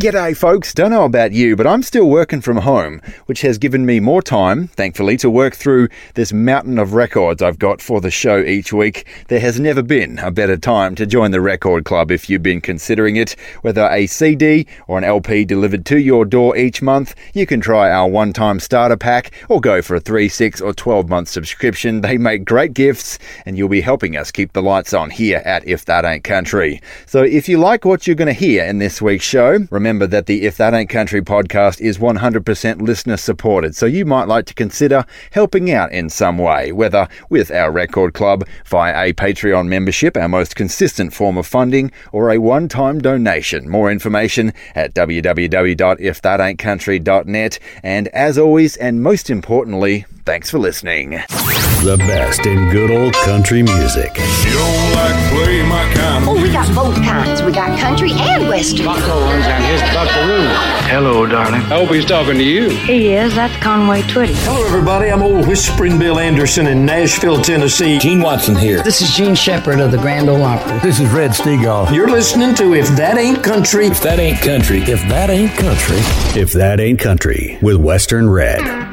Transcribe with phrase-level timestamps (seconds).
[0.00, 0.72] G'day, folks.
[0.72, 4.22] Don't know about you, but I'm still working from home, which has given me more
[4.22, 8.72] time, thankfully, to work through this mountain of records I've got for the show each
[8.72, 9.06] week.
[9.28, 12.62] There has never been a better time to join the Record Club if you've been
[12.62, 13.36] considering it.
[13.60, 17.90] Whether a CD or an LP delivered to your door each month, you can try
[17.90, 22.00] our one time starter pack or go for a 3, 6, or 12 month subscription.
[22.00, 25.68] They make great gifts, and you'll be helping us keep the lights on here at
[25.68, 26.80] If That Ain't Country.
[27.04, 30.06] So if you like what you're going to hear in this week's show, remember Remember
[30.06, 34.46] that the If That Ain't Country podcast is 100% listener supported, so you might like
[34.46, 39.66] to consider helping out in some way, whether with our record club, via a Patreon
[39.66, 43.68] membership, our most consistent form of funding, or a one time donation.
[43.68, 47.58] More information at www.ifthataintcountry.net.
[47.82, 51.10] And as always, and most importantly, Thanks for listening.
[51.10, 54.16] The best in good old country music.
[54.44, 57.42] You don't like play my kind Oh, we got both kinds.
[57.42, 58.84] We got country and western.
[58.84, 60.48] Buck Owens and his buckaroo.
[60.90, 61.60] Hello, darling.
[61.62, 62.70] I hope he's talking to you.
[62.70, 63.34] He is.
[63.34, 64.34] That's Conway Twitty.
[64.44, 65.08] Hello, everybody.
[65.08, 67.98] I'm old Whispering Bill Anderson in Nashville, Tennessee.
[67.98, 68.82] Gene Watson here.
[68.82, 70.78] This is Jean Shepard of the Grand Ole Opry.
[70.80, 71.92] This is Red Steagall.
[71.94, 73.86] You're listening to If That Ain't Country.
[73.86, 74.80] If That Ain't Country.
[74.82, 75.98] If That Ain't Country.
[76.40, 78.89] If That Ain't Country with Western Red.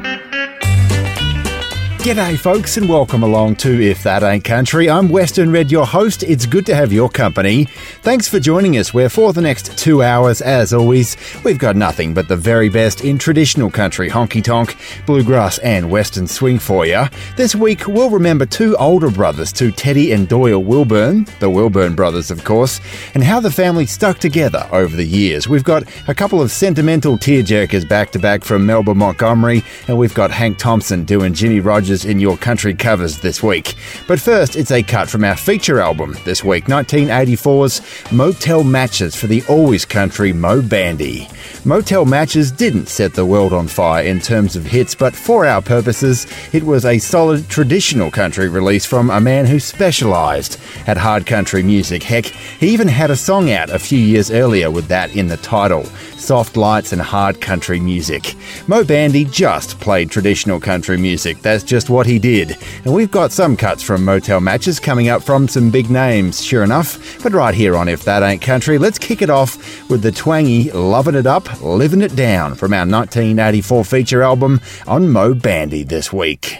[2.08, 4.88] G'day, folks, and welcome along to If That Ain't Country.
[4.88, 6.22] I'm Western Red, your host.
[6.22, 7.66] It's good to have your company.
[8.00, 12.14] Thanks for joining us, where for the next two hours, as always, we've got nothing
[12.14, 17.04] but the very best in traditional country honky tonk, bluegrass, and western swing for you.
[17.36, 22.30] This week, we'll remember two older brothers to Teddy and Doyle Wilburn, the Wilburn brothers,
[22.30, 22.80] of course,
[23.12, 25.46] and how the family stuck together over the years.
[25.46, 30.14] We've got a couple of sentimental tearjerkers back to back from Melba Montgomery, and we've
[30.14, 31.60] got Hank Thompson doing Jimmie
[32.04, 33.74] In your country covers this week.
[34.06, 39.26] But first, it's a cut from our feature album this week, 1984's Motel Matches for
[39.26, 41.28] the Always Country Moe Bandy.
[41.64, 45.62] Motel Matches didn't set the world on fire in terms of hits, but for our
[45.62, 51.26] purposes, it was a solid traditional country release from a man who specialised at hard
[51.26, 52.02] country music.
[52.02, 55.36] Heck, he even had a song out a few years earlier with that in the
[55.36, 55.84] title
[56.18, 58.34] soft lights and hard country music.
[58.66, 61.40] Moe Bandy just played traditional country music.
[61.42, 62.56] That's just what he did.
[62.84, 66.64] And we've got some cuts from Motel Matches coming up from some big names, sure
[66.64, 67.22] enough.
[67.22, 70.70] But right here on If That Ain't Country, let's kick it off with the twangy
[70.70, 76.10] Lovin' It Up, Living It Down from our 1984 feature album on Moe Bandy this
[76.10, 76.56] week.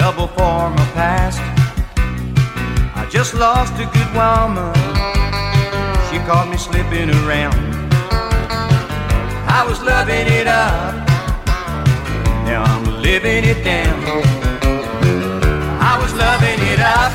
[0.00, 1.38] Double for my past.
[2.96, 4.72] I just lost a good woman,
[6.08, 7.60] she caught me slipping around.
[9.58, 10.94] I was loving it up,
[12.48, 13.98] now I'm living it down.
[15.92, 17.12] I was loving it up,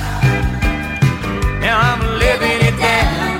[1.65, 3.39] now I'm living it down.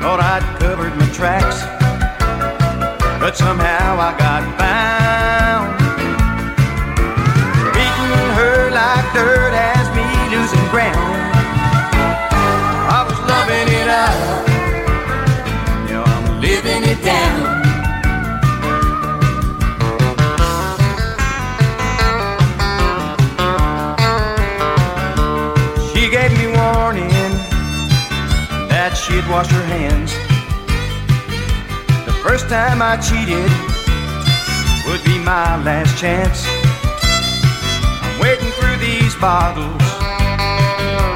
[0.00, 1.58] Thought I'd covered my tracks,
[3.18, 4.65] but somehow I got found.
[29.36, 30.12] Wash her hands.
[32.06, 33.50] The first time I cheated
[34.88, 36.46] would be my last chance.
[38.00, 39.84] I'm waiting through these bottles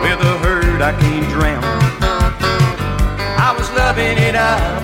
[0.04, 1.64] with a hurt I can't drown.
[3.40, 4.82] I was loving it up,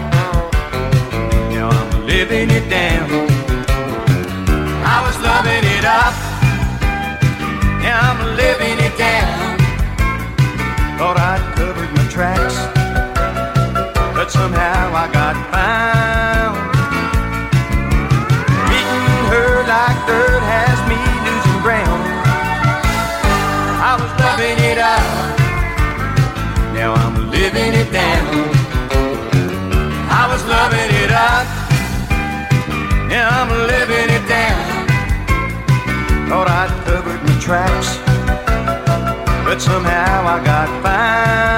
[1.53, 3.11] now I'm living it down.
[4.81, 6.17] I was loving it up,
[7.85, 9.59] now I'm living it down.
[10.97, 12.76] Thought I'd covered my tracks,
[14.27, 16.59] but somehow I got found.
[18.67, 22.03] Beating her like dirt has me losing ground.
[23.79, 25.07] I was loving it up,
[26.75, 28.27] now I'm living it down.
[30.11, 31.47] I was loving it up,
[33.07, 34.59] now I'm living it down.
[36.29, 37.91] Thought I'd covered my tracks
[39.47, 41.56] but somehow I got found.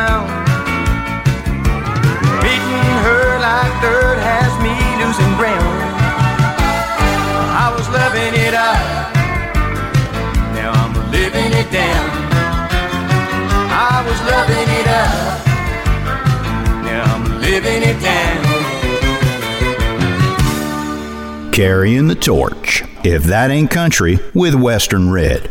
[21.58, 22.84] Carrying the torch.
[23.02, 25.50] If that ain't country, with Western Red.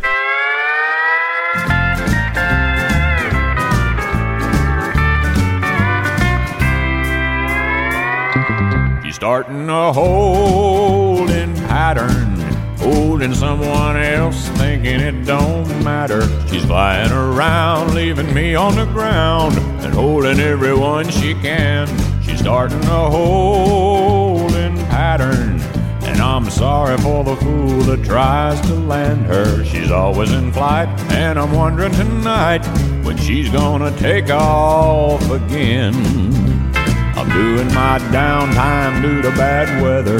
[9.03, 12.37] She's starting a holding pattern,
[12.77, 16.21] holding someone else, thinking it don't matter.
[16.47, 21.85] She's flying around, leaving me on the ground, and holding everyone she can.
[22.21, 23.07] She's starting a.
[23.09, 24.06] And
[26.27, 29.63] I'm sorry for the fool that tries to land her.
[29.63, 32.65] She's always in flight, and I'm wondering tonight
[33.03, 35.95] when she's gonna take off again.
[37.15, 40.19] I'm doing my downtime due to bad weather,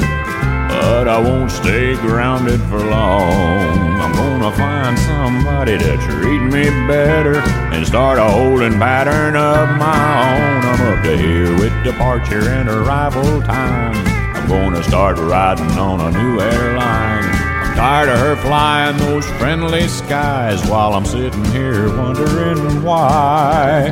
[0.70, 4.00] but I won't stay grounded for long.
[4.00, 7.36] I'm gonna find somebody to treat me better
[7.74, 10.64] and start a holding pattern of my own.
[10.64, 14.27] I'm up to here with departure and arrival time.
[14.48, 17.26] I'm gonna start riding on a new airline.
[17.26, 23.92] I'm tired of her flying those friendly skies while I'm sitting here wondering why.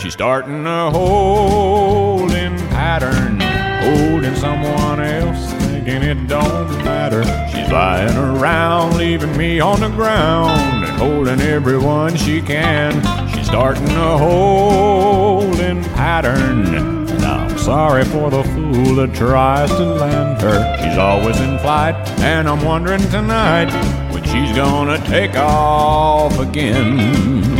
[0.00, 3.38] She's starting a holding pattern,
[3.84, 7.22] holding someone else, thinking it don't matter.
[7.48, 12.94] She's lying around, leaving me on the ground, and holding everyone she can.
[13.32, 20.40] She's starting a holding pattern, and I'm sorry for the fool that tries to land
[20.42, 20.76] her.
[20.78, 23.70] She's always in flight, and I'm wondering tonight
[24.12, 27.55] when she's gonna take off again.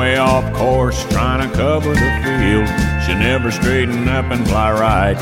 [0.00, 2.66] Way off course, trying to cover the field.
[3.04, 5.16] She never straightened up and fly right.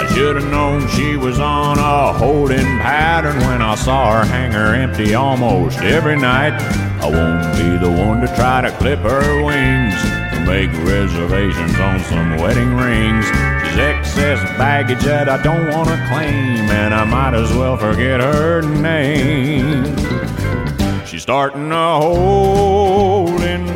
[0.00, 4.72] I should have known she was on a holding pattern when I saw her hangar
[4.72, 6.54] empty almost every night.
[7.02, 9.98] I won't be the one to try to clip her wings
[10.32, 13.26] or make reservations on some wedding rings.
[13.26, 18.20] She's excess baggage that I don't want to claim, and I might as well forget
[18.20, 19.96] her name.
[21.04, 22.87] She's starting a holding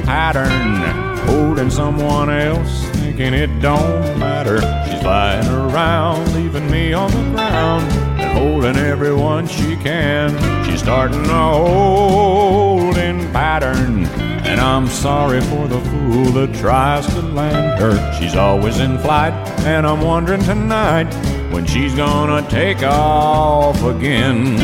[0.05, 4.61] pattern, holding someone else, thinking it don't matter.
[4.87, 7.91] She's flying around, leaving me on the ground,
[8.21, 10.31] and holding everyone she can.
[10.65, 14.07] She's starting a holding pattern,
[14.45, 18.19] and I'm sorry for the fool that tries to land her.
[18.19, 21.13] She's always in flight, and I'm wondering tonight
[21.53, 24.57] when she's gonna take off again.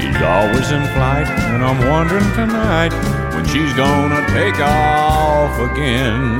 [0.00, 2.92] She's always in flight, and I'm wondering tonight
[3.38, 6.38] when she's gonna take off again.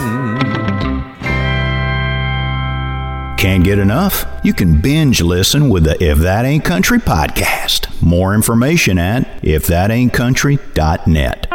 [3.36, 4.26] Can't get enough?
[4.42, 7.86] You can binge listen with the If That Ain't Country podcast.
[8.02, 11.46] More information at ifthataintcountry.net.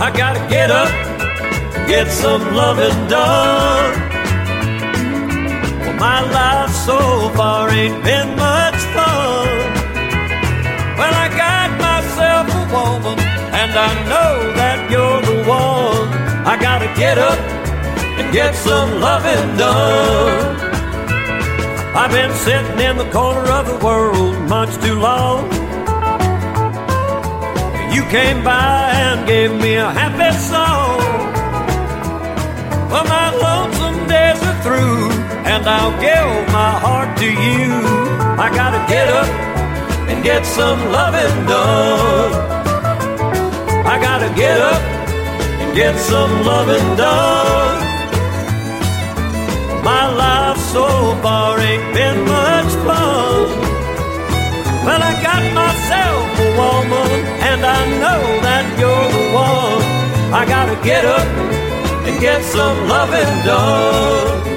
[0.00, 0.88] I gotta get up,
[1.88, 3.98] get some loving done.
[5.80, 9.27] Well, my life so far ain't been much fun.
[13.78, 16.08] I know that you're the one.
[16.44, 17.38] I gotta get up
[18.18, 20.56] and get some loving done.
[21.94, 25.46] I've been sitting in the corner of the world much too long.
[27.94, 30.98] You came by and gave me a happy song.
[32.90, 35.10] Well, my lonesome days are through,
[35.52, 37.70] and I'll give my heart to you.
[38.44, 39.28] I gotta get up
[40.10, 42.57] and get some loving done.
[43.88, 44.82] I gotta get up
[45.60, 47.78] and get some loving done.
[49.82, 50.86] My life so
[51.22, 53.48] far ain't been much fun.
[54.84, 57.18] Well, I got myself a woman,
[57.50, 59.82] and I know that you're the one.
[60.38, 61.26] I gotta get up
[62.06, 64.47] and get some loving done.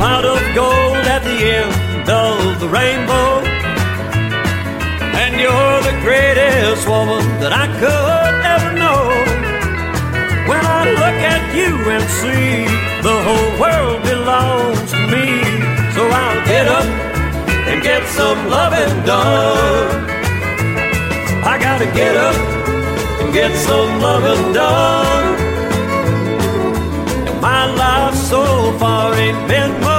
[0.00, 3.44] Pot of gold at the end of the rainbow.
[5.22, 9.00] And you're the greatest woman that I could ever know.
[10.48, 12.64] When I look at you and see
[13.04, 15.26] the whole world belongs to me,
[15.94, 16.88] so I'll get up
[17.68, 19.90] and get some loving done.
[21.44, 22.36] I gotta get up
[23.20, 25.36] and get some loving done.
[27.28, 29.89] And my life so far ain't been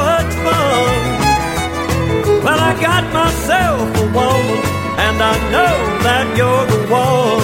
[2.82, 4.60] got myself a woman,
[5.06, 7.42] and I know that you're the one.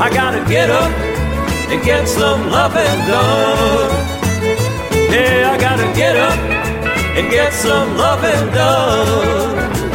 [0.00, 0.90] I gotta get up
[1.70, 3.90] and get some loving done.
[5.10, 6.38] Yeah, I gotta get up
[7.18, 9.85] and get some loving done.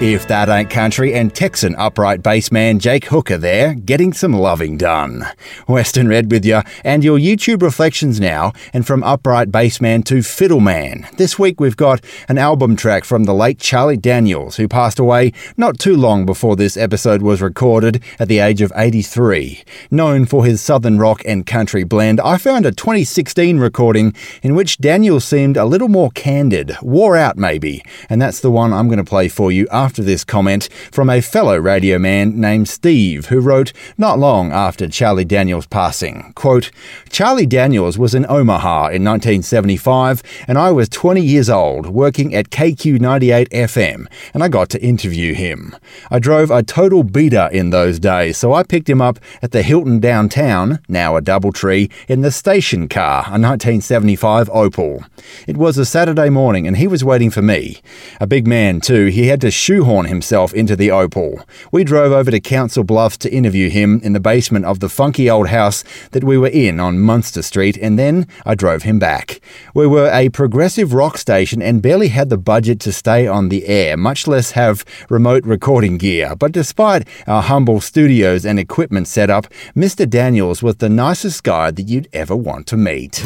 [0.00, 5.26] If that ain't country and Texan upright bassman Jake Hooker there, getting some loving done.
[5.66, 11.10] Western Red with you, and your YouTube reflections now, and from upright bassman to fiddleman.
[11.16, 15.32] This week we've got an album track from the late Charlie Daniels, who passed away
[15.56, 19.64] not too long before this episode was recorded at the age of 83.
[19.90, 24.14] Known for his southern rock and country blend, I found a 2016 recording
[24.44, 28.72] in which Daniels seemed a little more candid, wore out maybe, and that's the one
[28.72, 32.38] I'm going to play for you after after this comment from a fellow radio man
[32.38, 36.30] named Steve, who wrote not long after Charlie Daniels' passing.
[36.34, 36.70] Quote,
[37.08, 42.50] Charlie Daniels was in Omaha in 1975, and I was 20 years old, working at
[42.50, 45.74] KQ98 FM, and I got to interview him.
[46.10, 49.62] I drove a total beater in those days, so I picked him up at the
[49.62, 55.06] Hilton downtown, now a Doubletree, in the station car, a 1975 Opel.
[55.46, 57.80] It was a Saturday morning, and he was waiting for me.
[58.20, 61.44] A big man, too, he had to shoot shoehorn himself into the Opel.
[61.70, 65.30] We drove over to Council Bluffs to interview him in the basement of the funky
[65.30, 69.40] old house that we were in on Munster Street, and then I drove him back.
[69.74, 73.66] We were a progressive rock station and barely had the budget to stay on the
[73.66, 76.34] air, much less have remote recording gear.
[76.34, 80.10] But despite our humble studios and equipment setup, Mr.
[80.10, 83.22] Daniels was the nicest guy that you'd ever want to meet.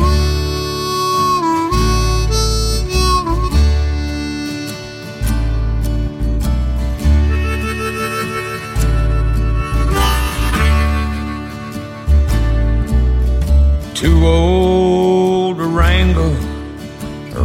[14.02, 16.34] Too old to wrangle,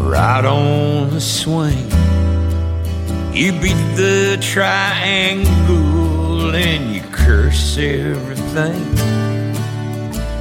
[0.09, 1.85] right on the swing.
[3.31, 5.45] You beat the triangle
[6.55, 8.81] and you curse everything.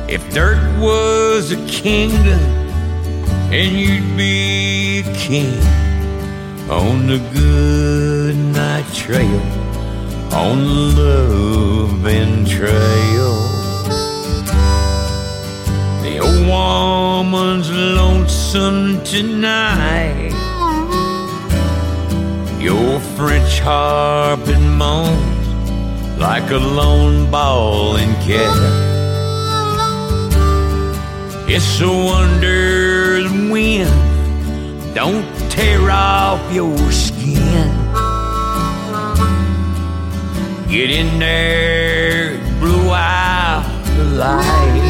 [0.09, 2.41] If dirt was a kingdom
[3.53, 5.61] and you'd be a king
[6.71, 9.43] on the good night trail,
[10.33, 13.56] on the loving trail.
[16.07, 20.31] The old woman's lonesome tonight.
[22.61, 28.57] Your French harp it moans like a lone ball and cat.
[31.51, 37.69] It's a wonder the wind don't tear off your skin.
[40.69, 44.86] Get in there, blew out the light.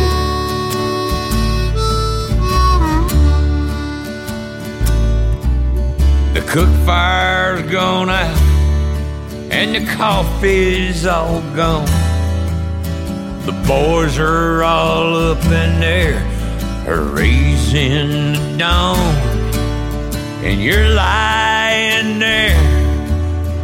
[6.46, 8.40] Cook fire's gone out
[9.50, 11.86] and the coffee's all gone.
[13.46, 16.36] The boys are all up in there
[16.86, 18.98] raising the dawn.
[20.44, 22.56] And you're lying there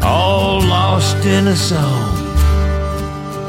[0.03, 2.19] all lost in a song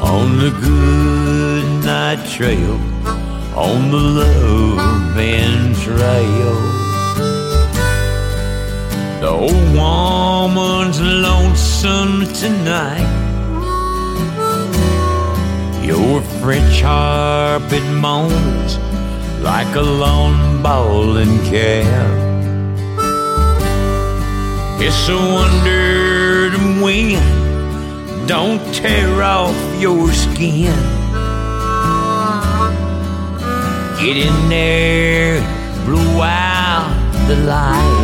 [0.00, 2.74] on the good night trail,
[3.56, 6.83] on the loving trail.
[9.24, 13.08] The old woman's lonesome tonight.
[15.82, 18.76] Your French harp it moans
[19.40, 22.12] like a lone bowling cap.
[24.82, 30.76] It's a wonder the wind don't tear off your skin.
[33.98, 35.40] Get in there,
[35.86, 36.92] blow out
[37.26, 38.03] the light.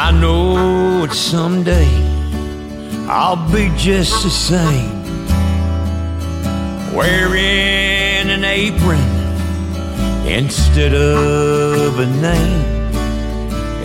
[0.00, 1.90] I know that someday
[3.08, 5.02] I'll be just the same.
[6.94, 9.02] Wearing an apron
[10.24, 12.78] instead of a name.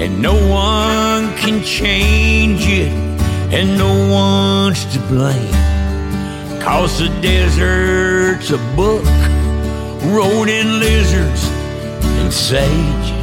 [0.04, 2.92] and no one can change it,
[3.52, 5.52] and no one's to blame.
[6.62, 9.04] Cause the desert's a book
[10.14, 11.44] wrote in lizards
[12.20, 13.23] and sage.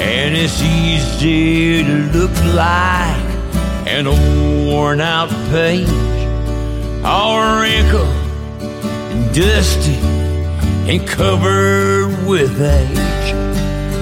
[0.00, 3.30] And it's easy to look like
[3.86, 4.06] an
[4.66, 5.88] worn out page,
[7.04, 8.08] all wrinkled
[9.12, 9.98] and dusty
[10.90, 13.34] and covered with age.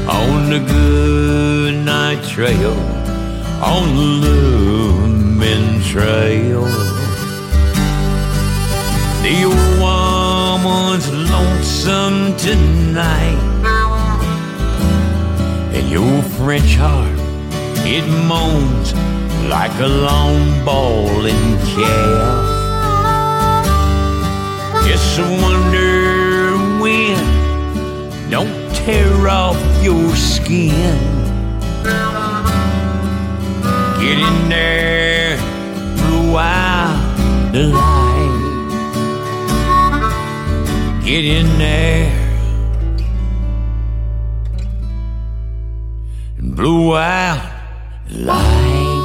[0.08, 2.72] On the good night trail,
[3.62, 6.64] on the Lumen trail.
[9.22, 13.47] The old woman's lonesome tonight.
[15.88, 17.18] Your French heart,
[17.86, 18.92] it moans
[19.48, 22.44] like a long ball in calf.
[24.86, 27.18] Just a wonder when
[28.28, 30.98] don't tear off your skin.
[33.98, 35.38] Get in there,
[35.96, 38.34] blow out the light.
[41.02, 42.17] Get in there
[46.58, 47.40] blow out
[48.10, 48.97] light.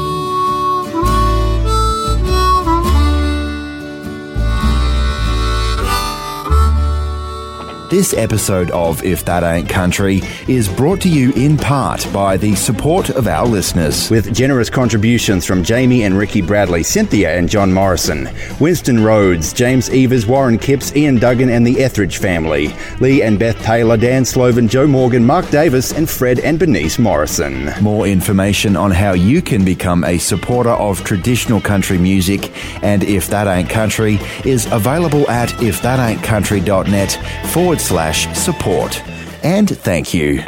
[7.94, 12.56] This episode of If That Ain't Country is brought to you in part by the
[12.56, 14.10] support of our listeners.
[14.10, 18.28] With generous contributions from Jamie and Ricky Bradley, Cynthia and John Morrison,
[18.60, 23.62] Winston Rhodes, James Evers, Warren Kipps, Ian Duggan and the Etheridge family, Lee and Beth
[23.62, 27.72] Taylor, Dan Sloven, Joe Morgan, Mark Davis, and Fred and Bernice Morrison.
[27.80, 32.52] More information on how you can become a supporter of traditional country music
[32.84, 37.20] and If That Ain't Country is available at ifthataintcountry.net
[37.52, 39.02] forward slash support.
[39.44, 40.42] And thank you.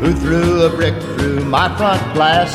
[0.00, 2.50] Who threw a brick through my front glass?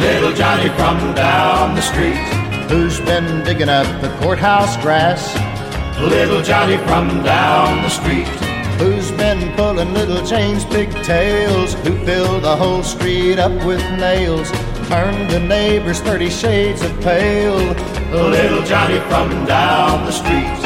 [0.00, 2.16] Little Johnny from down the street.
[2.70, 5.22] Who's been digging up the courthouse grass?
[6.00, 8.26] Little Johnny from down the street.
[8.78, 11.74] Who's been pulling little Jane's pigtails?
[11.74, 14.50] Who filled the whole street up with nails?
[14.88, 17.58] Turned the neighbors thirty shades of pale.
[18.10, 20.64] Little Johnny from down the street.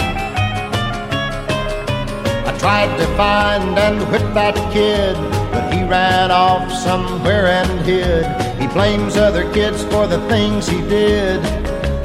[2.46, 5.16] I tried to find and whip that kid,
[5.50, 8.24] but he ran off somewhere and hid.
[8.60, 11.42] He blames other kids for the things he did.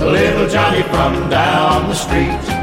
[0.02, 2.57] Little Johnny from down the street.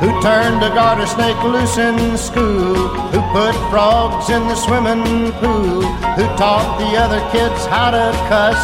[0.00, 2.76] Who turned a garter snake loose in school?
[3.12, 5.80] Who put frogs in the swimming pool?
[6.16, 8.60] Who taught the other kids how to cuss?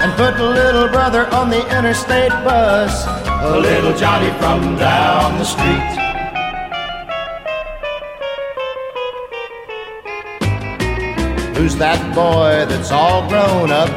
[0.00, 3.04] And put little brother on the interstate bus?
[3.06, 6.06] A little Johnny from down the street.
[11.56, 13.90] Who's that boy that's all grown up?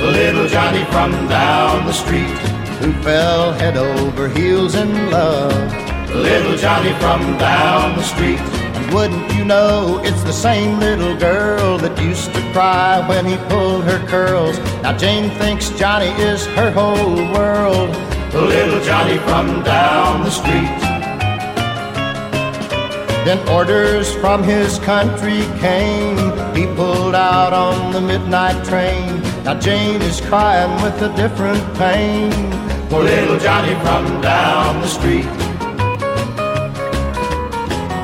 [0.00, 2.38] A little Johnny from down the street.
[2.80, 5.81] Who fell head over heels in love?
[6.14, 8.38] Little Johnny from down the street.
[8.38, 13.36] And wouldn't you know it's the same little girl that used to cry when he
[13.48, 14.58] pulled her curls?
[14.82, 17.90] Now Jane thinks Johnny is her whole world.
[18.34, 20.78] Little Johnny from down the street.
[23.24, 26.18] Then orders from his country came.
[26.54, 29.22] He pulled out on the midnight train.
[29.44, 32.30] Now Jane is crying with a different pain.
[32.90, 35.41] For little Johnny from down the street.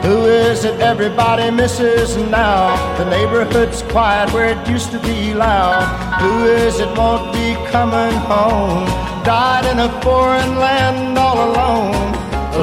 [0.08, 2.96] Who is it everybody misses now?
[2.96, 5.84] The neighborhood's quiet where it used to be loud.
[6.22, 8.86] Who is it won't be coming home?
[9.22, 12.12] Died in a foreign land all alone.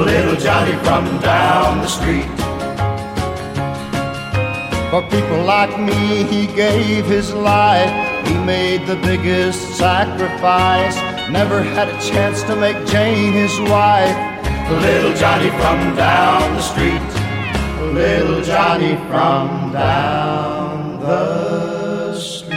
[0.04, 2.26] Little Johnny from down the street.
[4.90, 8.26] For people like me, he gave his life.
[8.26, 10.96] He made the biggest sacrifice.
[11.30, 14.18] Never had a chance to make Jane his wife.
[14.68, 17.15] Little Johnny from down the street.
[17.92, 22.56] Little Johnny from down the street.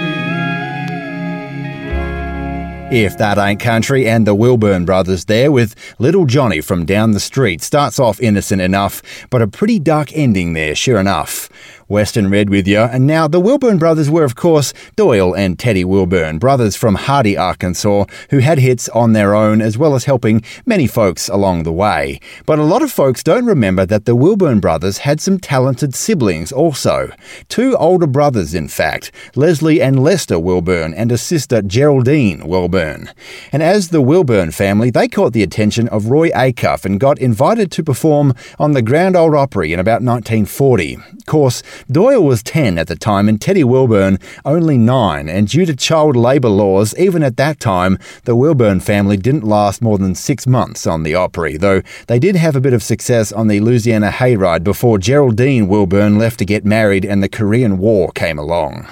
[2.91, 7.19] If That Ain't Country and the Wilburn Brothers there with Little Johnny from down the
[7.19, 11.49] street starts off innocent enough, but a pretty dark ending there, sure enough.
[11.89, 12.79] Western Red with you.
[12.79, 17.35] And now, the Wilburn brothers were, of course, Doyle and Teddy Wilburn, brothers from Hardy,
[17.35, 21.73] Arkansas, who had hits on their own as well as helping many folks along the
[21.73, 22.19] way.
[22.45, 26.51] But a lot of folks don't remember that the Wilburn brothers had some talented siblings
[26.51, 27.11] also.
[27.49, 33.09] Two older brothers, in fact, Leslie and Lester Wilburn, and a sister, Geraldine Wilburn.
[33.51, 37.71] And as the Wilburn family, they caught the attention of Roy Acuff and got invited
[37.71, 40.95] to perform on the Grand Ole Opry in about 1940.
[40.95, 45.65] Of course, Doyle was 10 at the time and Teddy Wilburn only 9, and due
[45.65, 50.15] to child labour laws, even at that time, the Wilburn family didn't last more than
[50.15, 53.59] six months on the Opry, though they did have a bit of success on the
[53.59, 58.87] Louisiana Hayride before Geraldine Wilburn left to get married and the Korean War came along.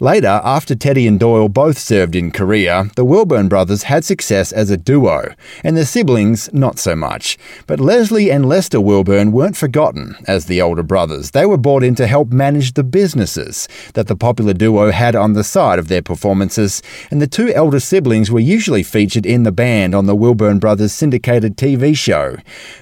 [0.00, 4.70] Later, after Teddy and Doyle both served in Korea, the Wilburn brothers had success as
[4.70, 7.38] a duo, and their siblings not so much.
[7.66, 11.32] But Leslie and Lester Wilburn weren't forgotten as the older brothers.
[11.32, 15.32] They were brought in to help manage the businesses that the popular duo had on
[15.32, 19.52] the side of their performances, and the two elder siblings were usually featured in the
[19.52, 22.36] band on the Wilburn brothers syndicated TV show.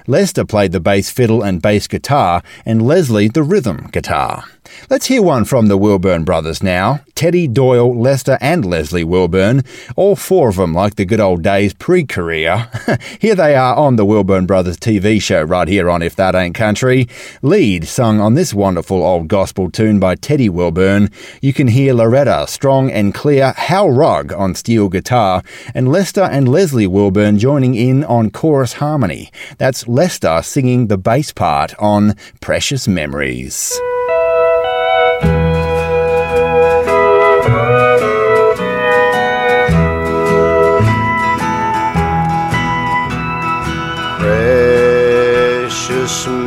[0.07, 4.43] Lester played the bass fiddle and bass guitar, and Leslie the rhythm guitar.
[4.89, 7.01] Let's hear one from the Wilburn brothers now.
[7.17, 9.63] Teddy, Doyle, Lester, and Leslie Wilburn.
[9.95, 12.69] All four of them like the good old days pre career.
[13.19, 16.53] here they are on the Wilburn Brothers TV show right here on If That Ain't
[16.53, 17.09] Country.
[17.41, 21.09] Lead sung on this wonderful old gospel tune by Teddy Wilburn.
[21.41, 25.41] You can hear Loretta, strong and clear, Hal Rugg on steel guitar,
[25.73, 29.31] and Lester and Leslie Wilburn joining in on chorus harmony.
[29.57, 33.79] That's Lester singing the bass part on Precious Memories.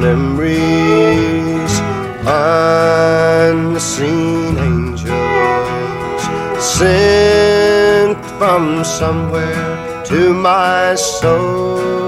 [0.01, 1.73] Memories,
[3.47, 6.23] unseen angels
[6.59, 12.00] sent from somewhere to my soul.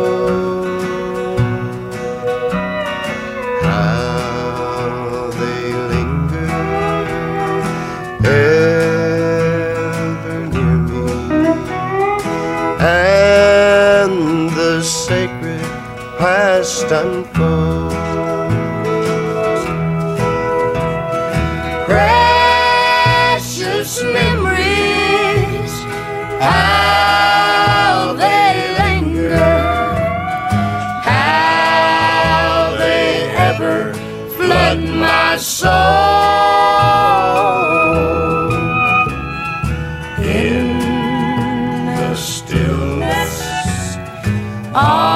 [16.63, 17.95] Past unfolds.
[21.91, 25.73] Precious memories,
[26.39, 29.35] how they linger,
[31.03, 33.93] how they ever
[34.37, 35.73] flood my soul.
[40.23, 40.79] In
[41.97, 43.43] the stillness
[44.73, 45.12] of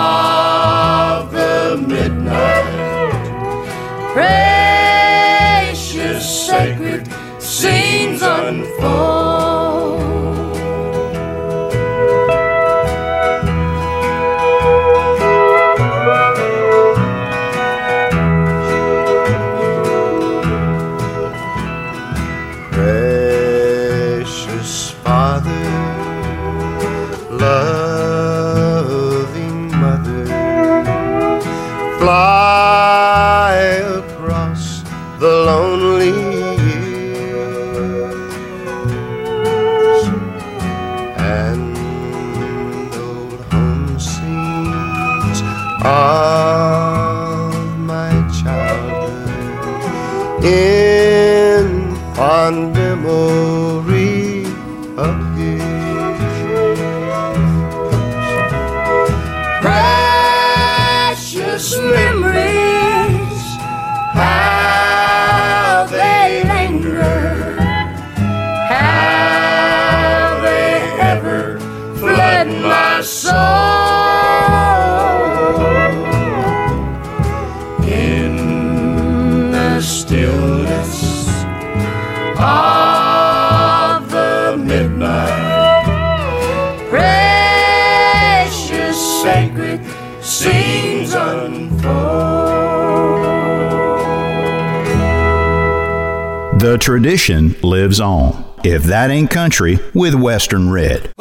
[96.78, 98.44] Tradition lives on.
[98.62, 101.12] If that ain't country, with Western Red.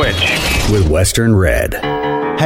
[0.00, 0.70] Switch.
[0.70, 1.69] With Western Red.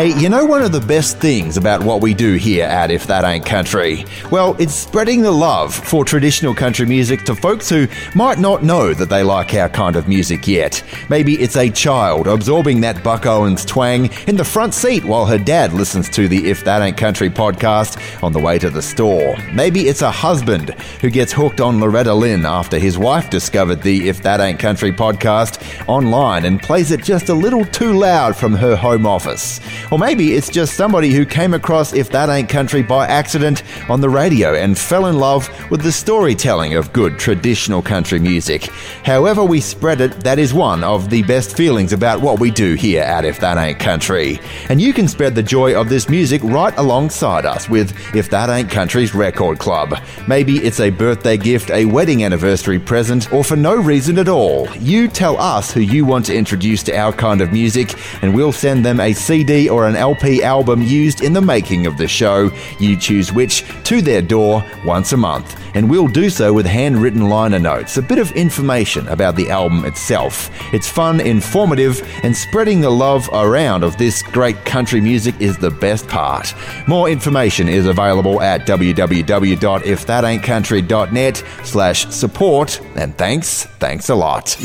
[0.05, 3.07] Hey, you know one of the best things about what we do here at If
[3.07, 4.05] That Ain't Country?
[4.31, 8.93] Well, it's spreading the love for traditional country music to folks who might not know
[8.93, 10.85] that they like our kind of music yet.
[11.09, 15.39] Maybe it's a child absorbing that Buck Owens twang in the front seat while her
[15.39, 19.35] dad listens to the If That Ain't Country podcast on the way to the store.
[19.55, 24.07] Maybe it's a husband who gets hooked on Loretta Lynn after his wife discovered the
[24.11, 28.53] If That Ain't Country podcast online and plays it just a little too loud from
[28.53, 29.61] her home office.
[29.95, 34.01] Or maybe it's just somebody who came across If That Ain't Country by accident on
[34.01, 38.67] the radio and fell in love with the storytelling of good traditional country music.
[39.03, 42.75] However, we spread it, that is one of the best feelings about what we do
[42.75, 44.39] here at If That Ain't Country.
[44.69, 48.51] And you can spread the joy of this music right alongside us with If That
[48.51, 49.99] Ain't Country's Record Club.
[50.29, 54.69] Maybe it's a birthday gift, a wedding anniversary present, or for no reason at all.
[54.77, 58.53] You tell us who you want to introduce to our kind of music, and we'll
[58.53, 62.53] send them a CD or an LP album used in the making of the show.
[62.79, 65.64] You choose which to their door once a month.
[65.75, 69.85] And we'll do so with handwritten liner notes, a bit of information about the album
[69.85, 70.51] itself.
[70.73, 75.71] It's fun, informative, and spreading the love around of this great country music is the
[75.71, 76.55] best part.
[76.87, 82.81] More information is available at www.ifthataintcountry.net slash support.
[82.95, 84.57] And thanks, thanks a lot.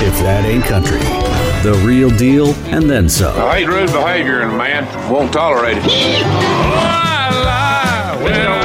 [0.00, 1.00] If that ain't country.
[1.62, 3.36] The real deal and then some.
[3.36, 5.82] I hate rude behavior and a man won't tolerate it.
[8.28, 8.57] Starring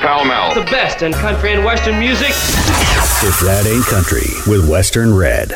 [0.00, 0.54] Pall Mall.
[0.54, 2.30] The best in country and western music.
[2.30, 5.52] If that ain't country with Western Red.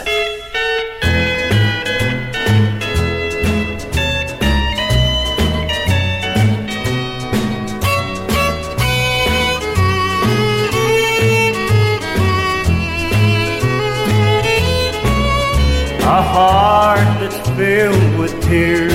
[16.03, 18.93] A heart that's filled with tears.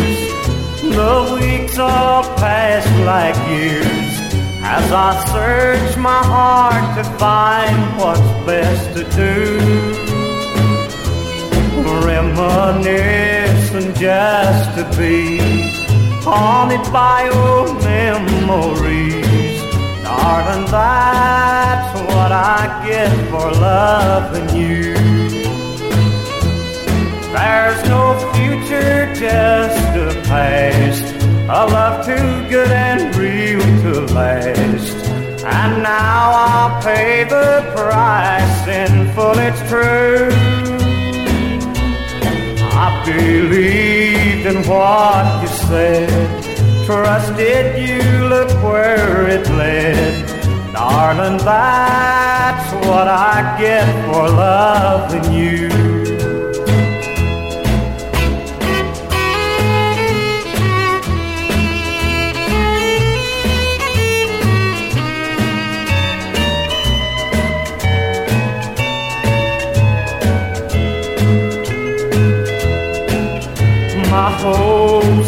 [0.83, 4.08] The weeks all pass like years
[4.71, 9.57] as I search my heart to find what's best to do.
[12.05, 15.39] Reminiscing just to be
[16.21, 19.57] haunted by old memories.
[20.03, 24.93] Darling, that's what I get for loving you.
[27.33, 28.03] There's no
[28.33, 31.08] future, just a past.
[31.51, 34.93] A love too good and real to last.
[35.43, 40.29] And now I'll pay the price in full, it's true.
[42.71, 46.85] I believed in what you said.
[46.85, 50.27] Trusted you, look where it led.
[50.71, 55.98] Darling, that's what I get for loving you.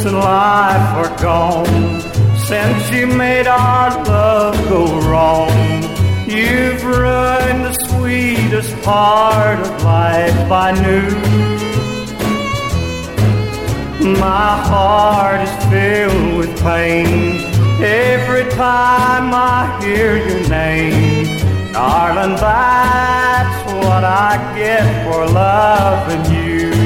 [0.01, 2.01] Hopes in life are gone
[2.37, 5.49] since you made our love go wrong.
[6.27, 11.09] You've ruined the sweetest part of life I knew.
[14.19, 17.41] My heart is filled with pain
[17.83, 21.73] every time I hear your name.
[21.73, 26.80] Darling, that's what I get for loving you.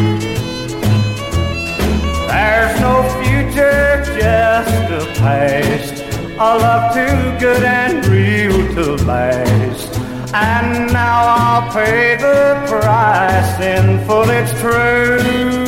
[2.46, 5.96] There's no future, just a past.
[6.38, 9.92] A love too good and real to last.
[10.32, 15.66] And now I'll pay the price in full, it's true.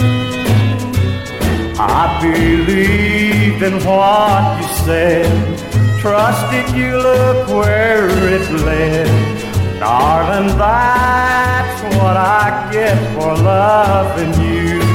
[1.80, 9.80] I believed in what you said, trusted you, look where it led.
[9.80, 14.87] Darling, that's what I get for loving you.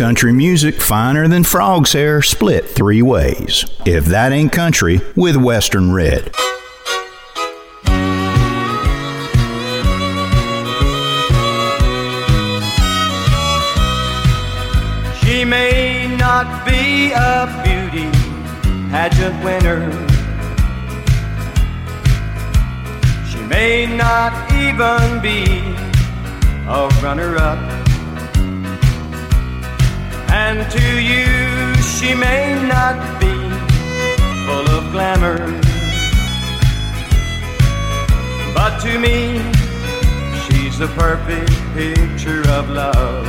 [0.00, 3.66] Country music finer than frog's hair, split three ways.
[3.84, 6.34] If that ain't country, with Western Red.
[15.20, 18.10] She may not be a beauty
[18.88, 19.92] pageant winner
[23.30, 25.44] She may not even be
[26.66, 27.79] a runner up.
[30.42, 31.26] And to you,
[31.96, 33.34] she may not be
[34.46, 35.38] full of glamour.
[38.54, 39.18] But to me,
[40.42, 43.26] she's the perfect picture of love.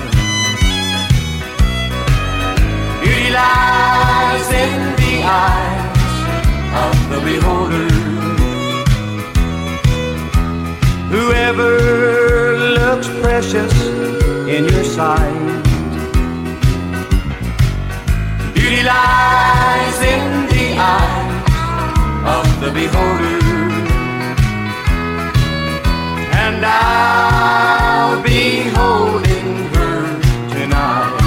[3.02, 6.16] Beauty lies in the eyes
[6.86, 7.90] of the beholder.
[11.16, 11.74] Whoever
[12.80, 13.74] looks precious
[14.56, 15.51] in your sight.
[18.84, 21.46] Lies in the eyes
[22.26, 23.40] of the beholder.
[26.34, 31.20] And I'll be holding her tonight.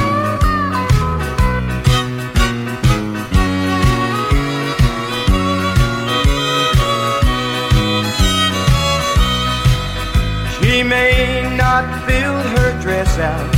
[10.61, 13.55] She may not build her dress out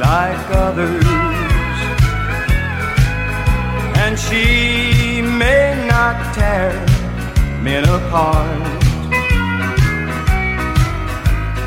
[0.00, 1.25] like others.
[4.28, 6.72] She may not tear
[7.62, 8.62] men apart.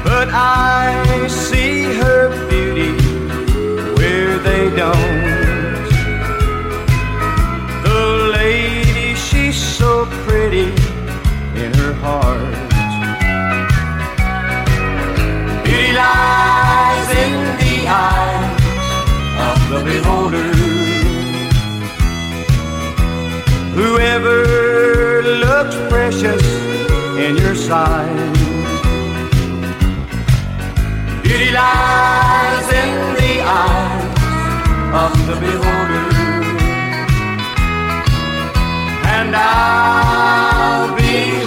[0.03, 2.91] But I see her beauty
[3.97, 5.85] where they don't.
[7.87, 8.01] The
[8.37, 10.67] lady, she's so pretty
[11.63, 12.55] in her heart.
[15.63, 18.59] Beauty lies in the eyes
[19.47, 20.68] of the beholder.
[23.79, 26.43] Whoever looks precious
[27.17, 28.33] in your sight,
[31.23, 34.03] beauty lies in the eyes
[35.03, 36.07] of the beholder.
[39.15, 41.39] And I'll be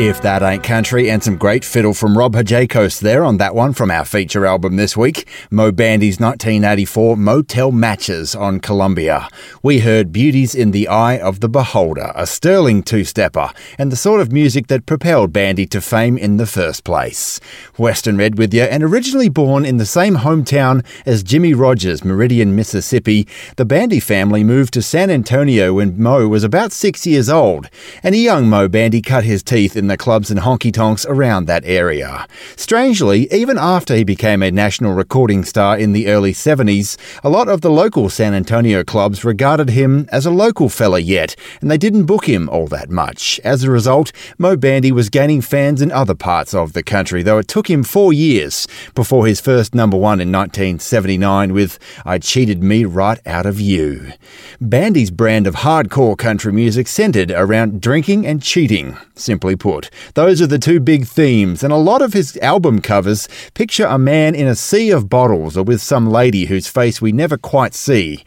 [0.00, 3.72] If That Ain't Country, and some great fiddle from Rob Hajacos there on that one
[3.72, 5.26] from our feature album this week.
[5.50, 9.28] Moe Bandy's 1984 Motel Matches on Columbia.
[9.60, 13.96] We heard Beauties in the Eye of the Beholder, a sterling two stepper, and the
[13.96, 17.40] sort of music that propelled Bandy to fame in the first place.
[17.76, 22.54] Western Red with you, and originally born in the same hometown as Jimmie Rodgers, Meridian,
[22.54, 23.26] Mississippi,
[23.56, 27.68] the Bandy family moved to San Antonio when Moe was about six years old,
[28.04, 31.46] and a young Moe Bandy cut his teeth in the clubs and honky tonks around
[31.46, 32.26] that area.
[32.56, 37.48] Strangely, even after he became a national recording star in the early 70s, a lot
[37.48, 41.78] of the local San Antonio clubs regarded him as a local fella yet, and they
[41.78, 43.40] didn't book him all that much.
[43.44, 47.38] As a result, Moe Bandy was gaining fans in other parts of the country, though
[47.38, 52.62] it took him four years before his first number one in 1979 with I Cheated
[52.62, 54.12] Me Right Out of You.
[54.60, 59.77] Bandy's brand of hardcore country music centered around drinking and cheating, simply put.
[60.14, 63.98] Those are the two big themes, and a lot of his album covers picture a
[63.98, 67.74] man in a sea of bottles or with some lady whose face we never quite
[67.74, 68.24] see.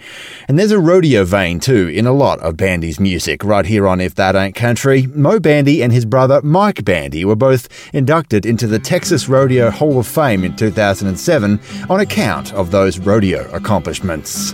[0.47, 3.43] And there's a rodeo vein too in a lot of Bandy's music.
[3.43, 7.35] Right here on If That Ain't Country, Moe Bandy and his brother Mike Bandy were
[7.35, 12.99] both inducted into the Texas Rodeo Hall of Fame in 2007 on account of those
[12.99, 14.53] rodeo accomplishments.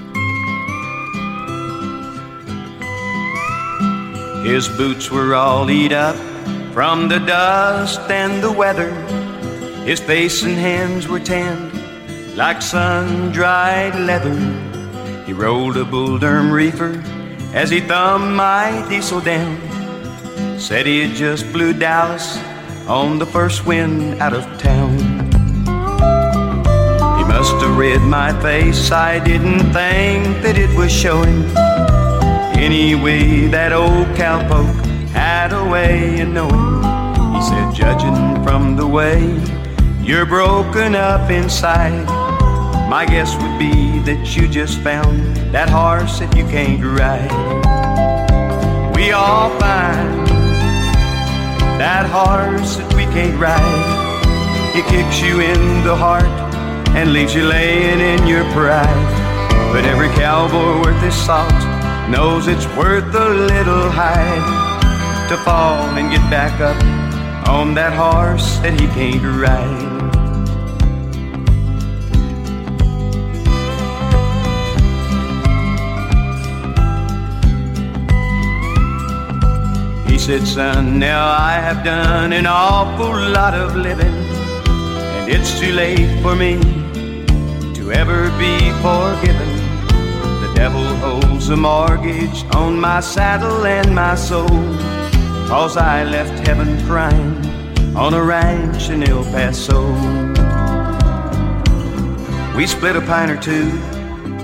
[4.43, 6.15] His boots were all eat up
[6.78, 8.93] from the dust and the weather,
[9.84, 11.73] his face and hands were tanned
[12.38, 14.38] like sun dried leather.
[15.25, 17.03] He rolled a bull durham reefer
[17.51, 19.57] as he thumbed my diesel down.
[20.59, 22.38] Said he had just blew Dallas
[22.88, 24.99] on the first wind out of town.
[27.17, 28.91] He must have read my face.
[28.91, 31.41] I didn't think that it was showing.
[32.55, 36.84] Anyway, that old cowpoke had a way of knowing.
[37.36, 39.22] He said, judging from the way
[40.01, 42.05] you're broken up inside,
[42.89, 47.32] my guess would be that you just found that horse that you can't ride.
[48.95, 50.28] We all find
[51.80, 54.74] that horse that we can't ride.
[54.74, 56.24] He kicks you in the heart
[56.95, 59.28] and leaves you laying in your pride.
[59.74, 61.51] But every cowboy worth his salt
[62.10, 64.66] knows it's worth a little hide
[65.30, 66.82] to fall and get back up
[67.49, 69.97] on that horse that he can't ride.
[80.09, 84.15] He said, son, now I have done an awful lot of living
[85.17, 86.57] and it's too late for me
[87.73, 89.49] to ever be forgiven.
[90.41, 94.96] The devil holds a mortgage on my saddle and my soul.
[95.47, 97.33] Cause I left heaven crying
[97.95, 99.81] on a ranch in El Paso.
[102.57, 103.71] We split a pint or two,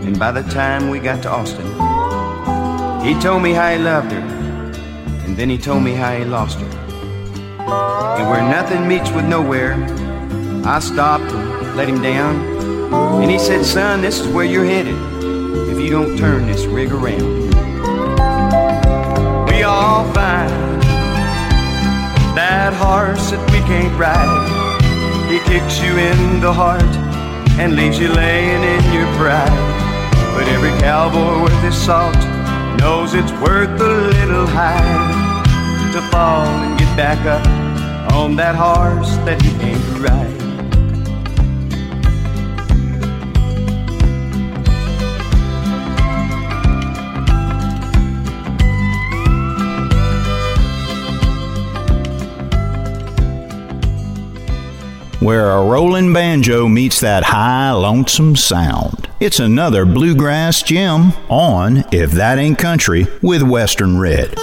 [0.07, 1.65] and by the time we got to Austin,
[3.05, 4.21] he told me how he loved her,
[5.25, 6.67] and then he told me how he lost her.
[8.17, 9.73] And where nothing meets with nowhere,
[10.65, 12.35] I stopped and let him down.
[13.21, 14.95] And he said, Son, this is where you're headed
[15.69, 17.49] if you don't turn this rig around.
[19.49, 20.72] We all find
[22.35, 24.49] that horse that we can't ride.
[25.29, 26.81] He kicks you in the heart
[27.59, 29.49] and leaves you laying in your pride.
[30.33, 32.17] But every cowboy worth his salt
[32.79, 37.45] knows it's worth a little hide to fall and get back up
[38.13, 40.32] on that horse that he can't ride.
[55.23, 59.09] Where a rolling banjo meets that high, lonesome sound.
[59.19, 64.35] It's another bluegrass gem on If That Ain't Country with Western Red.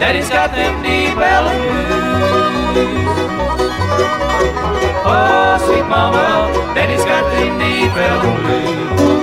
[0.00, 1.60] Daddy's got them Deep Ellum
[2.72, 3.18] blues.
[5.04, 6.50] Oh, sweet mama.
[6.74, 9.19] Daddy's got them Deep Ellum blues.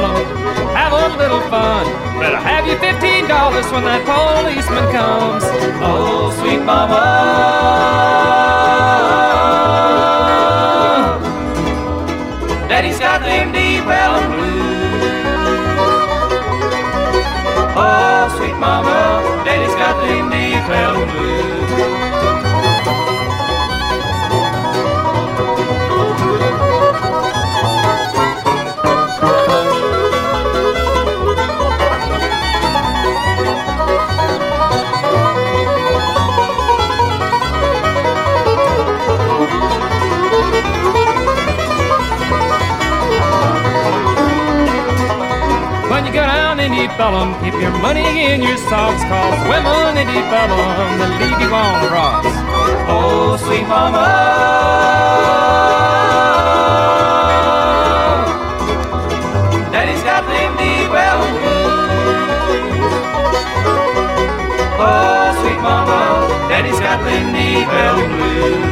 [0.00, 0.24] Fellow,
[0.74, 1.84] have a little fun.
[2.20, 5.44] Better have you fifteen dollars when that policeman comes.
[5.80, 7.02] Oh, sweet mama.
[12.68, 14.35] Daddy's got them deep Ellum
[46.96, 47.34] Deep Ellum.
[47.44, 51.82] Keep your money in your socks, cause women in Deep Ellum, they leave you on
[51.84, 52.26] the rocks.
[52.88, 54.00] Oh, sweet mama.
[59.70, 60.24] Daddy's got
[60.56, 62.92] Deep Ellum blues.
[64.80, 66.48] Oh, sweet mama.
[66.48, 68.65] Daddy's got them Deep Ellum blues.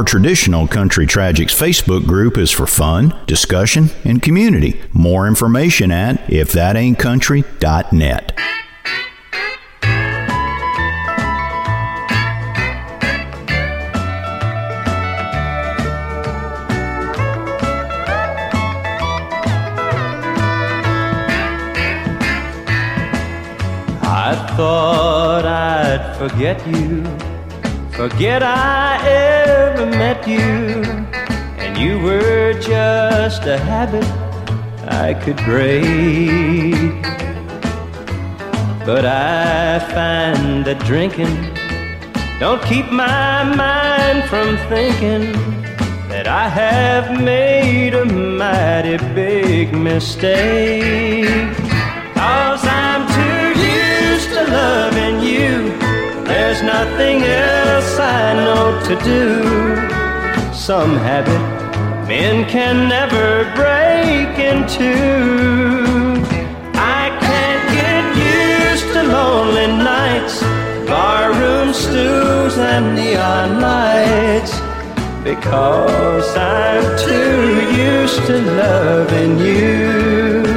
[0.00, 4.80] Our traditional Country Tragics Facebook group is for fun, discussion, and community.
[4.94, 8.32] More information at ifthataintcountry.net.
[24.02, 27.04] I thought I'd forget you,
[27.92, 29.29] forget I
[30.10, 30.82] met you,
[31.62, 34.04] and you were just a habit
[35.04, 37.02] I could break.
[38.84, 41.34] But I find that drinking
[42.40, 45.24] don't keep my mind from thinking
[46.12, 51.54] that I have made a mighty big mistake.
[52.20, 53.46] Cause I'm too
[53.78, 55.52] used to loving you.
[56.30, 59.99] There's nothing else I know to do.
[60.60, 61.40] Some habit
[62.06, 64.92] men can never break into.
[66.74, 68.04] I can't get
[68.70, 70.42] used to lonely nights,
[70.86, 74.52] barroom stews, and neon lights.
[75.24, 80.49] Because I'm too used to loving you.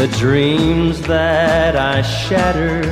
[0.00, 2.86] The dreams that I shattered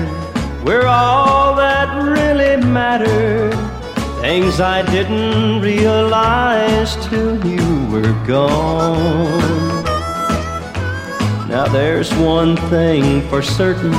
[0.63, 3.55] were all that really mattered.
[4.21, 9.41] Things I didn't realize till you were gone.
[11.49, 13.95] Now there's one thing for certain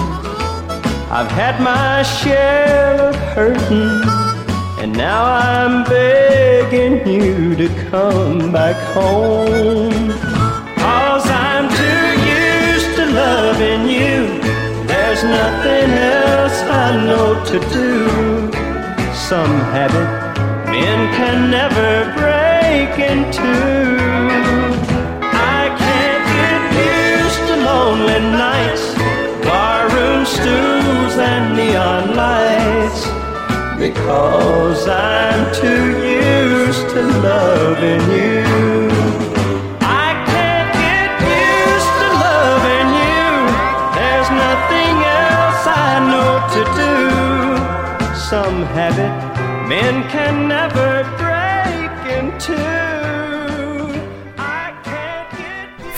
[1.09, 4.03] I've had my share of hurting,
[4.83, 10.08] and now I'm begging you to come back home.
[15.21, 18.07] There's nothing else I know to do.
[19.13, 20.07] Some habit
[20.71, 23.51] men can never break into.
[25.35, 26.61] I can't get
[27.19, 28.95] used to lonely nights,
[29.43, 33.03] barroom stews, and neon lights.
[33.77, 38.78] Because I'm too used to loving you.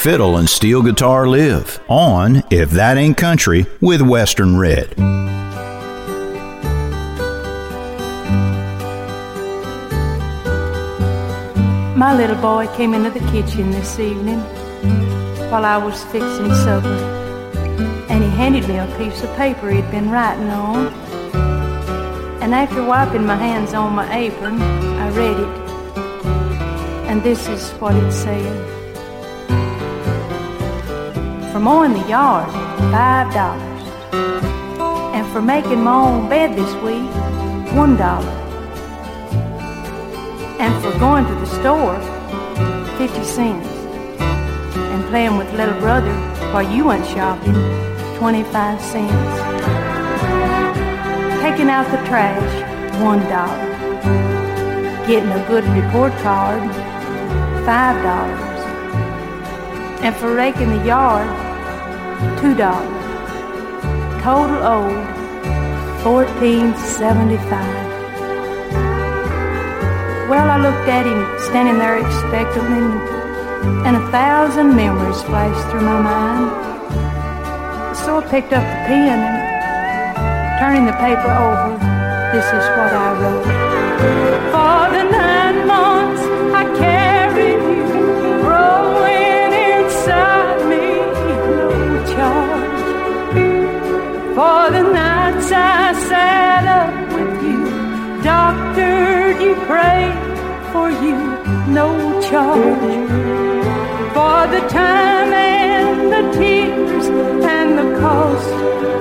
[0.01, 4.97] Fiddle and steel guitar live on If That Ain't Country with Western Red.
[11.95, 14.39] My little boy came into the kitchen this evening
[15.51, 16.87] while I was fixing supper,
[18.09, 20.87] and he handed me a piece of paper he'd been writing on.
[22.41, 25.61] And after wiping my hands on my apron, I read it.
[27.07, 28.80] And this is what it said.
[31.51, 32.49] For mowing the yard,
[32.93, 33.83] five dollars.
[35.13, 37.11] And for making my own bed this week,
[37.75, 38.31] one dollar.
[40.63, 41.99] And for going to the store,
[42.97, 43.67] 50 cents.
[44.93, 46.13] And playing with little brother
[46.53, 47.55] while you went shopping,
[48.17, 49.11] 25 cents.
[51.41, 53.67] Taking out the trash, one dollar.
[55.05, 56.63] Getting a good report card,
[57.65, 58.51] five dollars.
[60.01, 61.40] And for raking the yard,
[62.39, 63.01] two dollars.
[64.21, 65.05] Total owed,
[66.03, 67.89] fourteen seventy-five.
[70.29, 72.85] Well, I looked at him standing there expectantly,
[73.85, 76.49] and a thousand memories flashed through my mind.
[77.97, 81.77] So I picked up the pen and, turning the paper over,
[82.31, 83.45] this is what I wrote.
[84.53, 86.23] For the nine months
[86.55, 87.00] I carried
[95.61, 97.61] I sat up with you,
[98.23, 100.17] doctored you, prayed
[100.71, 101.17] for you,
[101.79, 101.87] no
[102.29, 103.09] charge.
[104.15, 107.07] For the time and the tears
[107.57, 108.49] and the cost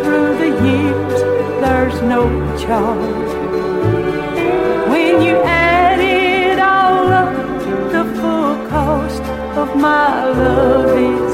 [0.04, 1.20] through the years,
[1.62, 2.22] there's no
[2.64, 3.32] charge.
[4.92, 7.34] When you add it all up,
[7.96, 9.22] the full cost
[9.62, 11.32] of my love is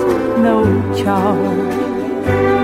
[0.48, 0.58] no
[1.02, 2.55] charge.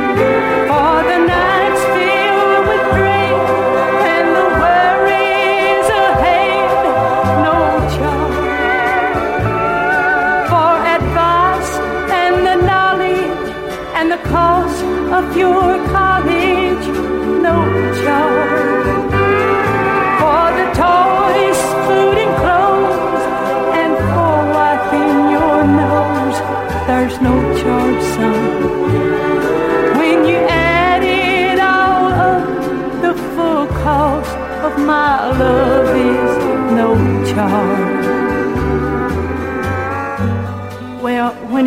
[15.23, 15.92] Of your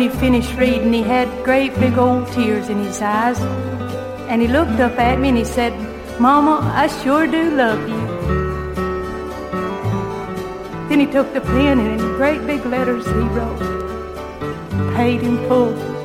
[0.06, 3.40] he finished reading, he had great big old tears in his eyes.
[4.30, 5.72] And he looked up at me and he said,
[6.20, 8.06] Mama, I sure do love you.
[10.88, 13.58] Then he took the pen and in great big letters he wrote,
[14.94, 15.95] paid in full.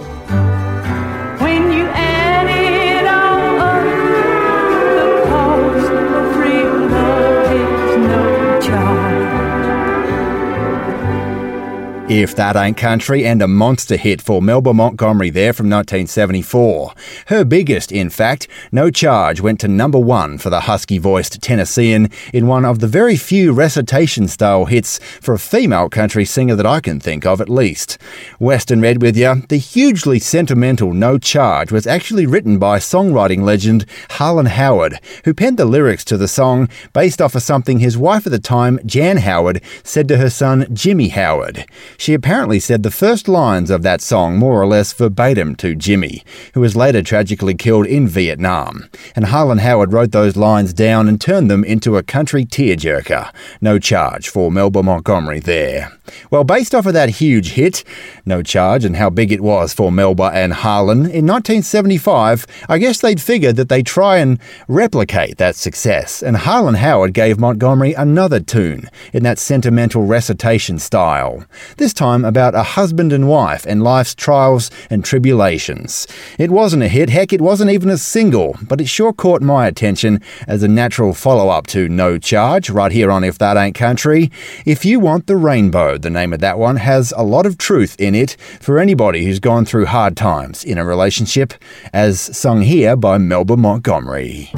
[12.12, 16.93] If That Ain't Country and a monster hit for Melba Montgomery there from 1974.
[17.28, 22.09] Her biggest, in fact, No Charge went to number one for the husky voiced Tennessean
[22.34, 26.66] in one of the very few recitation style hits for a female country singer that
[26.66, 27.97] I can think of at least.
[28.39, 33.86] Western Red with ya, the hugely sentimental No Charge was actually written by songwriting legend
[34.09, 38.28] Harlan Howard, who penned the lyrics to the song based off of something his wife
[38.28, 41.66] at the time, Jan Howard, said to her son Jimmy Howard.
[42.01, 46.23] She apparently said the first lines of that song more or less verbatim to Jimmy,
[46.55, 48.89] who was later tragically killed in Vietnam.
[49.15, 53.31] And Harlan Howard wrote those lines down and turned them into a country tearjerker.
[53.61, 55.91] No charge for Melba Montgomery there.
[56.29, 57.83] Well, based off of that huge hit,
[58.25, 62.99] No Charge, and how big it was for Melba and Harlan, in 1975, I guess
[63.01, 68.39] they'd figured that they'd try and replicate that success, and Harlan Howard gave Montgomery another
[68.39, 71.45] tune in that sentimental recitation style.
[71.77, 76.07] This time about a husband and wife and life's trials and tribulations.
[76.37, 79.67] It wasn't a hit, heck, it wasn't even a single, but it sure caught my
[79.67, 83.75] attention as a natural follow up to No Charge, right here on If That Ain't
[83.75, 84.31] Country.
[84.65, 87.95] If You Want the Rainbow, the name of that one, has a lot of truth
[87.99, 91.53] in it for anybody who's gone through hard times in a relationship,
[91.93, 94.51] as sung here by Melba Montgomery.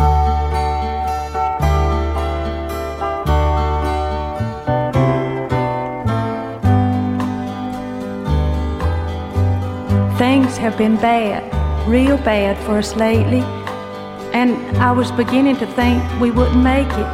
[10.64, 11.43] Have been bad,
[11.89, 13.41] real bad for us lately,
[14.32, 17.11] and I was beginning to think we wouldn't make it.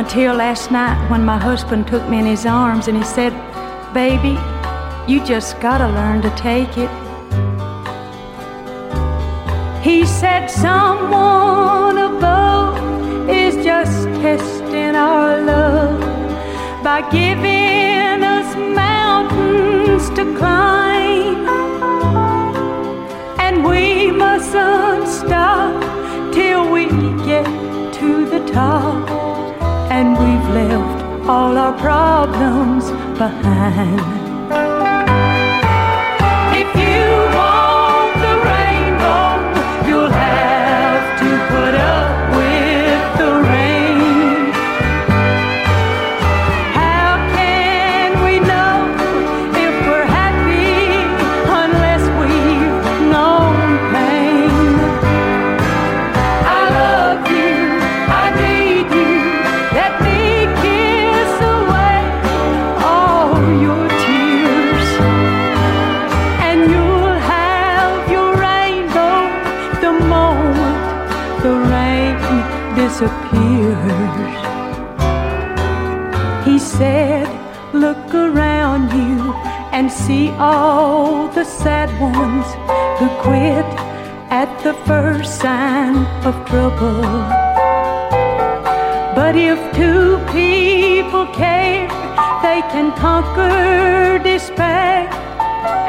[0.00, 3.32] Until last night when my husband took me in his arms and he said,
[3.92, 4.38] Baby,
[5.06, 6.90] you just gotta learn to take it.
[9.84, 16.00] He said, Someone above is just testing our love
[16.82, 17.51] by giving
[31.78, 34.21] problems behind.
[80.06, 82.46] See all the sad ones
[82.98, 83.68] who quit
[84.30, 85.94] at the first sign
[86.26, 87.02] of trouble.
[89.14, 91.86] But if two people care,
[92.42, 95.08] they can conquer despair,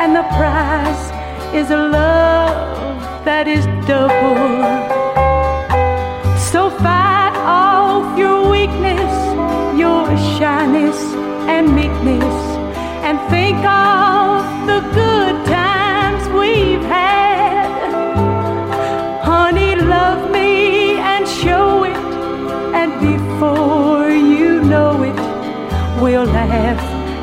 [0.01, 1.05] and the prize
[1.59, 4.61] is a love that is double.
[6.51, 9.14] So fight off your weakness,
[9.84, 10.05] your
[10.38, 10.99] shyness
[11.55, 12.36] and meekness,
[13.07, 14.03] and think of
[26.03, 26.80] we'll laugh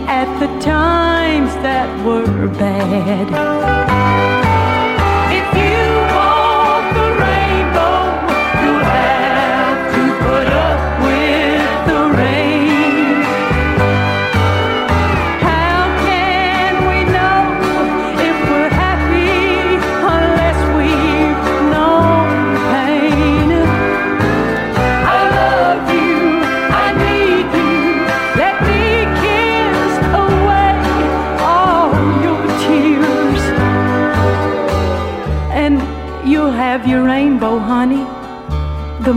[0.09, 3.90] at the times that were bad.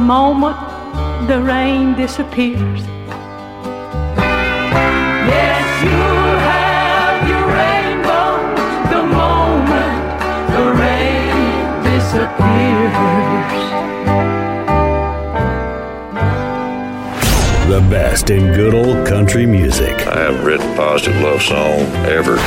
[0.04, 0.58] moment
[1.28, 2.82] the rain disappears.
[5.32, 6.04] Yes, you
[6.50, 8.36] have your rainbow
[8.94, 10.04] the moment
[10.56, 13.73] the rain disappears.
[17.94, 19.94] Best in good old country music.
[20.08, 22.38] I haven't written a positive love song ever.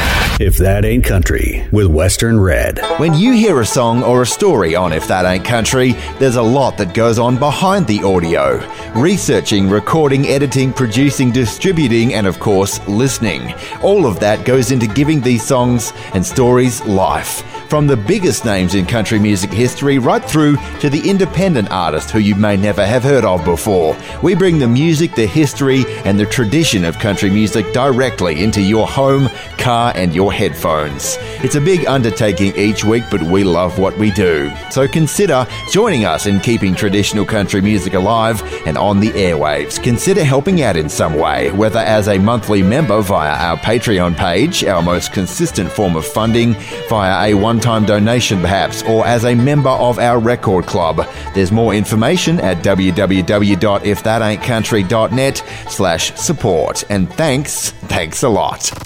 [0.40, 2.80] If that ain't country, with Western Red.
[2.98, 6.42] When you hear a song or a story on If That Ain't Country, there's a
[6.42, 8.58] lot that goes on behind the audio
[8.96, 13.54] researching, recording, editing, producing, distributing, and of course, listening.
[13.82, 17.44] All of that goes into giving these songs and stories life.
[17.68, 22.20] From the biggest names in country music history right through to the independent artist who
[22.20, 23.96] you may never have heard of before.
[24.22, 28.86] We bring the music, the history, and the tradition of country music directly into your
[28.86, 31.16] home, car, and your headphones.
[31.44, 34.50] It's a big undertaking each week, but we love what we do.
[34.70, 39.82] So consider joining us in keeping traditional country music alive and on the airwaves.
[39.82, 44.64] Consider helping out in some way, whether as a monthly member via our Patreon page,
[44.64, 46.54] our most consistent form of funding,
[46.88, 51.06] via a one time donation perhaps, or as a member of our record club.
[51.34, 56.84] There's more information at www.ifthataintcountry.net slash support.
[56.90, 58.85] And thanks, thanks a lot.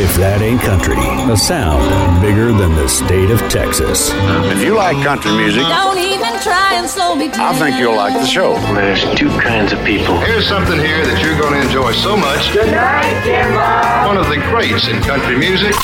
[0.00, 0.94] If that ain't country,
[1.26, 1.82] a sound
[2.22, 4.12] bigger than the state of Texas.
[4.46, 7.52] If you like country music, Don't even try and slow me down.
[7.52, 8.54] I think you'll like the show.
[8.78, 10.14] There's two kinds of people.
[10.20, 12.52] Here's something here that you're going to enjoy so much.
[12.52, 14.06] Good night, Jimbo.
[14.06, 15.74] One of the greats in country music.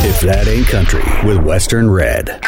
[0.00, 2.40] If that ain't country, with Western Red.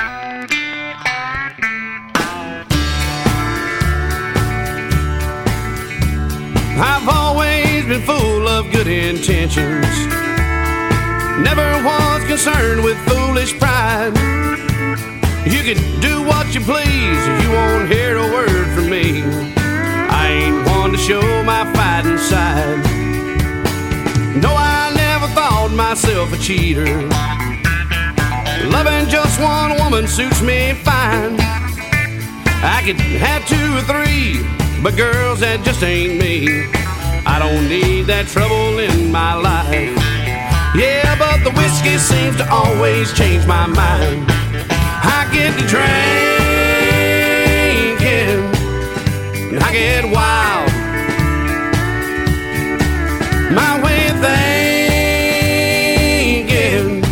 [6.81, 10.24] I've always been full of good intentions.
[11.43, 14.15] Never was concerned with foolish pride.
[15.45, 19.23] You can do what you please, you won't hear a word from me.
[20.09, 22.79] I ain't one to show my fighting side.
[24.41, 26.85] No, I never thought myself a cheater.
[28.71, 31.37] Loving just one woman suits me fine.
[32.63, 34.47] I could have two or three,
[34.83, 36.67] but girls, that just ain't me.
[37.27, 40.14] I don't need that trouble in my life.
[40.77, 44.27] Yeah, but the whiskey seems to always change my mind.
[44.29, 45.85] I get to drinking,
[49.55, 50.73] and I get wild.
[53.55, 54.19] My way of
[56.49, 57.03] thinking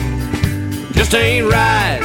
[0.93, 2.01] just ain't right.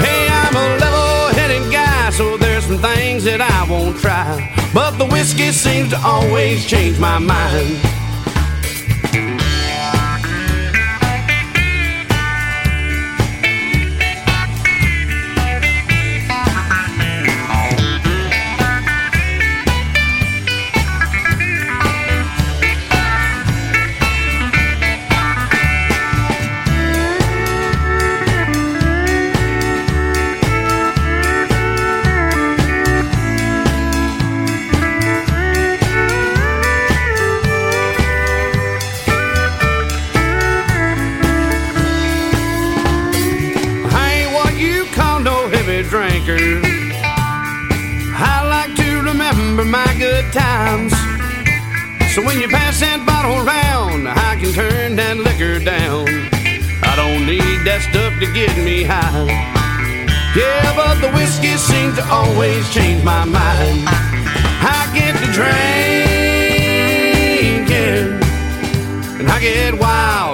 [0.00, 4.50] Hey, I'm a level-headed guy, so there's some things that I won't try.
[4.72, 7.93] But the whiskey seems to always change my mind.
[58.24, 59.26] To get me high.
[60.34, 63.84] Yeah, but the whiskey seems to always change my mind.
[63.86, 66.04] I get to drinking,
[69.18, 70.33] and I get wild.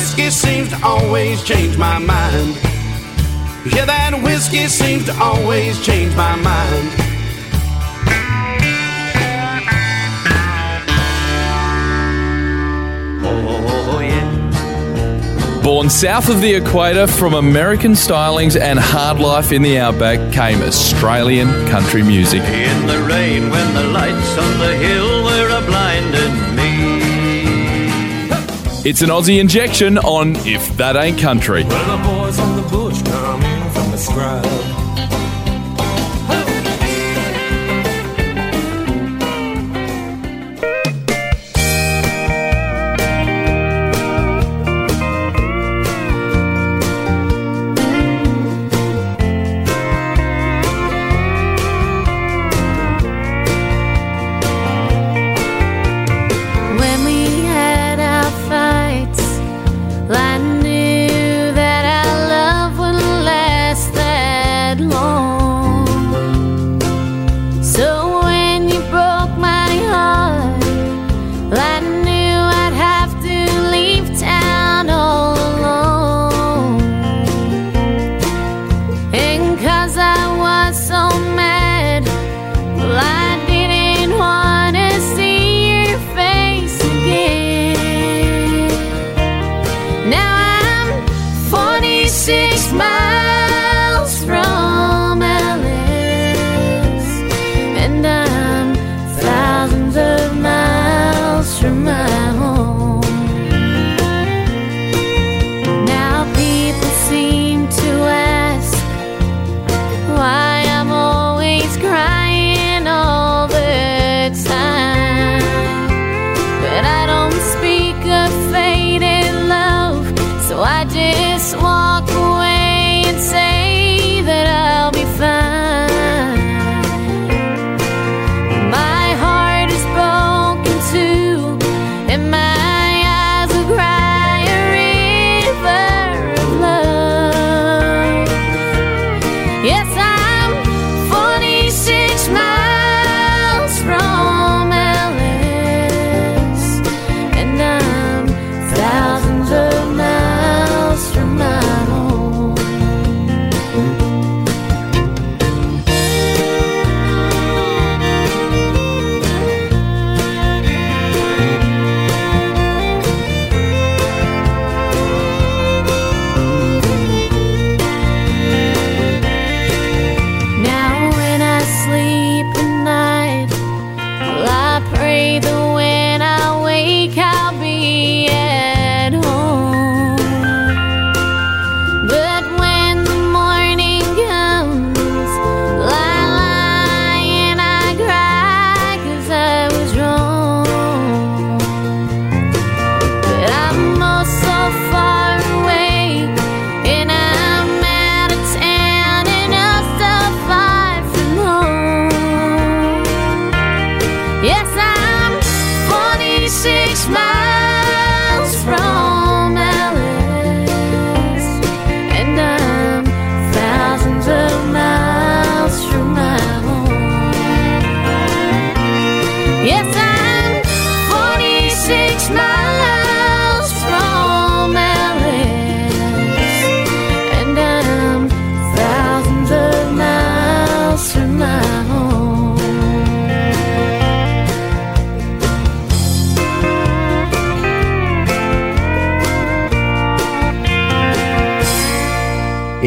[0.00, 2.56] Whiskey seems to always change my mind.
[3.66, 6.88] Yeah, that whiskey seems to always change my mind.
[15.62, 20.62] Born south of the equator from American stylings and hard life in the outback came
[20.62, 22.40] Australian country music.
[22.40, 25.09] In the rain when the lights on the hill
[28.90, 31.62] It's an Aussie injection on If That Ain't Country.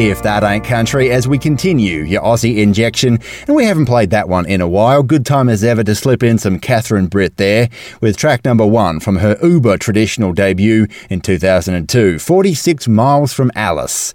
[0.04, 3.18] If That Ain't Country as we continue your Aussie injection.
[3.46, 5.02] And we haven't played that one in a while.
[5.02, 7.70] Good time as ever to slip in some Catherine Britt there
[8.02, 14.12] with track number one from her uber traditional debut in 2002, 46 Miles from Alice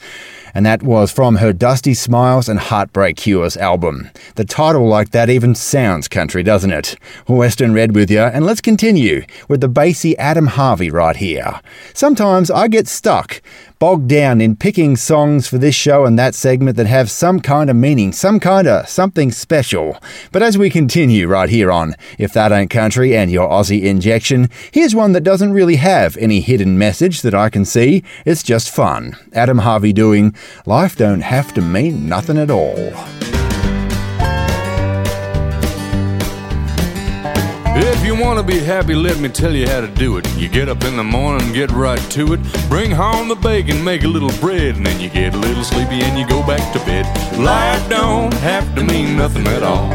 [0.54, 4.10] and that was from her Dusty Smiles and Heartbreak Cures album.
[4.36, 6.98] The title like that even sounds country, doesn't it?
[7.28, 11.62] Western Red with you, and let's continue with the bassy Adam Harvey right here.
[11.94, 13.42] Sometimes I get stuck
[13.80, 17.70] bogged down in picking songs for this show and that segment that have some kind
[17.70, 19.98] of meaning, some kind of something special.
[20.34, 24.50] But as we continue right here on If That Ain't Country and your Aussie injection,
[24.72, 28.04] here's one that doesn't really have any hidden message that I can see.
[28.26, 29.16] It's just fun.
[29.32, 33.39] Adam Harvey doing Life Don't Have to Mean Nothing at All.
[38.36, 40.38] Want to be happy, let me tell you how to do it.
[40.38, 42.40] You get up in the morning get right to it.
[42.70, 46.04] Bring home the bacon, make a little bread, and then you get a little sleepy
[46.04, 47.08] and you go back to bed.
[47.40, 49.90] Life don't have to mean nothing at all.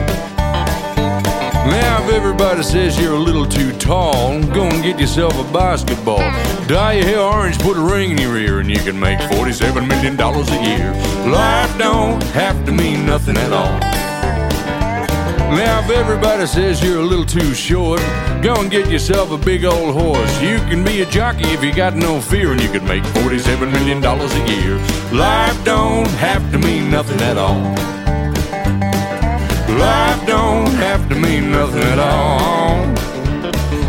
[1.71, 6.19] Now, if everybody says you're a little too tall, go and get yourself a basketball.
[6.67, 9.87] Dye your hair orange, put a ring in your ear, and you can make $47
[9.87, 10.91] million a year.
[11.31, 14.04] Life don't have to mean nothing at all.
[15.55, 18.01] Now, if everybody says you're a little too short,
[18.43, 20.43] go and get yourself a big old horse.
[20.43, 23.71] You can be a jockey if you got no fear, and you can make $47
[23.71, 24.77] million a year.
[25.17, 27.61] Life don't have to mean nothing at all.
[29.79, 32.85] Life don't have to mean nothing at all.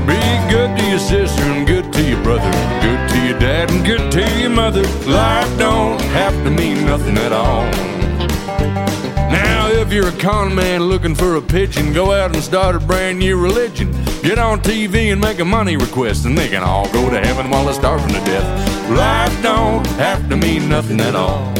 [0.05, 0.21] Be
[0.53, 2.51] good to your sister and good to your brother,
[2.81, 4.83] good to your dad and good to your mother.
[5.09, 7.65] Life don't have to mean nothing at all.
[9.85, 13.19] If you're a con man looking for a pigeon, go out and start a brand
[13.19, 13.91] new religion.
[14.23, 17.51] Get on TV and make a money request, and they can all go to heaven
[17.51, 18.89] while they're starving to death.
[18.89, 21.53] Life don't have to mean nothing at all.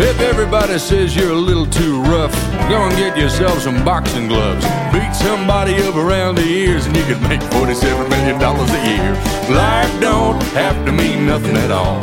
[0.00, 2.34] If everybody says you're a little too rough,
[2.68, 4.64] go and get yourself some boxing gloves.
[4.92, 9.12] Beat somebody up around the ears and you could make $47 million a year.
[9.56, 12.00] Life don't have to mean nothing at all.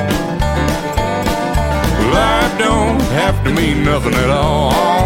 [2.13, 5.05] Life don't have to mean nothing at all.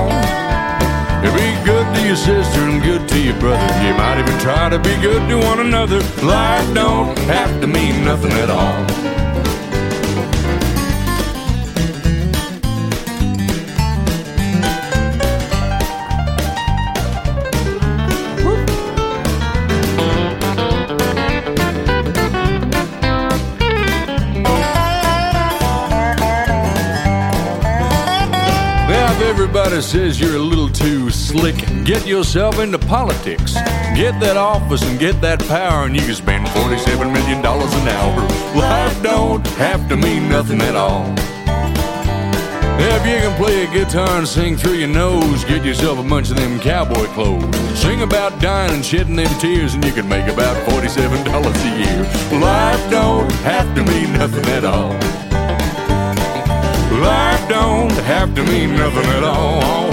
[1.40, 3.64] Be good to your sister and good to your brother.
[3.86, 6.00] You might even try to be good to one another.
[6.22, 9.19] Life don't have to mean nothing at all.
[29.50, 33.56] Everybody says you're a little too slick, get yourself into politics.
[33.96, 38.22] Get that office and get that power, and you can spend $47 million an hour.
[38.56, 41.04] Life don't have to mean nothing at all.
[42.78, 46.30] If you can play a guitar and sing through your nose, get yourself a bunch
[46.30, 47.58] of them cowboy clothes.
[47.74, 52.40] Sing about dying and shedding them tears, and you can make about $47 a year.
[52.40, 55.29] Life don't have to mean nothing at all.
[57.00, 59.90] Life don't have to mean nothing at all.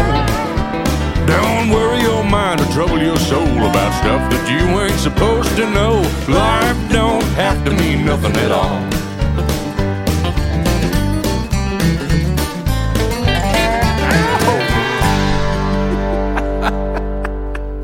[1.27, 5.71] Don't worry your mind or trouble your soul about stuff that you ain't supposed to
[5.71, 6.01] know.
[6.29, 8.83] Life don't have to mean nothing at all.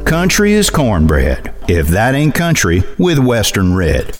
[0.04, 1.54] Country is cornbread.
[1.68, 4.18] If that ain't country, with Western Red.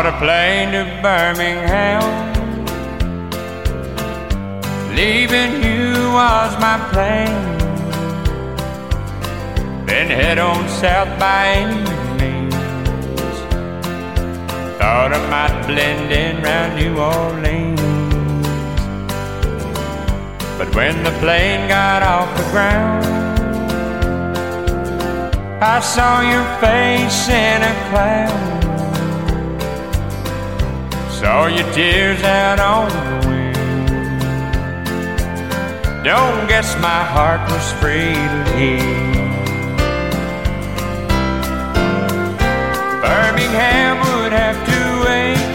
[0.00, 2.00] Caught a plane to Birmingham.
[4.96, 7.58] Leaving you was my plan.
[9.84, 11.74] Then head on south by any
[12.18, 12.54] means.
[14.78, 17.78] Thought I might blend in round New Orleans.
[20.56, 23.04] But when the plane got off the ground,
[25.62, 28.49] I saw your face in a cloud.
[31.30, 33.54] Saw your tears out on the wind.
[36.02, 39.20] Don't guess my heart was free to heal.
[43.04, 45.46] Birmingham would have to wait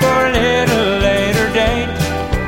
[0.00, 1.94] for a little later date.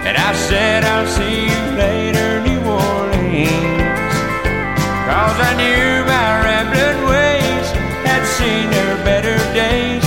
[0.07, 4.16] And I said, I'll see you later, New Orleans.
[5.07, 7.66] Cause I knew my rambling ways
[8.11, 10.05] had seen her better days.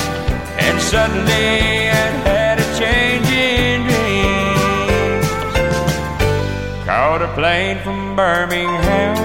[0.60, 1.75] And suddenly
[7.76, 9.16] plane from Birmingham.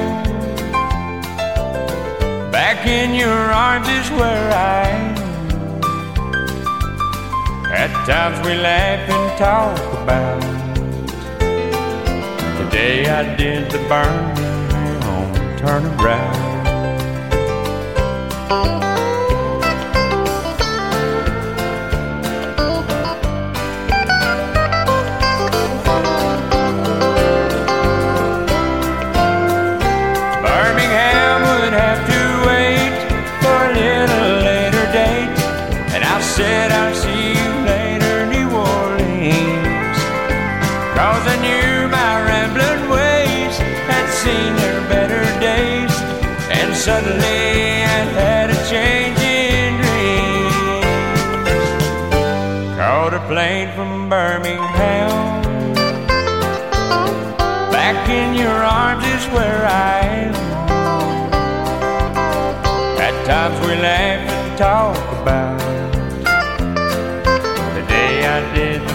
[2.50, 5.16] Back in your arms is where I am.
[7.72, 10.40] At times we laugh and talk about
[12.58, 15.98] the day I did the Birmingham turnaround.
[15.98, 16.49] Birmingham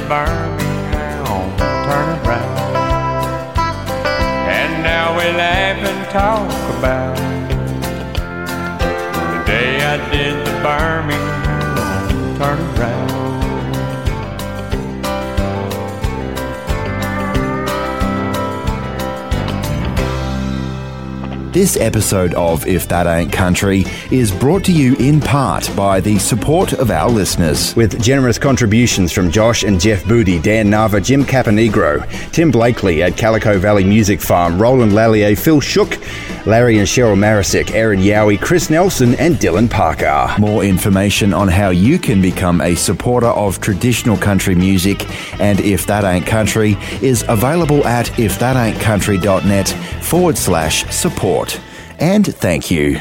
[0.07, 1.25] Birmingham.
[4.47, 7.17] And now we laugh and talk about
[9.31, 11.35] the day I did the Birmingham.
[21.55, 26.17] This episode of If That Ain't Country is brought to you in part by the
[26.19, 27.75] support of our listeners.
[27.75, 33.17] With generous contributions from Josh and Jeff Booty, Dan Nava, Jim Caponegro, Tim Blakely at
[33.17, 35.97] Calico Valley Music Farm, Roland Lallier, Phil Shook,
[36.45, 40.33] Larry and Cheryl Marisick, Aaron Yowie, Chris Nelson, and Dylan Parker.
[40.39, 45.87] More information on how you can become a supporter of traditional country music and If
[45.87, 49.69] That Ain't Country is available at ifthataintcountry.net
[50.03, 51.59] forward slash support.
[51.99, 52.99] And thank you.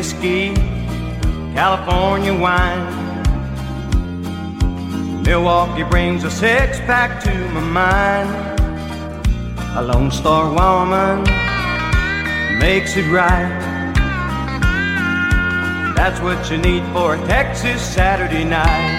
[0.00, 0.54] Whiskey,
[1.52, 2.86] California wine.
[5.22, 8.30] Milwaukee brings a six pack to my mind.
[9.76, 11.22] A Lone Star woman
[12.58, 13.52] makes it right.
[15.94, 18.96] That's what you need for a Texas Saturday night.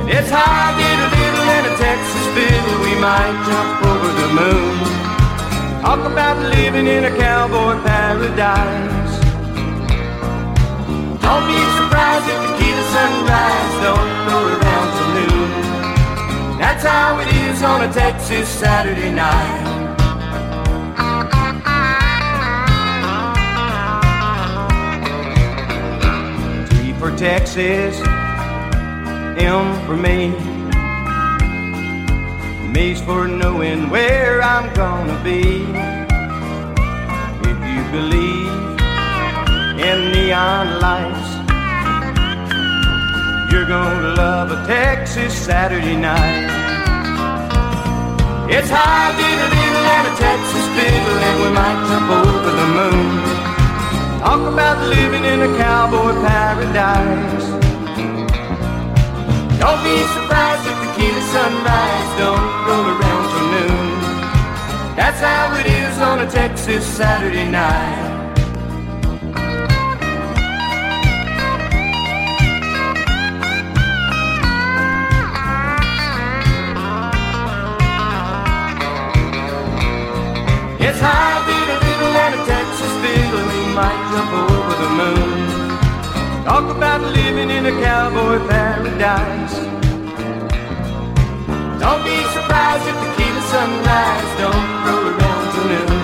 [0.00, 2.78] And it's high, get a little and a Texas fiddle.
[2.86, 4.82] We might jump over the moon.
[5.82, 9.01] Talk about living in a cowboy paradise.
[11.22, 15.50] Don't be surprised if to sunrise don't go around till noon.
[16.58, 19.70] That's how it is on a Texas Saturday night.
[26.70, 27.96] T for Texas,
[29.38, 30.52] M for me.
[32.72, 35.62] Me's for knowing where I'm gonna be.
[37.50, 38.71] If you believe
[39.78, 41.30] in neon lights,
[43.52, 46.48] you're gonna love a Texas Saturday night.
[48.50, 49.62] It's high, little
[49.96, 53.12] and a Texas fiddle, and we might jump over the moon.
[54.20, 57.46] Talk about living in a cowboy paradise.
[59.60, 63.88] Don't be surprised if the key to sunrise don't roll around till noon.
[64.96, 68.21] That's how it is on a Texas Saturday night.
[81.04, 83.42] And a Texas fiddle.
[83.74, 86.44] Might jump over the moon.
[86.44, 89.56] Talk about living in a cowboy paradise.
[91.80, 96.02] Don't be surprised if the key to sunrise don't roll around till noon.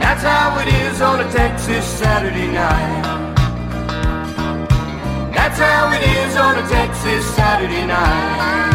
[0.00, 3.04] That's how it is on a Texas Saturday night.
[5.34, 8.73] That's how it is on a Texas Saturday night.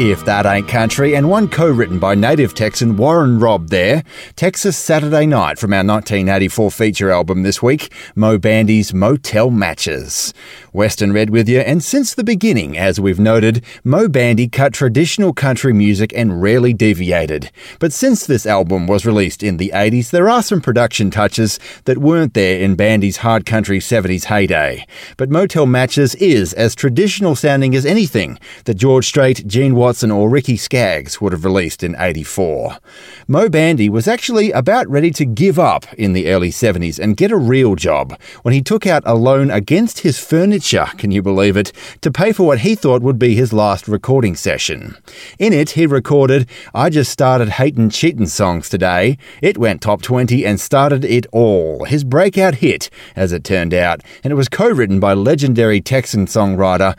[0.00, 4.02] If That Ain't Country, and one co written by native Texan Warren Robb there.
[4.34, 10.32] Texas Saturday Night from our 1984 feature album this week, Moe Bandy's Motel Matches.
[10.72, 15.34] Western Red with you, and since the beginning, as we've noted, Moe Bandy cut traditional
[15.34, 17.50] country music and rarely deviated.
[17.78, 21.98] But since this album was released in the 80s, there are some production touches that
[21.98, 24.86] weren't there in Bandy's hard country 70s heyday.
[25.18, 30.30] But Motel Matches is as traditional sounding as anything that George Strait, Gene Watson, or
[30.30, 32.78] Ricky Skaggs would have released in 84.
[33.26, 37.32] Moe Bandy was actually about ready to give up in the early 70s and get
[37.32, 41.56] a real job when he took out a loan against his furniture, can you believe
[41.56, 41.72] it,
[42.02, 44.96] to pay for what he thought would be his last recording session.
[45.40, 49.18] In it, he recorded I Just Started Hatin' Cheatin' songs today.
[49.42, 54.02] It went top 20 and started it all, his breakout hit, as it turned out,
[54.22, 56.96] and it was co written by legendary Texan songwriter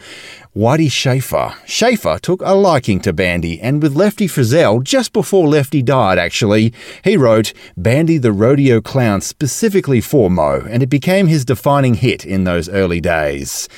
[0.53, 1.53] Whitey Shafer.
[1.65, 6.73] Shafer took a liking to Bandy, and with Lefty Frizzell, just before Lefty died actually,
[7.05, 12.25] he wrote Bandy the Rodeo Clown specifically for Moe, and it became his defining hit
[12.25, 13.69] in those early days.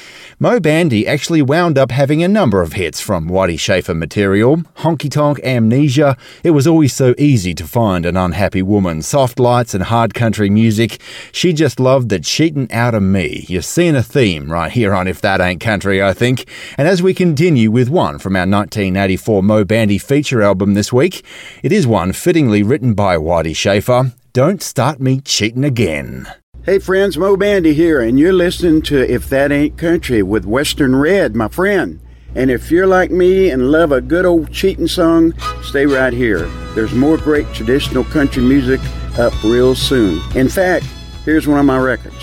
[0.43, 5.09] Moe Bandy actually wound up having a number of hits from Whitey Shafer material Honky
[5.09, 9.85] Tonk Amnesia, It Was Always So Easy to Find an Unhappy Woman, Soft Lights, and
[9.85, 10.99] hard country music.
[11.31, 13.45] She just loved that cheating out of me.
[13.47, 16.45] You're seeing a theme right here on If That Ain't Country, I think.
[16.77, 21.23] And as we continue with one from our 1984 Moe Bandy feature album this week,
[21.63, 26.27] it is one fittingly written by Whitey Shafer Don't Start Me Cheating Again.
[26.65, 30.95] Hey friends, Moe Bandy here, and you're listening to If That Ain't Country with Western
[30.95, 31.99] Red, my friend.
[32.35, 36.45] And if you're like me and love a good old cheating song, stay right here.
[36.73, 38.80] There's more great traditional country music
[39.19, 40.22] up real soon.
[40.38, 40.85] In fact,
[41.26, 42.15] here's one of my records.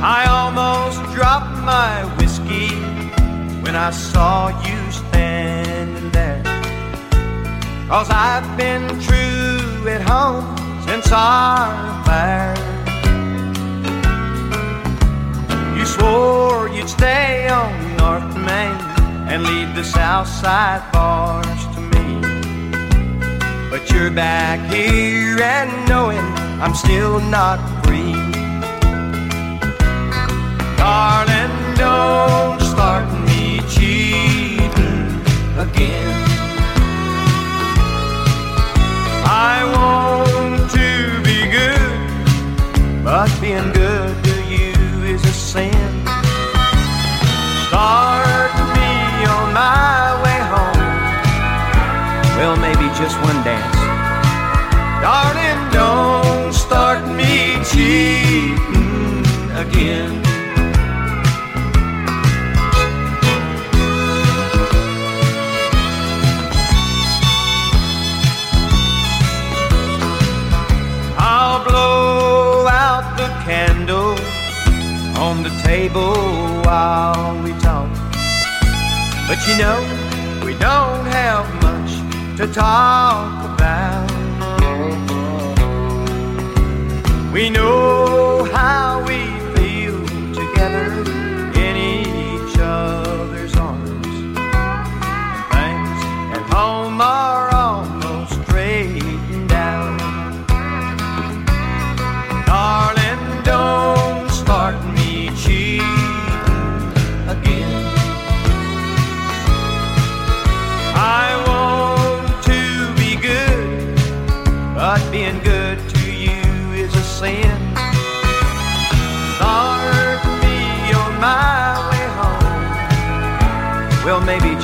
[0.00, 2.74] I almost dropped my whiskey
[3.62, 6.42] when I saw you standing there.
[7.90, 10.63] Cause I've been true at home
[10.94, 12.54] since affair.
[15.76, 18.78] You swore you'd stay on North Main
[19.28, 22.20] and leave the South Side bars to me.
[23.70, 26.26] But you're back here and knowing
[26.62, 28.14] I'm still not free.
[30.76, 34.70] Darling, don't start me cheating
[35.58, 36.14] again.
[39.26, 40.03] I want
[43.14, 44.74] but being good to you
[45.04, 45.92] is a sin.
[47.68, 48.92] Start me
[49.34, 50.82] on my way home
[52.36, 53.82] well, maybe just one dance.
[55.04, 57.32] Darling, don't start me
[57.70, 59.24] cheating
[59.64, 60.13] again.
[75.74, 76.14] Table
[76.66, 77.90] while we talk.
[79.28, 79.78] But you know,
[80.46, 81.92] we don't have much
[82.38, 84.08] to talk about.
[87.32, 89.20] We know how we
[89.56, 89.98] feel
[90.40, 91.13] together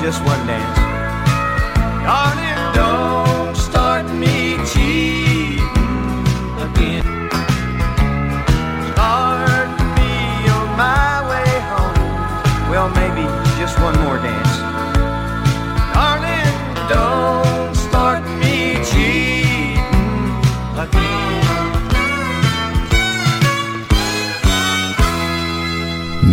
[0.01, 0.80] just one dance.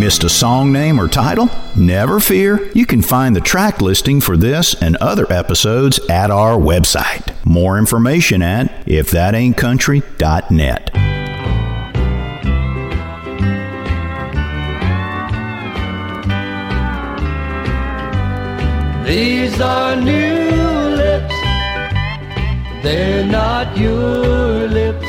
[0.07, 1.49] Missed a song name or title?
[1.75, 2.71] Never fear.
[2.73, 7.35] You can find the track listing for this and other episodes at our website.
[7.43, 10.91] More information at ifthataintcountry.net.
[19.05, 20.51] These are new
[20.95, 21.35] lips,
[22.81, 25.05] they're not your lips,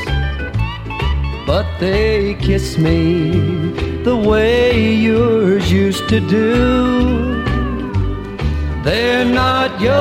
[1.47, 7.43] but they kiss me the way yours used to do.
[8.83, 9.93] They're not your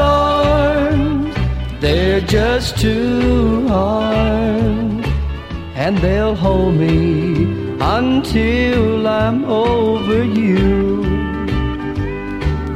[0.00, 1.34] arms,
[1.80, 5.06] they're just two arms,
[5.74, 7.44] and they'll hold me
[7.80, 11.02] until I'm over you.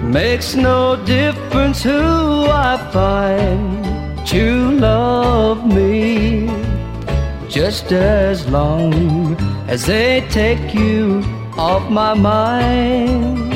[0.03, 6.49] Makes no difference who I find to love me,
[7.57, 9.35] just as long
[9.67, 11.25] as they take you
[11.57, 13.51] off my mind.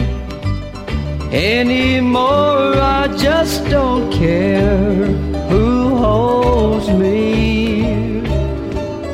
[1.30, 5.04] Anymore, I just don't care
[5.50, 8.22] who holds me.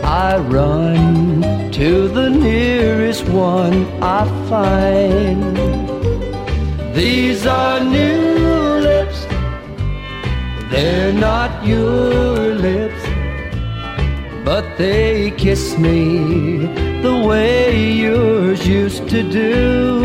[0.05, 1.43] I run
[1.73, 5.57] to the nearest one I find.
[6.95, 9.27] These are new lips,
[10.71, 13.06] they're not your lips,
[14.47, 16.67] but they kiss me
[17.03, 20.03] the way yours used to do.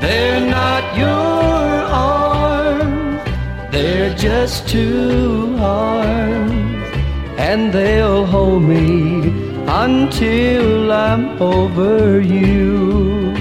[0.00, 1.72] They're not your
[2.14, 3.20] arms,
[3.72, 6.86] they're just two arms,
[7.36, 8.86] and they'll hold me
[9.66, 13.31] until I'm over you.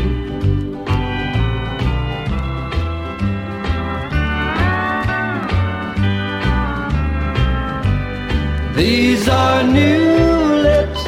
[8.75, 11.03] These are new lips,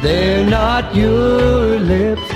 [0.00, 2.28] they're not your lips,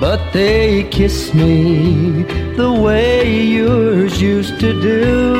[0.00, 2.22] but they kiss me
[2.56, 5.34] the way yours used to do.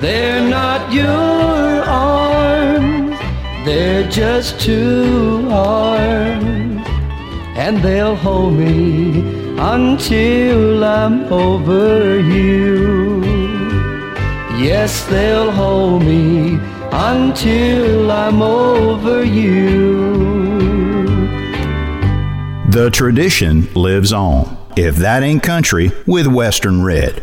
[0.00, 3.18] They're not your arms,
[3.64, 6.86] they're just two arms,
[7.56, 9.20] and they'll hold me
[9.58, 13.31] until I'm over you.
[14.62, 16.56] Yes, they'll hold me
[16.92, 20.22] until I'm over you.
[22.68, 24.56] The tradition lives on.
[24.76, 27.18] If that ain't country, with Western Red.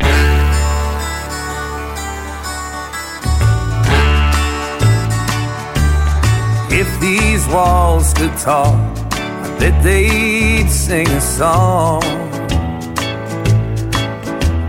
[6.70, 8.74] If these walls could talk,
[9.14, 12.02] I bet they'd sing a song.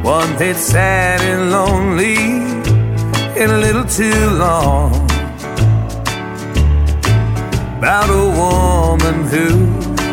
[0.03, 2.51] One that's sad and lonely
[3.41, 4.93] and a little too long.
[7.80, 9.47] About a woman who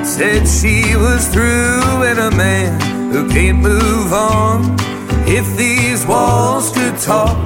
[0.02, 4.74] said she was through and a man who can't move on.
[5.26, 7.36] If these walls could talk,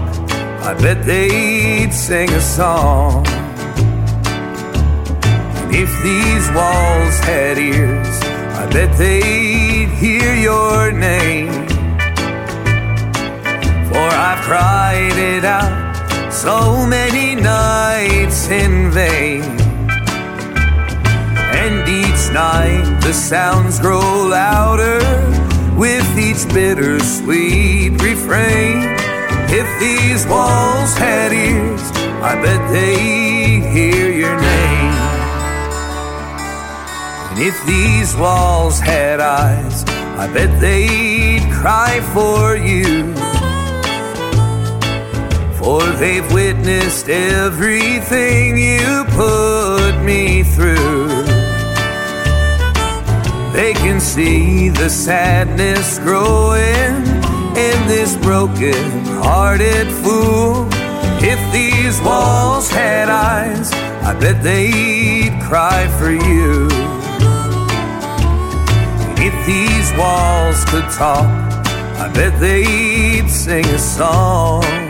[0.63, 3.27] I bet they'd sing a song.
[5.59, 8.21] And if these walls had ears,
[8.61, 11.62] I bet they'd hear your name.
[13.99, 15.93] I've cried it out
[16.33, 19.43] so many nights in vain.
[21.63, 24.99] And each night the sounds grow louder
[25.77, 28.97] with each bittersweet refrain.
[29.55, 31.83] If these walls had ears,
[32.23, 34.93] I bet they'd hear your name.
[37.31, 39.85] And if these walls had eyes,
[40.19, 43.32] I bet they'd cry for you.
[45.63, 51.07] For they've witnessed everything you put me through.
[53.53, 56.97] They can see the sadness growing
[57.57, 60.67] in this broken hearted fool.
[61.23, 63.71] If these walls had eyes,
[64.03, 66.67] I bet they'd cry for you.
[69.17, 71.31] If these walls could talk,
[72.05, 74.82] I bet they'd sing a song.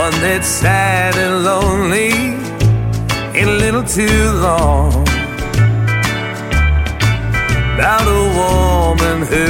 [0.00, 2.12] One that's sad and lonely,
[3.38, 4.92] ain't a little too long.
[7.74, 9.46] About a woman who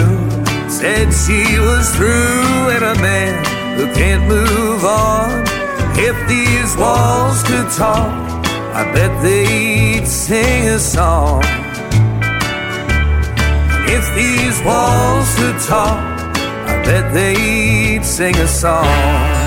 [0.69, 3.35] said she was through and a man
[3.79, 5.45] who can't move on.
[6.09, 8.11] If these walls could talk,
[8.75, 11.45] I bet they'd sing a song.
[13.97, 16.03] If these walls could talk,
[16.67, 19.40] I bet they'd sing a song.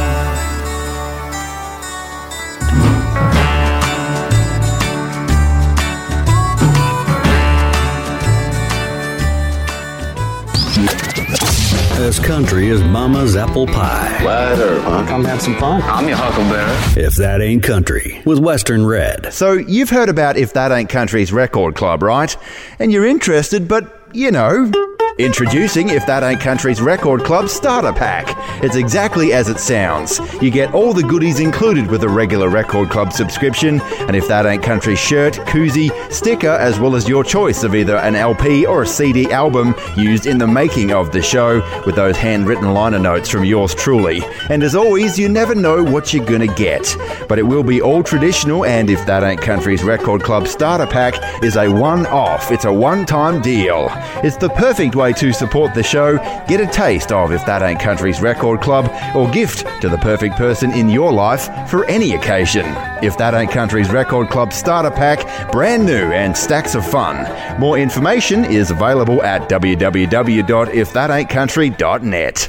[12.04, 14.22] As country is mama's apple pie.
[14.26, 15.08] Light her, huh?
[15.08, 15.82] Come have some fun.
[15.84, 17.02] I'm your huckleberry.
[17.02, 19.34] If that ain't country, with Western Red.
[19.34, 22.36] So, you've heard about If That Ain't Country's record club, right?
[22.78, 24.70] And you're interested, but, you know.
[25.20, 28.36] Introducing If That Ain't Country's Record Club Starter Pack.
[28.64, 30.20] It's exactly as it sounds.
[30.42, 34.48] You get all the goodies included with a regular Record Club subscription, and If That
[34.48, 38.82] Ain't Country shirt, koozie, sticker, as well as your choice of either an LP or
[38.82, 43.30] a CD album used in the making of the show, with those handwritten liner notes
[43.30, 44.24] from yours truly.
[44.50, 46.98] And as always, you never know what you're gonna get.
[47.30, 51.44] But it will be all traditional, and If That Ain't Country's Record Club Starter Pack
[51.44, 53.90] is a one off, it's a one time deal.
[54.24, 56.16] It's the perfect way to support the show,
[56.48, 60.38] get a taste of If That Ain't Country's Record Club, or gift to the perfect
[60.38, 62.66] person in your life for any occasion.
[63.04, 67.28] If That Ain't Country's Record Club Starter Pack, brand new and stacks of fun.
[67.60, 72.48] More information is available at www.ifthataintcountry.net.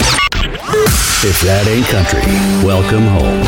[1.27, 2.21] If that ain't country,
[2.61, 3.41] welcome home.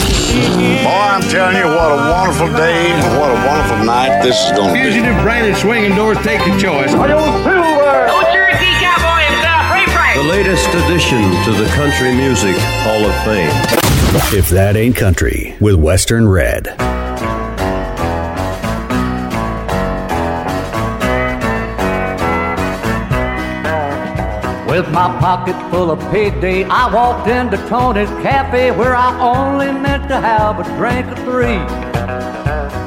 [0.81, 4.53] Boy, I'm telling you, what a wonderful day, and what a wonderful night this is
[4.57, 4.85] going to be.
[4.91, 6.89] Fugitive Brandon swinging doors take the choice.
[10.17, 13.51] The latest addition to the Country Music Hall of Fame.
[14.35, 16.69] If that ain't country, with Western Red.
[24.67, 30.09] With my pocket full of payday, I walked into Tony's Cafe where I only meant
[30.09, 32.46] to have a drink or three.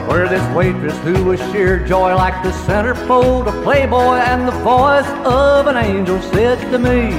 [0.09, 5.07] Where this waitress who was sheer joy like the centerfold of Playboy and the voice
[5.23, 7.11] of an angel said to me,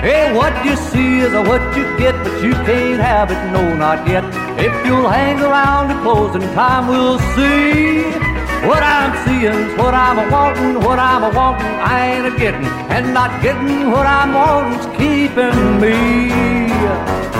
[0.00, 4.08] Hey, what you see is what you get, but you can't have it, no, not
[4.08, 4.24] yet.
[4.58, 8.02] If you'll hang around to closing time, we'll see.
[8.66, 12.66] What I'm seeing's what I'm a wanting, what I'm a wanting, I ain't a getting,
[12.90, 17.39] and not getting what I'm wanting's keeping me.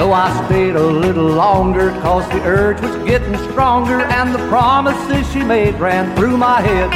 [0.00, 5.30] So I stayed a little longer, cause the urge was getting stronger, and the promises
[5.30, 6.90] she made ran through my head.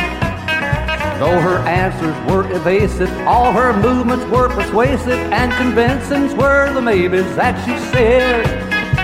[1.21, 7.37] Though her answers were evasive, all her movements were persuasive, and convincing were the maybes
[7.37, 8.47] that she said.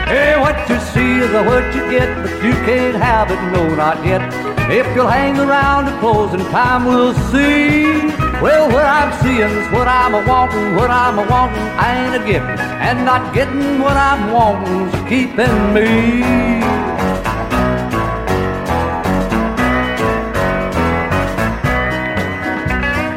[0.08, 4.02] Hey, what you see is what you get, but you can't have it, no, not
[4.02, 4.22] yet.
[4.70, 8.19] If you'll hang around to closing time, we'll see.
[8.42, 12.26] Well, what I'm seeing's what I'm a wanting, what I'm a wanting, I ain't a
[12.26, 16.62] getting, and not getting what I'm wanting's keeping me.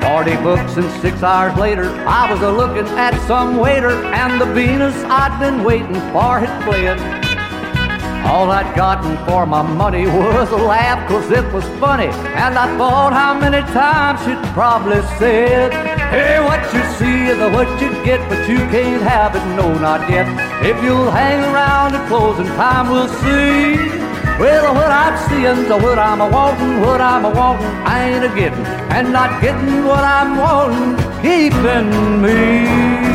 [0.02, 4.46] Forty books and six hours later, I was a looking at some waiter, and the
[4.54, 7.23] Venus I'd been waiting for had fled.
[8.26, 12.08] All I'd gotten for my money was a laugh, cause it was funny.
[12.08, 15.74] And I thought how many times she'd probably said,
[16.10, 20.10] Hey, what you see is what you get, but you can't have it, no, not
[20.10, 20.28] yet.
[20.64, 23.76] If you'll hang around at closing time, we'll see.
[24.40, 28.26] Well, what I'm seeing, so what I'm a wanting, what I'm a wanting, I ain't
[28.26, 33.13] a getting, and not getting what I'm wanting, keeping me.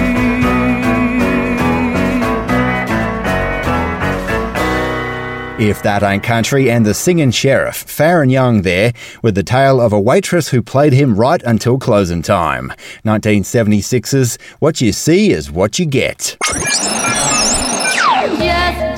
[5.59, 9.93] If That Ain't Country and the Singin' Sheriff, Faron Young there, with the tale of
[9.93, 12.73] a waitress who played him right until closing time.
[13.05, 16.37] 1976's What You See Is What You Get.
[16.45, 16.85] Just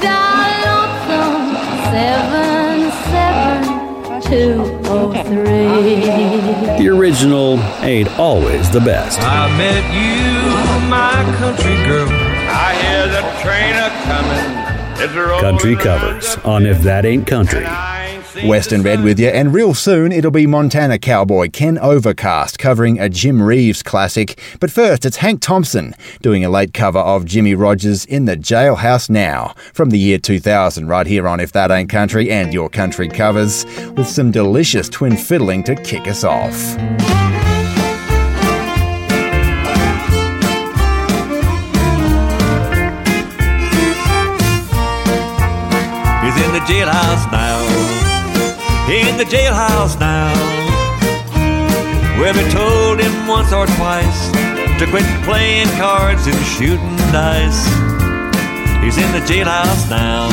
[0.03, 1.57] dial lonesome
[1.91, 6.77] seven seven two oh three.
[6.77, 9.19] The original ain't always the best.
[9.23, 12.07] I met you, my country girl.
[12.11, 14.60] I hear the train a coming.
[15.01, 17.67] Country covers on If That Ain't Country.
[18.47, 23.09] Western Red with you, and real soon it'll be Montana cowboy Ken Overcast covering a
[23.09, 24.39] Jim Reeves classic.
[24.61, 29.09] But first, it's Hank Thompson doing a late cover of Jimmie Rodgers in the Jailhouse
[29.09, 33.09] Now from the year 2000, right here on If That Ain't Country and Your Country
[33.09, 33.65] covers,
[33.97, 36.77] with some delicious twin fiddling to kick us off.
[46.71, 47.59] Jailhouse now.
[48.89, 50.33] In the jailhouse now.
[52.21, 54.31] Well, we told him once or twice
[54.79, 57.65] to quit playing cards and shooting dice.
[58.85, 60.29] He's in the jailhouse now.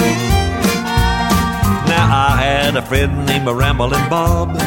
[1.88, 4.62] Now, I had a friend named Ramblin' Bob.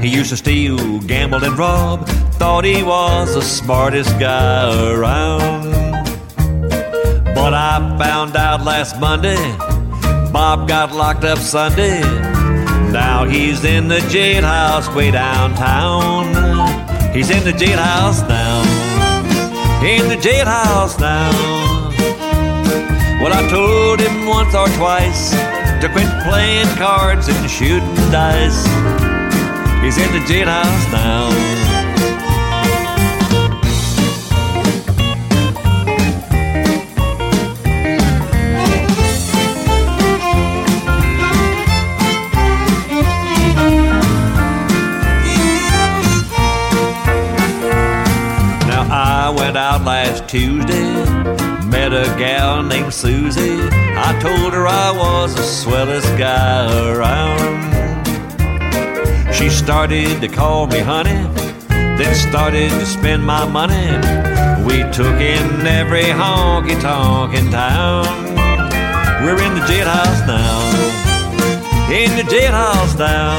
[0.00, 2.06] He used to steal, gamble, and rob.
[2.38, 5.72] Thought he was the smartest guy around.
[7.34, 9.75] But I found out last Monday
[10.36, 12.02] Bob got locked up Sunday.
[12.92, 16.26] Now he's in the jailhouse way downtown.
[17.14, 18.60] He's in the jailhouse now.
[19.82, 21.30] In the jailhouse now.
[23.22, 25.30] Well, I told him once or twice
[25.80, 28.62] to quit playing cards and shooting dice.
[29.82, 31.30] He's in the jailhouse now.
[31.30, 31.65] Now
[50.28, 50.92] Tuesday,
[51.66, 53.60] met a gal named Susie.
[53.96, 57.64] I told her I was the swellest guy around.
[59.32, 61.22] She started to call me honey,
[61.68, 63.86] then started to spend my money.
[64.66, 68.06] We took in every honky tonk in town.
[69.22, 73.38] We're in the jailhouse now, in the jailhouse now.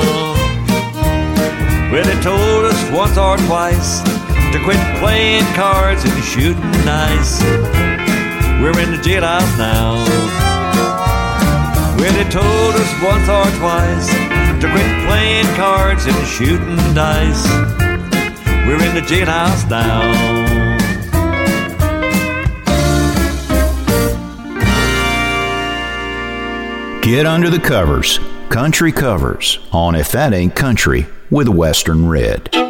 [1.92, 7.42] Well, they told us once or twice to quit playing cards and shooting dice.
[8.62, 10.04] We're in the jailhouse now.
[11.98, 14.08] Well, they told us once or twice
[14.62, 17.48] to quit playing cards and shooting dice.
[18.68, 20.78] We're in the jailhouse now.
[27.02, 28.20] Get under the covers.
[28.50, 32.67] Country covers on If That Ain't Country with Western Red.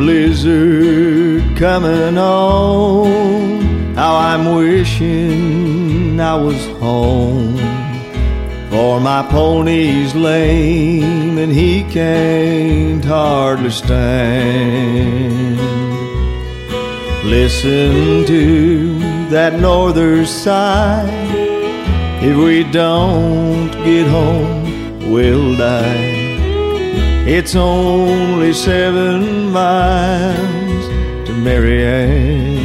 [0.00, 3.94] Blizzard coming on.
[3.94, 7.58] How I'm wishing I was home.
[8.70, 15.58] For my pony's lame and he can't hardly stand.
[17.24, 18.98] Listen to
[19.28, 21.10] that northern sigh.
[22.22, 26.09] If we don't get home, we'll die.
[27.32, 30.86] It's only seven miles
[31.28, 32.58] to Marianne.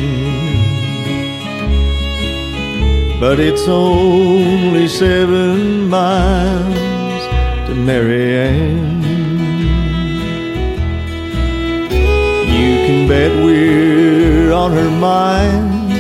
[3.20, 7.24] But it's only seven miles
[7.68, 9.04] to Marianne.
[12.58, 15.94] You can bet we're on her mind,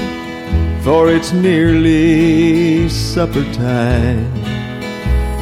[0.83, 4.25] for it's nearly supper time.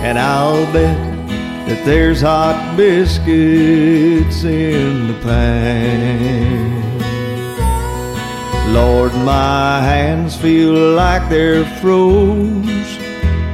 [0.03, 1.12] And I'll bet
[1.67, 6.83] that there's hot biscuits in the pan.
[8.73, 12.97] Lord, my hands feel like they're froze,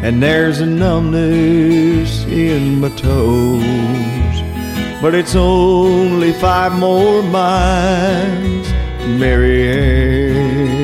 [0.02, 3.64] and there's a numbness in my toes.
[5.02, 8.69] But it's only five more miles
[9.18, 10.80] Mary Marianne.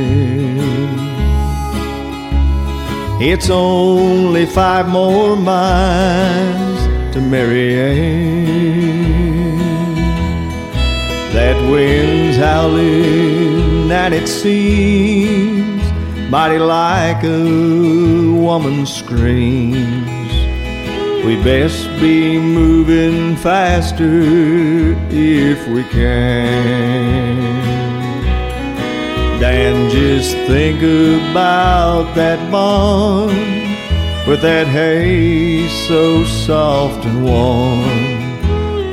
[3.21, 6.64] It's only five more miles
[7.15, 7.95] to Marianne.
[11.31, 15.81] That wind's howling and it seems
[16.29, 17.41] mighty like a
[18.33, 20.33] woman's screams.
[21.25, 27.55] We best be moving faster if we can.
[29.39, 33.64] Dan, just think about that barn
[34.27, 37.83] with that hay so soft and warm.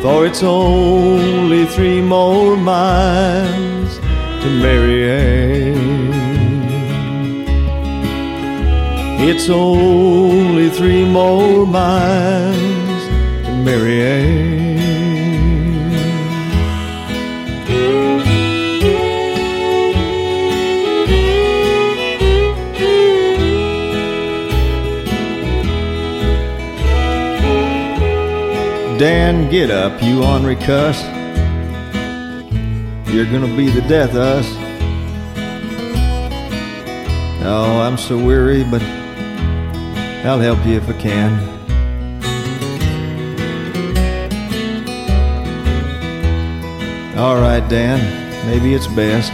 [0.02, 6.12] For it's only three more miles to Marianne.
[9.20, 13.02] It's only three more miles
[13.46, 14.61] to Marianne.
[29.02, 31.02] Dan, get up, you ornery cuss.
[33.12, 34.46] You're gonna be the death of us.
[37.44, 38.80] Oh, I'm so weary, but
[40.24, 41.32] I'll help you if I can.
[47.18, 47.98] All right, Dan,
[48.46, 49.32] maybe it's best.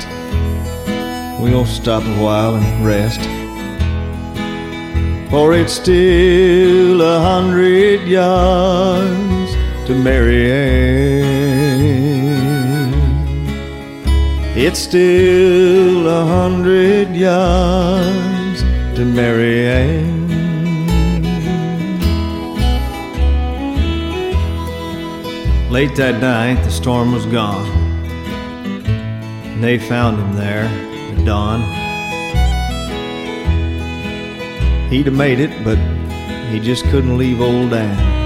[1.42, 3.20] We'll stop a while and rest.
[5.30, 9.27] For it's still a hundred yards
[9.88, 10.52] to Marianne.
[14.54, 18.60] It's still a hundred yards
[18.96, 20.28] to Marianne.
[25.70, 27.66] Late that night, the storm was gone.
[28.84, 31.62] And they found him there at dawn.
[34.90, 35.78] He'd have made it, but
[36.50, 38.17] he just couldn't leave old Dan.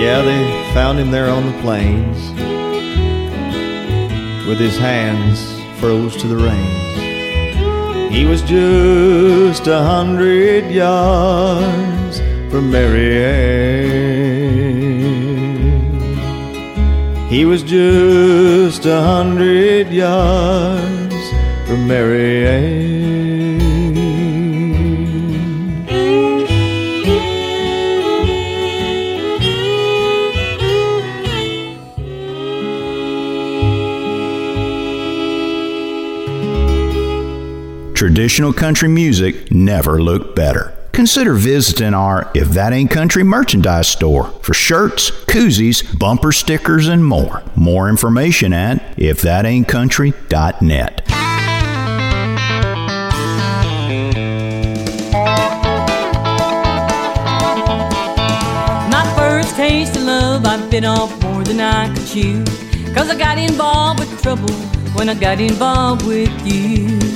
[0.00, 2.30] Yeah, they found him there on the plains
[4.48, 8.10] with his hands froze to the reins.
[8.10, 12.18] He was just a hundred yards
[12.50, 14.00] from Mary Ann.
[17.28, 21.30] He was just a hundred yards
[21.66, 22.89] from Marianne.
[38.00, 40.74] Traditional country music never looked better.
[40.92, 47.04] Consider visiting our If That Ain't Country merchandise store for shirts, koozies, bumper stickers, and
[47.04, 47.42] more.
[47.54, 51.02] More information at ifthataintcountry.net.
[58.88, 62.44] My first taste of love, I bit off more than I could chew.
[62.94, 64.54] Cause I got involved with trouble
[64.94, 67.09] when I got involved with you.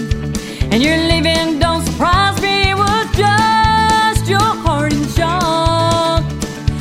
[0.74, 6.24] And your leaving don't surprise me, was just your heart in shock.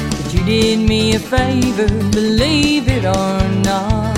[0.09, 4.17] But you did me a favor, believe it or not.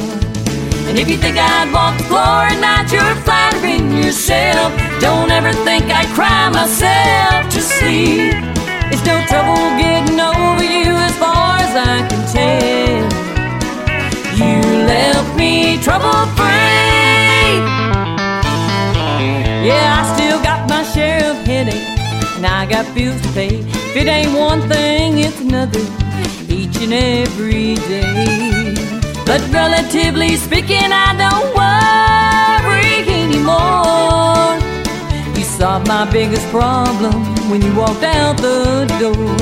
[0.88, 4.72] And if you think I'd walk the floor at night, you're flattering yourself.
[5.02, 8.32] Don't ever think I'd cry myself to sleep.
[8.94, 13.12] It's no trouble getting over you as far as I can tell.
[14.40, 14.56] You
[14.88, 16.65] left me trouble free.
[19.66, 23.66] Yeah, I still got my share of headaches, and I got bills to pay.
[23.66, 25.82] If it ain't one thing, it's another
[26.48, 28.76] each and every day.
[29.26, 34.54] But relatively speaking, I don't worry anymore.
[35.36, 37.18] You solved my biggest problem
[37.50, 39.34] when you walked out the door.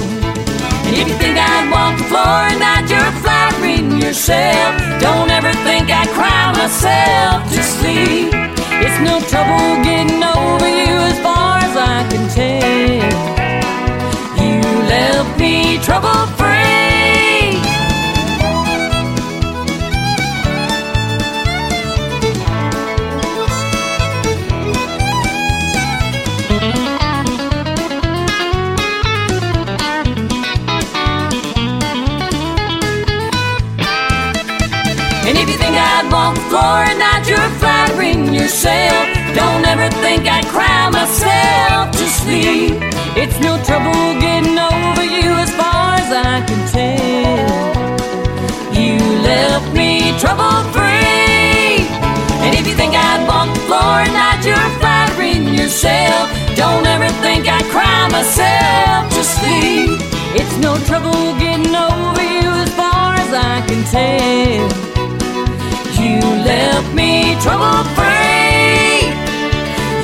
[0.87, 4.71] And if you think I'd walk the floor at night, you're flattering yourself.
[5.01, 8.62] Don't ever think I'd cry myself to sleep.
[8.85, 13.13] It's no trouble getting over you as far as I can tell.
[14.43, 16.62] You left me trouble free.
[38.43, 39.07] yourself.
[39.33, 42.75] Don't ever think I cry myself to sleep.
[43.15, 47.63] It's no trouble getting over you as far as I can tell.
[48.75, 51.87] You left me trouble free.
[52.43, 56.27] And if you think I'd walk the floor at night, you're flattering yourself.
[56.57, 59.99] Don't ever think I cry myself to sleep.
[60.35, 64.92] It's no trouble getting over you as far as I can tell.
[66.03, 69.07] You left me trouble free.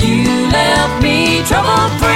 [0.06, 2.10] You left me trouble free.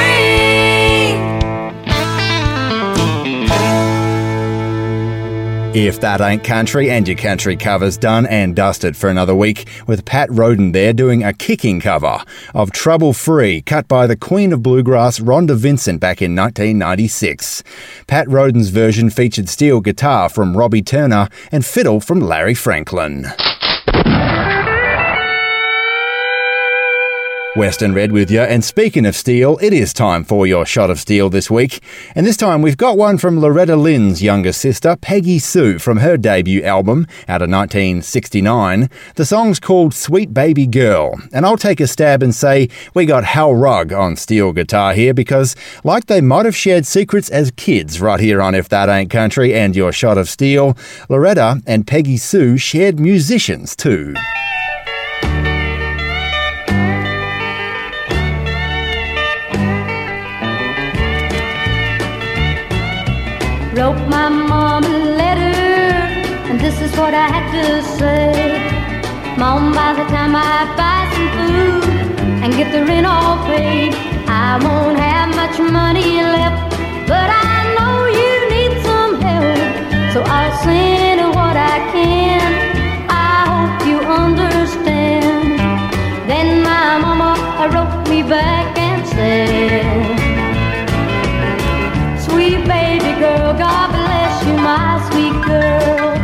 [5.77, 10.05] If that ain't country and your country covers done and dusted for another week with
[10.05, 12.23] Pat Roden there doing a kicking cover
[12.55, 17.65] of Trouble Free cut by the Queen of Bluegrass Rhonda Vincent back in 1996.
[18.07, 23.27] Pat Roden's version featured steel guitar from Robbie Turner and fiddle from Larry Franklin.
[27.57, 28.41] Western Red with you.
[28.41, 31.81] And speaking of steel, it is time for your shot of steel this week.
[32.17, 36.17] And this time we've got one from Loretta Lynn's younger sister, Peggy Sue, from her
[36.17, 38.91] debut album out of 1969.
[39.15, 41.15] The song's called Sweet Baby Girl.
[41.33, 45.15] And I'll take a stab and say we got Hal Rugg on steel guitar here
[45.15, 45.55] because,
[45.85, 49.55] like they might have shared secrets as kids right here on If That Ain't Country
[49.55, 50.77] and Your Shot of Steel,
[51.09, 54.15] Loretta and Peggy Sue shared musicians too.
[63.95, 65.55] Wrote my mom a letter,
[66.51, 67.67] and this is what I had to
[67.99, 68.59] say.
[69.39, 71.85] Mom, by the time I buy some food
[72.43, 73.95] and get the rent all paid,
[74.27, 76.75] I won't have much money left.
[77.07, 79.63] But I know you need some help,
[80.13, 82.43] so I'll send what I can.
[83.09, 85.59] I hope you understand.
[86.29, 87.33] Then my mama
[87.73, 89.74] wrote me back and said,
[94.65, 96.17] my sweet girl.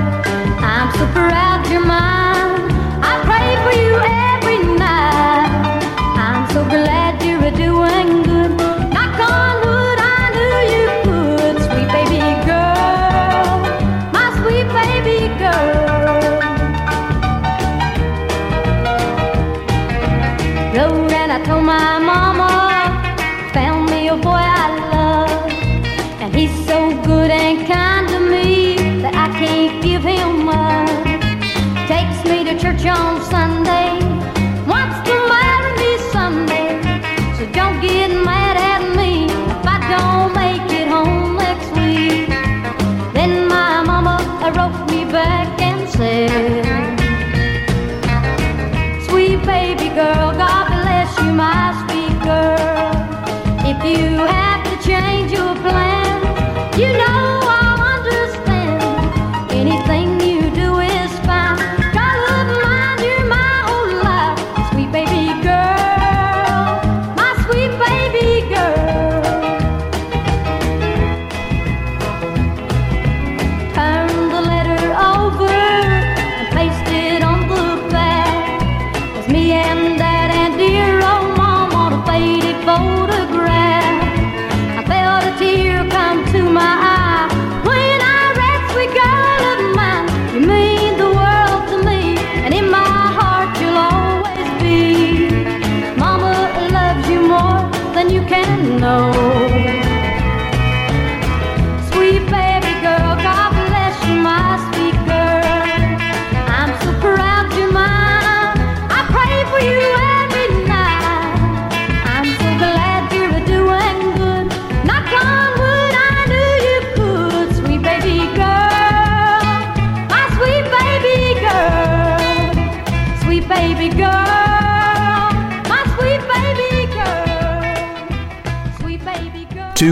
[0.64, 2.72] I'm so proud you're mine.
[3.04, 4.19] I pray for you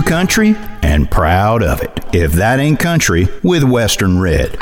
[0.09, 1.93] country and proud of it.
[2.14, 4.59] If that ain't country with Western Red.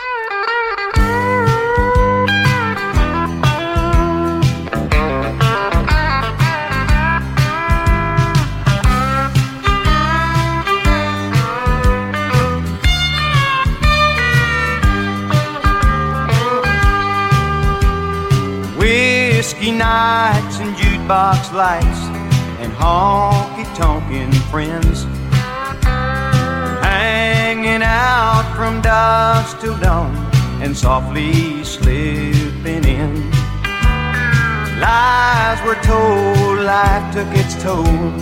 [37.16, 38.12] Took its toll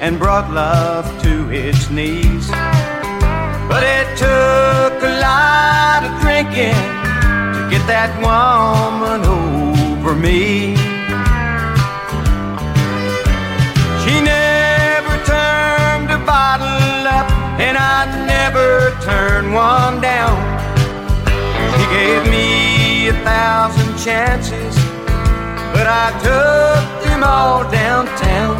[0.00, 2.48] and brought love to its knees.
[3.70, 6.78] But it took a lot of drinking
[7.54, 10.76] to get that woman over me.
[14.04, 16.84] She never turned a bottle
[19.02, 20.38] turn one down.
[21.74, 24.76] She gave me a thousand chances,
[25.74, 26.93] but I took
[27.24, 28.56] all downtown.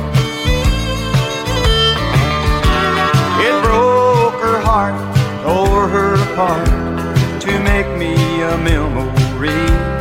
[3.47, 4.97] It broke her heart,
[5.45, 6.67] tore her apart
[7.43, 9.94] to make me a memory.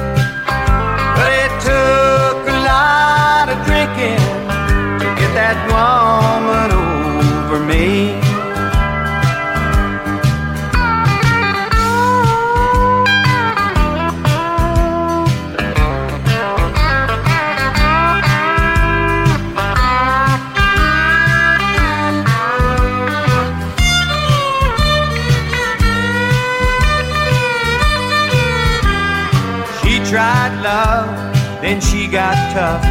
[32.54, 32.86] Tough,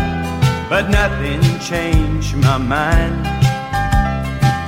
[0.69, 3.25] but nothing changed my mind.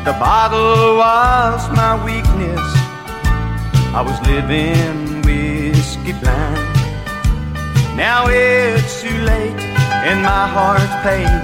[0.07, 2.67] The bottle was my weakness.
[3.99, 6.77] I was living whiskey blind.
[7.97, 9.61] Now it's too late,
[10.09, 11.43] and my heart's paid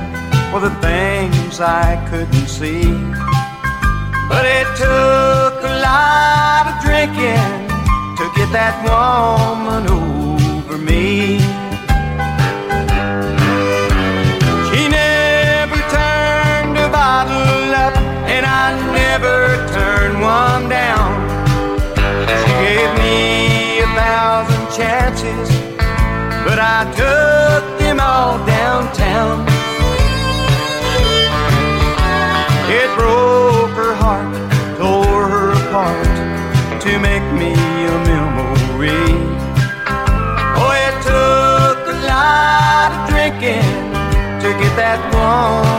[0.53, 2.87] for the things I couldn't see.
[4.31, 7.51] But it took a lot of drinking
[8.19, 11.50] to get that woman over me.
[24.81, 25.51] Chances,
[26.47, 29.45] but I took them all downtown.
[32.81, 34.33] It broke her heart,
[34.79, 36.15] tore her apart
[36.85, 37.53] to make me
[37.95, 39.05] a memory.
[40.61, 43.75] Oh, it took a lot of drinking
[44.43, 45.70] to get that woman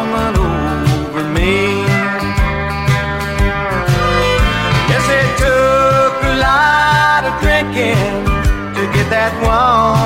[9.22, 10.01] that woman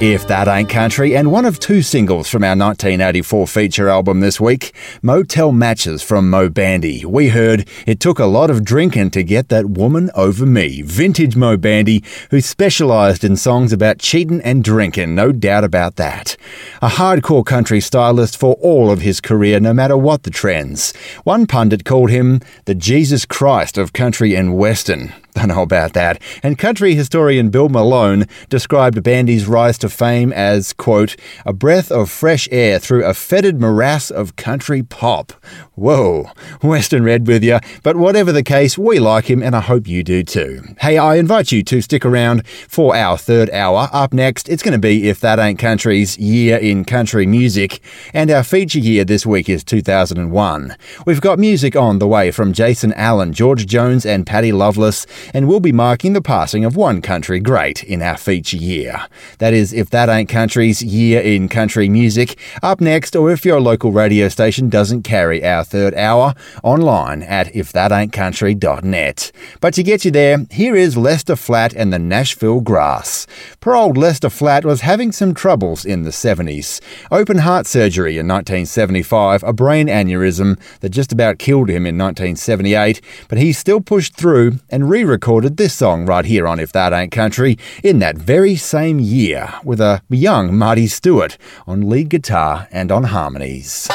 [0.00, 4.40] If That Ain't Country, and one of two singles from our 1984 feature album this
[4.40, 4.72] week,
[5.02, 7.04] Motel Matches from Moe Bandy.
[7.04, 10.82] We heard It Took a Lot of Drinking to Get That Woman Over Me.
[10.82, 16.36] Vintage Moe Bandy, who specialised in songs about cheating and drinking, no doubt about that.
[16.80, 20.92] A hardcore country stylist for all of his career, no matter what the trends.
[21.24, 25.12] One pundit called him the Jesus Christ of country and western.
[25.38, 26.20] Don't know about that.
[26.42, 31.14] And country historian Bill Malone described Bandy's rise to fame as, quote,
[31.46, 35.32] a breath of fresh air through a fetid morass of country pop.
[35.76, 37.60] Whoa, Western Red with you.
[37.84, 40.60] But whatever the case, we like him and I hope you do too.
[40.80, 43.88] Hey, I invite you to stick around for our third hour.
[43.92, 47.80] Up next, it's going to be If That Ain't Country's Year in Country Music.
[48.12, 50.76] And our feature year this week is 2001.
[51.06, 55.48] We've got music on the way from Jason Allen, George Jones, and Patty Loveless and
[55.48, 59.06] we'll be marking the passing of one country great in our feature year.
[59.38, 63.60] That is, if that ain't country's year in country music, up next, or if your
[63.60, 69.32] local radio station doesn't carry our third hour, online at ifthataintcountry.net.
[69.60, 73.26] But to get you there, here is Lester Flatt and the Nashville Grass.
[73.60, 76.80] Poor old Lester Flatt was having some troubles in the 70s.
[77.10, 83.00] Open heart surgery in 1975, a brain aneurysm that just about killed him in 1978,
[83.28, 86.92] but he still pushed through and re recorded this song right here on If That
[86.92, 91.36] Ain't Country in that very same year with a young Marty Stuart
[91.66, 93.88] on lead guitar and on harmonies.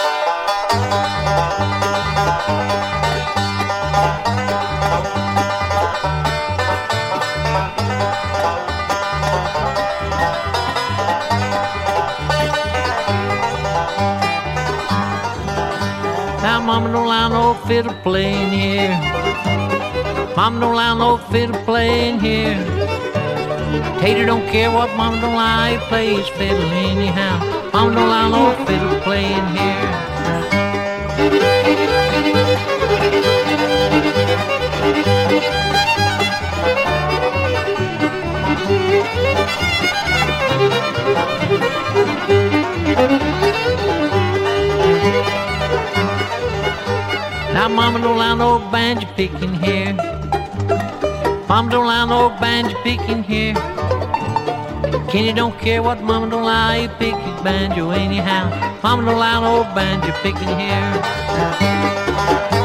[16.44, 18.53] Now, Mama don't allow no fiddle playing.
[20.36, 22.58] Mama don't allow no fiddle playing here.
[24.00, 27.38] Tater don't care what Mama don't allow, he plays fiddle anyhow.
[27.72, 30.14] Mama don't allow no fiddle playing here.
[47.64, 49.94] Now, Mama don't allow no banjo picking here.
[51.48, 53.54] Mama don't allow no banjo picking here.
[55.10, 58.50] Kenny don't care what Mama don't allow, he pick his banjo anyhow.
[58.84, 62.63] Mama don't allow no banjo picking here.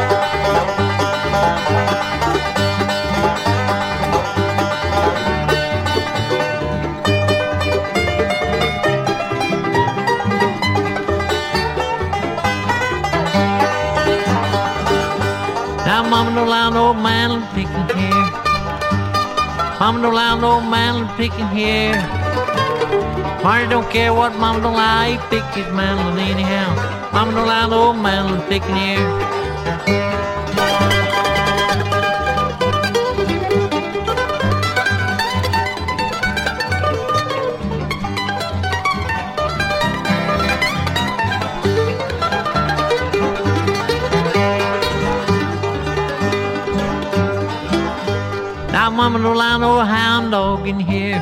[19.88, 21.94] Mama don't allow no mandolin picking here.
[23.42, 27.10] Marty don't care what Mama don't allow, he pick his mandolin anyhow.
[27.10, 30.07] Mama don't allow no mandolin picking here.
[48.98, 51.20] Mama don't allow no hound dog in here.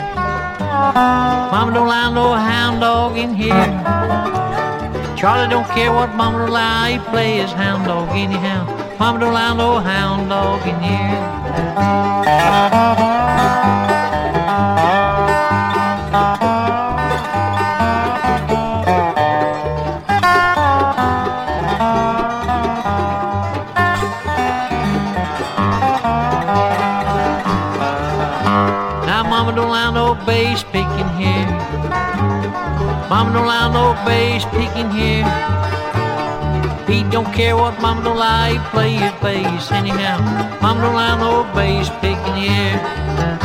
[1.53, 3.53] Mama don't allow no hound dog in here.
[5.15, 8.65] Charlie don't care what Mama don't he play his hound dog anyhow.
[8.99, 11.21] Mama don't allow no hound dog in here.
[30.57, 31.47] Bass picking here.
[33.11, 35.25] Mama don't allow no bass picking here.
[36.87, 40.19] Pete don't care what Mama don't allow, he play his bass anyhow.
[40.63, 43.36] Mama don't allow no bass picking here.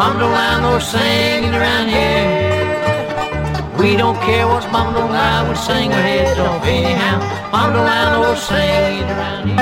[0.00, 2.24] Mama don't allow no singing around here.
[3.78, 7.18] We don't care what Mama don't allow, we sing our heads off anyhow.
[7.52, 9.58] Mama don't allow no singing around here.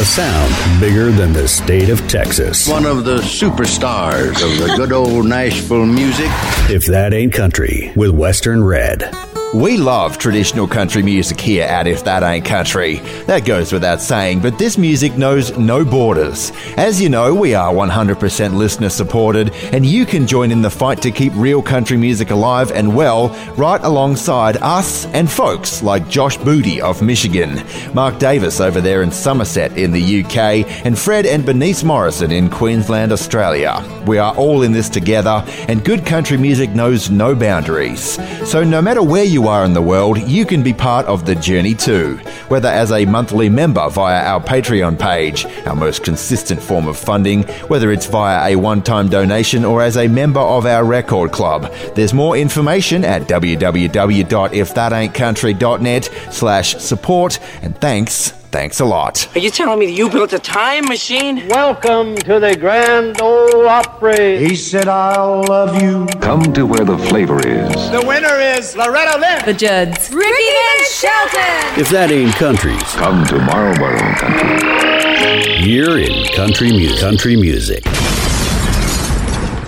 [0.00, 2.66] A sound bigger than the state of Texas.
[2.66, 6.30] One of the superstars of the good old Nashville music.
[6.70, 9.21] If that ain't country, with Western Red.
[9.54, 13.00] We love traditional country music here at If That Ain't Country.
[13.26, 16.52] That goes without saying, but this music knows no borders.
[16.78, 21.02] As you know, we are 100% listener supported, and you can join in the fight
[21.02, 26.38] to keep real country music alive and well right alongside us and folks like Josh
[26.38, 27.62] Booty of Michigan,
[27.92, 32.48] Mark Davis over there in Somerset in the UK, and Fred and Bernice Morrison in
[32.48, 33.84] Queensland, Australia.
[34.06, 38.18] We are all in this together, and good country music knows no boundaries.
[38.50, 41.34] So no matter where you are in the world, you can be part of the
[41.34, 42.20] journey too.
[42.48, 47.44] Whether as a monthly member via our Patreon page, our most consistent form of funding,
[47.68, 51.72] whether it's via a one time donation or as a member of our record club.
[51.94, 59.28] There's more information at www.ifthataintcountry.net slash support, and thanks, thanks a lot.
[59.34, 61.48] Are you telling me that you built a time machine?
[61.48, 64.38] Welcome to the Grand Ole Opry.
[64.46, 66.06] He said, I'll love you.
[66.20, 67.72] Come to where the flavor is.
[67.90, 69.44] The winner is Loretta Lynn.
[69.46, 70.10] The Judds.
[70.12, 71.80] Ricky Van Shelton.
[71.80, 75.66] If that ain't country's, Come to Marlboro Country.
[75.66, 77.00] You're in country music.
[77.00, 77.84] Country music.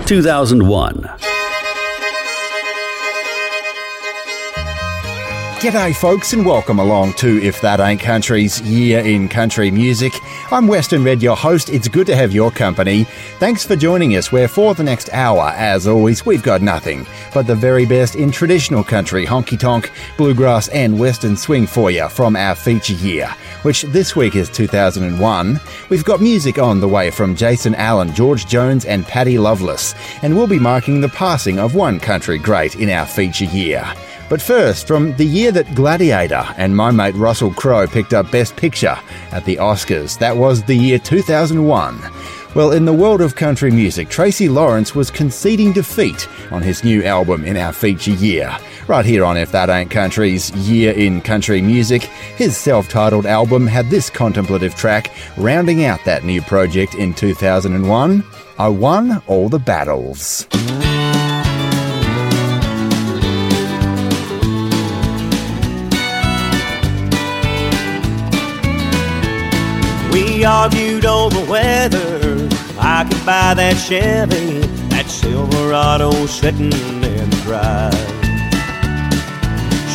[0.06, 1.33] 2001.
[5.64, 10.12] G'day, folks, and welcome along to If That Ain't Country's Year in Country Music.
[10.50, 11.70] I'm Western Red, your host.
[11.70, 13.04] It's good to have your company.
[13.38, 17.46] Thanks for joining us, where for the next hour, as always, we've got nothing but
[17.46, 22.36] the very best in traditional country, honky tonk, bluegrass, and western swing for you from
[22.36, 23.28] our feature year,
[23.62, 25.58] which this week is 2001.
[25.88, 30.36] We've got music on the way from Jason Allen, George Jones, and Patty Loveless, and
[30.36, 33.90] we'll be marking the passing of one country great in our feature year.
[34.28, 38.56] But first, from the year that Gladiator and my mate Russell Crowe picked up Best
[38.56, 38.98] Picture
[39.32, 42.00] at the Oscars, that was the year 2001.
[42.54, 47.02] Well, in the world of country music, Tracy Lawrence was conceding defeat on his new
[47.02, 48.56] album in our feature year.
[48.86, 53.66] Right here on If That Ain't Country's Year in Country Music, his self titled album
[53.66, 58.24] had this contemplative track rounding out that new project in 2001
[58.58, 60.46] I Won All the Battles.
[70.46, 72.48] Argued over whether
[72.78, 77.94] I could buy that Chevy, that Silverado sitting in the drive.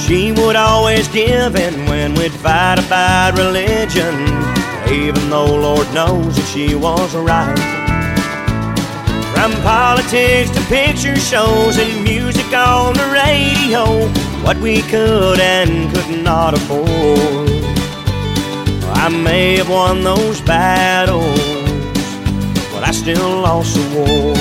[0.05, 4.15] She would always give in when we'd fight about religion,
[4.91, 7.55] even though Lord knows that she was right.
[9.35, 14.07] From politics to picture shows and music on the radio,
[14.43, 17.48] what we could and could not afford.
[19.01, 21.39] I may have won those battles,
[22.73, 24.35] but I still lost the war.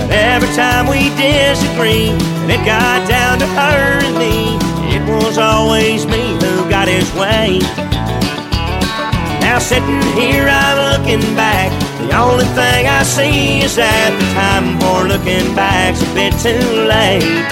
[0.00, 4.56] And every time we disagreed, and it got down to her and me,
[4.96, 7.60] it was always me who got his way.
[9.44, 11.70] Now sitting here, I'm looking back.
[12.00, 16.64] The only thing I see is that the time for looking back's a bit too
[16.88, 17.44] late.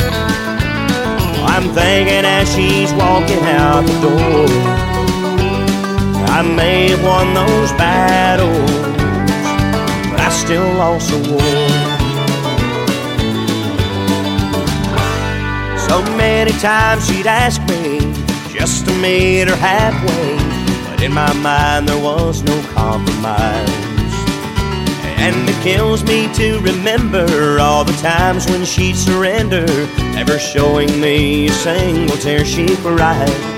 [1.53, 4.82] I'm thinking as she's walking out the door,
[6.35, 8.71] I may have won those battles,
[10.11, 11.39] but I still lost the war.
[15.77, 17.99] So many times she'd ask me
[18.51, 20.39] just to meet her halfway,
[20.89, 23.69] but in my mind there was no compromise.
[25.21, 29.67] And it kills me to remember all the times when she'd surrender,
[30.15, 33.52] never showing me a single tear she cried.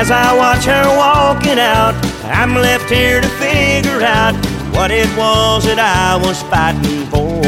[0.00, 1.92] As I watch her walking out,
[2.22, 4.32] I'm left here to figure out
[4.70, 7.42] what it was that I was fighting for.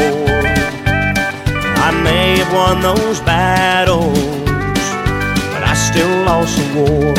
[1.79, 4.19] I may have won those battles,
[5.55, 7.15] but I still lost the war.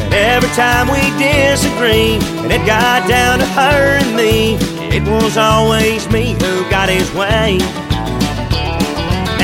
[0.00, 4.56] And every time we disagree, and it got down to her and me,
[4.88, 7.85] it was always me who got his way.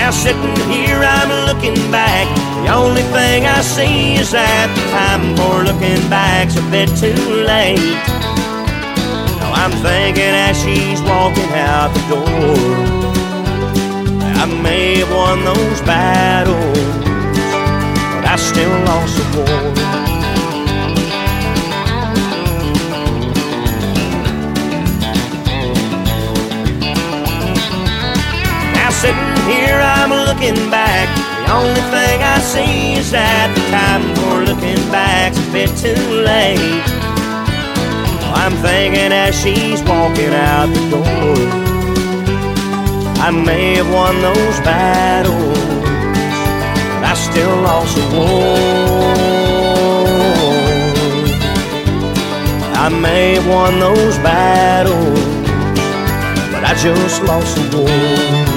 [0.03, 2.27] Now sitting here, I'm looking back.
[2.67, 7.15] The only thing I see is that the time for looking back's a bit too
[7.47, 7.79] late.
[9.39, 12.59] Now I'm thinking as she's walking out the door.
[14.43, 17.07] I may have won those battles,
[18.11, 20.22] but I still lost the war.
[29.73, 31.09] Here, I'm looking back.
[31.47, 36.05] The only thing I see is that the time for looking back's a bit too
[36.31, 36.89] late.
[38.41, 41.37] I'm thinking as she's walking out the door.
[43.27, 45.59] I may have won those battles,
[46.93, 49.13] but I still lost the war.
[52.85, 55.21] I may have won those battles,
[56.53, 58.52] but I just lost the war.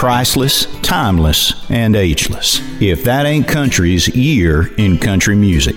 [0.00, 2.62] Priceless, timeless, and ageless.
[2.80, 5.76] If that ain't country's year in country music.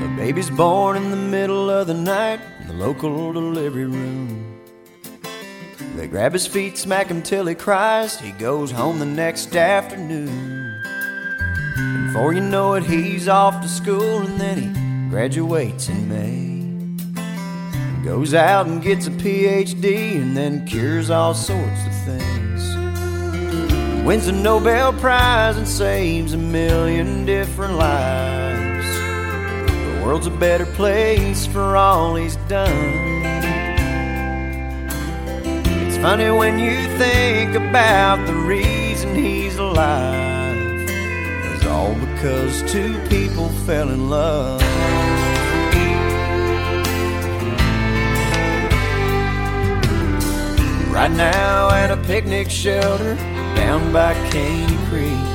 [0.00, 4.60] The baby's born in the middle of the night in the local delivery room.
[5.96, 8.20] They grab his feet, smack him till he cries.
[8.20, 10.82] He goes home the next afternoon.
[12.08, 14.81] Before you know it, he's off to school and then he
[15.12, 18.02] graduates in May.
[18.02, 22.74] Goes out and gets a PhD and then cures all sorts of things.
[24.06, 28.86] Wins the Nobel Prize and saves a million different lives.
[29.66, 32.70] The world's a better place for all he's done.
[35.84, 40.88] It's funny when you think about the reason he's alive.
[41.52, 45.01] It's all because two people fell in love.
[51.02, 53.16] Right now at a picnic shelter
[53.56, 55.26] down by Caney Creek.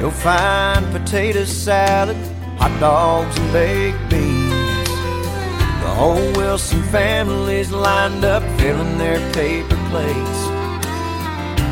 [0.00, 2.16] You'll find potato salad,
[2.58, 4.88] hot dogs, and baked beans.
[5.84, 10.40] The whole Wilson family's lined up filling their paper plates.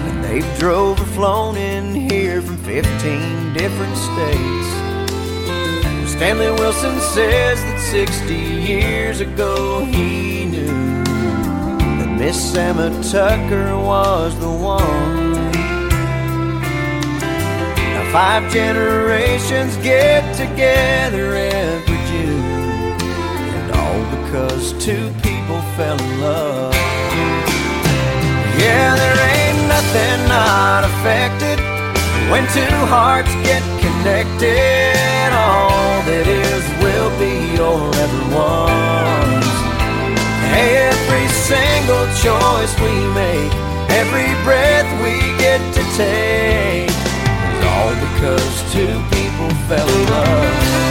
[0.07, 4.69] And they've drove or flown in here from 15 different states.
[6.13, 10.38] Stanley Wilson says that 60 years ago he
[12.29, 15.33] Miss Emma Tucker was the one.
[17.95, 23.01] Now five generations get together every June,
[23.57, 26.75] and all because two people fell in love.
[28.61, 31.59] Yeah, there ain't nothing not affected
[32.31, 35.33] when two hearts get connected.
[35.33, 39.48] All that is will be or ever was.
[40.55, 43.53] Every single choice we make,
[43.91, 50.89] every breath we get to take, is all because two people fell in love.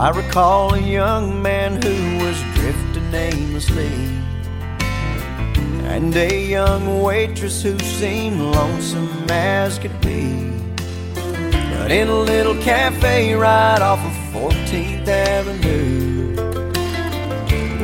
[0.00, 4.19] I recall a young man who was drifting aimlessly
[5.90, 10.50] and a young waitress who seemed lonesome as could be.
[11.74, 16.36] But in a little cafe right off of 14th Avenue,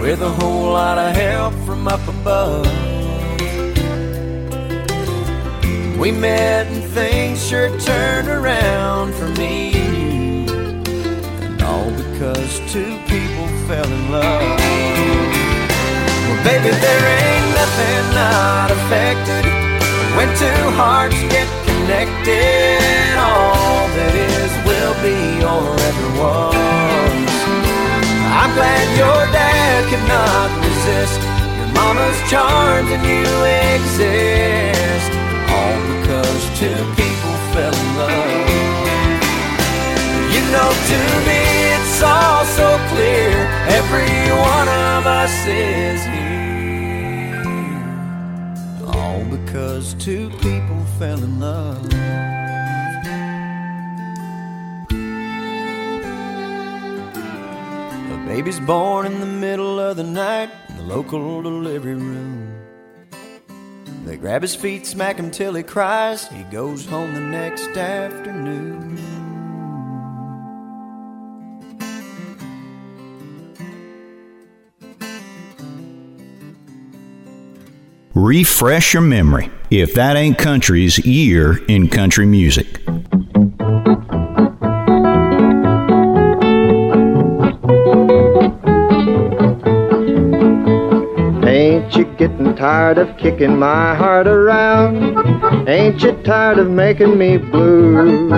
[0.01, 2.67] with a whole lot of help from up above.
[5.99, 10.95] We met and things sure turned around for me and you.
[11.45, 14.61] And all because two people fell in love.
[16.29, 19.45] Well, baby, there ain't nothing not affected
[20.17, 23.17] when two hearts get connected.
[23.17, 27.33] All that is will be or ever was.
[28.41, 31.21] I'm glad your dad could not resist
[31.59, 33.25] your mama's charms and you
[33.73, 35.11] exist.
[35.57, 38.67] All because two people fell in love.
[40.35, 41.41] You know, to me,
[41.77, 43.33] it's all so clear.
[43.81, 44.13] Every
[44.53, 46.36] one of us is here.
[49.57, 51.83] All because two people fell in love.
[58.13, 62.55] A baby's born in the middle of the night in the local delivery room.
[64.05, 66.29] They grab his feet, smack him till he cries.
[66.29, 69.16] He goes home the next afternoon.
[78.17, 79.51] Refresh your memory.
[79.71, 82.67] If that ain't country's year in country music.
[91.45, 95.69] Ain't you getting tired of kicking my heart around?
[95.69, 98.33] Ain't you tired of making me blue?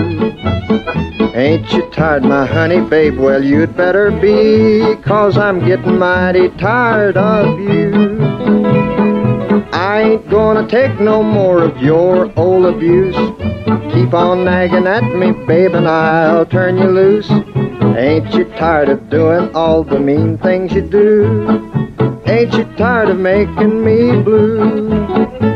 [1.37, 3.17] Ain't you tired, my honey babe?
[3.17, 8.08] Well, you'd better be, cause I'm getting mighty tired of you.
[9.99, 13.17] Ain't gonna take no more of your old abuse.
[13.93, 17.29] Keep on nagging at me, babe, and I'll turn you loose.
[17.29, 21.83] Ain't you tired of doing all the mean things you do?
[22.27, 25.48] Ain't you tired of making me blue?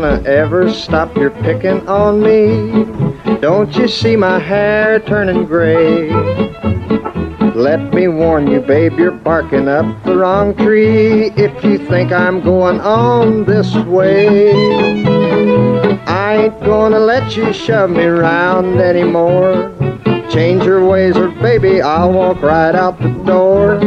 [0.00, 2.84] Gonna ever stop your picking on me?
[3.40, 6.12] Don't you see my hair turning gray?
[7.56, 12.40] Let me warn you, babe, you're barking up the wrong tree if you think I'm
[12.40, 14.52] going on this way.
[16.06, 19.74] I ain't gonna let you shove me round anymore.
[20.38, 23.80] Change your ways or baby, I'll walk right out the door.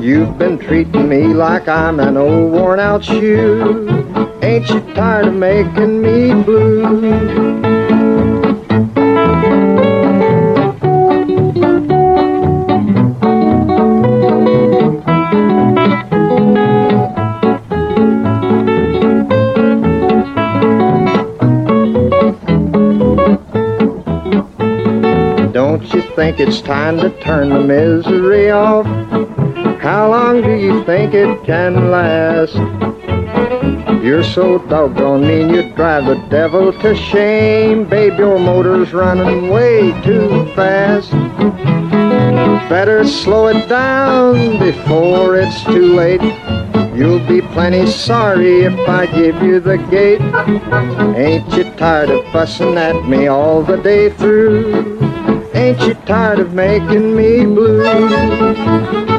[0.00, 3.86] You've been treating me like I'm an old worn out shoe.
[4.40, 7.81] Ain't you tired of making me blue?
[26.14, 28.86] Think it's time to turn the misery off?
[29.80, 32.54] How long do you think it can last?
[34.02, 37.84] You're so doggone mean you drive the devil to shame.
[37.88, 41.12] Babe, your motor's running way too fast.
[42.68, 46.22] Better slow it down before it's too late.
[46.94, 50.20] You'll be plenty sorry if I give you the gate.
[51.16, 55.11] Ain't you tired of fussing at me all the day through?
[55.54, 59.11] Ain't you tired of making me blue?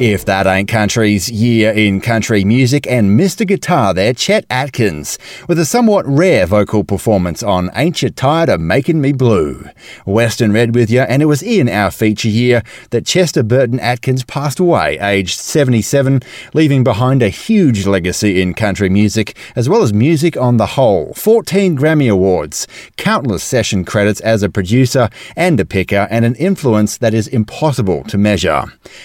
[0.00, 3.44] If that ain't country's year in country music, and Mr.
[3.44, 5.18] Guitar there, Chet Atkins,
[5.48, 9.64] with a somewhat rare vocal performance on Ain't You Tired of Making Me Blue.
[10.06, 14.22] Western Red with you, and it was in our feature year that Chester Burton Atkins
[14.22, 16.22] passed away, aged 77,
[16.54, 21.12] leaving behind a huge legacy in country music, as well as music on the whole.
[21.14, 26.96] 14 Grammy Awards, countless session credits as a producer and a picker, and an influence
[26.98, 28.62] that is impossible to measure.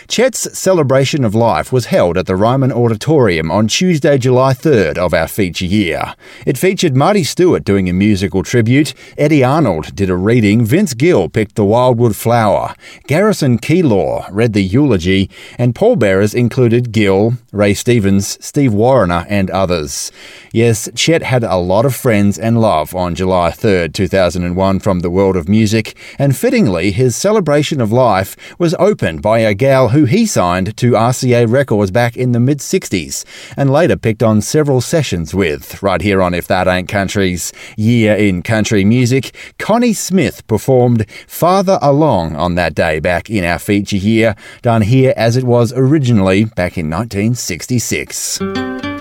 [0.07, 4.97] Chet's celebrated celebration of life was held at the Ryman Auditorium on Tuesday, July 3rd
[4.97, 6.13] of our feature year.
[6.45, 11.29] It featured Marty Stuart doing a musical tribute, Eddy Arnold did a reading, Vince Gill
[11.29, 12.75] picked the Wildwood Flower,
[13.07, 20.11] Garrison Keillor read the eulogy, and pallbearers included Gill, Ray Stevens, Steve Wariner, and others.
[20.51, 25.09] Yes, Chet had a lot of friends and love on July 3rd, 2001 from the
[25.09, 30.03] world of music, and fittingly, his celebration of life was opened by a gal who
[30.03, 33.25] he signed to RCA Records back in the mid 60s
[33.57, 35.81] and later picked on several sessions with.
[35.81, 41.79] Right here on If That Ain't Country's Year in Country Music, Connie Smith performed Farther
[41.81, 46.45] Along on that day back in our feature year, done here as it was originally
[46.45, 48.92] back in 1966.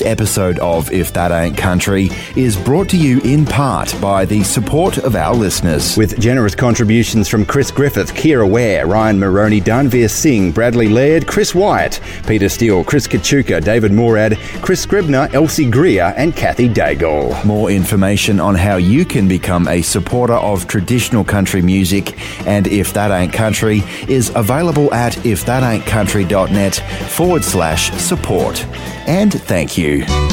[0.00, 4.42] This episode of If That Ain't Country is brought to you in part by the
[4.42, 5.94] support of our listeners.
[5.94, 11.54] With generous contributions from Chris Griffith, Kira Ware, Ryan Maroney, Danveer Singh, Bradley Laird, Chris
[11.54, 17.44] Wyatt, Peter Steele, Chris Kachuka, David Morad, Chris Scribner, Elsie Greer, and Kathy Daigle.
[17.44, 22.94] More information on how you can become a supporter of traditional country music and If
[22.94, 26.76] That Ain't Country is available at ifthataintcountry.net
[27.10, 28.64] forward slash support.
[29.10, 30.29] And thank you.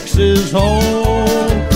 [0.00, 1.69] Texas home.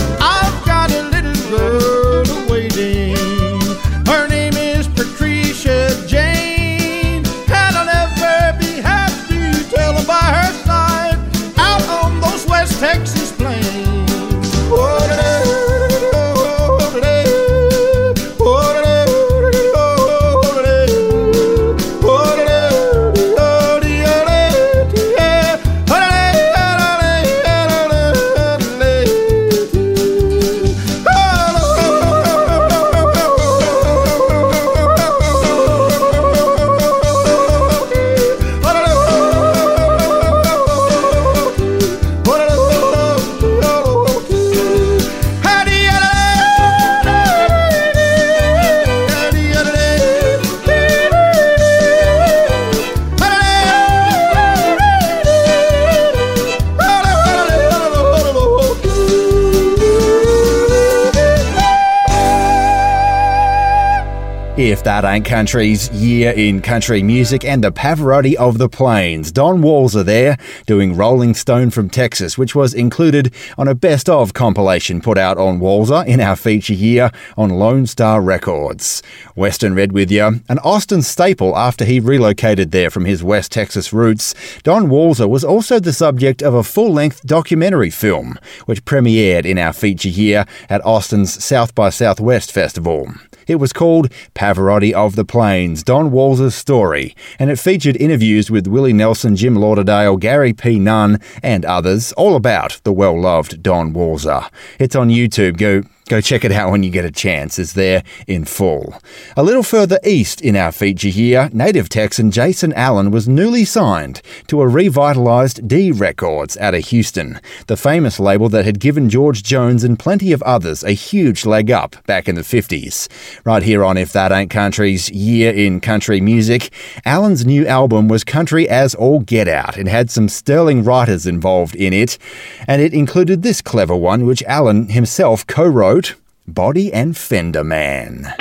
[64.85, 69.31] That Ain't Country's year in country music and the Pavarotti of the Plains.
[69.31, 70.37] Don Walser there
[70.67, 75.39] doing Rolling Stone from Texas, which was included on a best of compilation put out
[75.39, 79.01] on Walser in our feature year on Lone Star Records.
[79.33, 83.91] Western Red with you, an Austin staple after he relocated there from his West Texas
[83.91, 84.35] roots.
[84.61, 88.37] Don Walser was also the subject of a full length documentary film,
[88.67, 93.11] which premiered in our feature year at Austin's South by Southwest Festival.
[93.47, 98.67] It was called Pavarotti of the Plains, Don Walser's Story, and it featured interviews with
[98.67, 100.79] Willie Nelson, Jim Lauderdale, Gary P.
[100.79, 104.49] Nunn, and others, all about the well loved Don Walser.
[104.79, 105.57] It's on YouTube.
[105.57, 107.57] Go Go check it out when you get a chance.
[107.57, 109.01] It's there in full.
[109.35, 114.21] A little further east in our feature here, native Texan Jason Allen was newly signed
[114.45, 119.41] to a revitalized D Records out of Houston, the famous label that had given George
[119.41, 123.07] Jones and plenty of others a huge leg up back in the 50s.
[123.43, 126.71] Right here on If That Ain't Country's Year in Country Music,
[127.03, 131.75] Allen's new album was country as all get out and had some sterling writers involved
[131.75, 132.19] in it,
[132.67, 135.47] and it included this clever one which Allen himself
[135.95, 136.15] co-wrote
[136.47, 138.33] Body and Fender Man.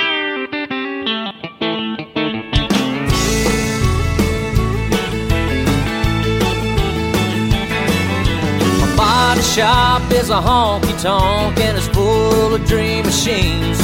[8.81, 13.79] My body shop is a honky tonk and it's full of dream machines.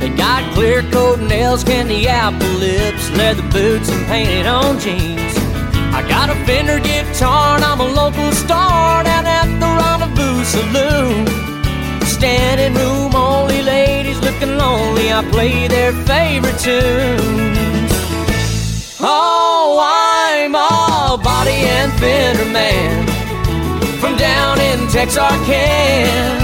[0.00, 5.34] They got clear coat nails, candy apple lips, leather boots, and painted on jeans.
[5.92, 11.49] I got a Fender guitar and I'm a local star down at the Rendezvous Saloon.
[12.20, 15.10] Standing room only, ladies looking lonely.
[15.10, 17.92] I play their favorite tunes.
[19.00, 23.08] Oh, I'm a body and fender man
[24.04, 26.36] from down in Texarkana.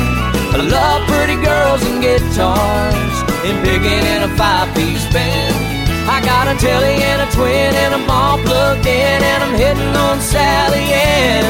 [0.56, 5.60] I love pretty girls and guitars and picking in a five-piece band.
[6.08, 9.92] I got a telly and a twin and I'm all plugged in and I'm hitting
[9.92, 11.44] on Sally Ann.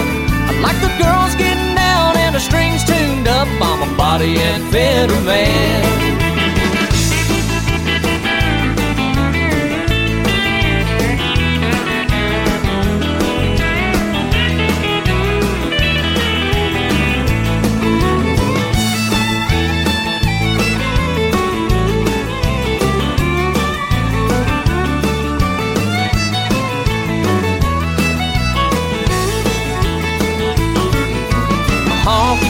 [0.50, 1.75] I like the girls getting
[2.36, 3.48] the strings tuned up.
[3.62, 6.35] I'm a body and fender man.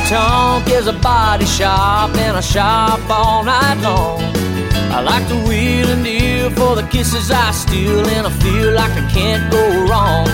[0.09, 4.23] Tonk is a body shop and I shop all night long.
[4.95, 8.93] I like to wheel and deal for the kisses I steal, and I feel like
[8.93, 10.29] I can't go wrong.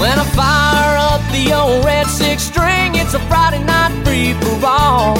[0.00, 4.66] When I fire up the old red six string, it's a Friday night free for
[4.66, 5.18] all.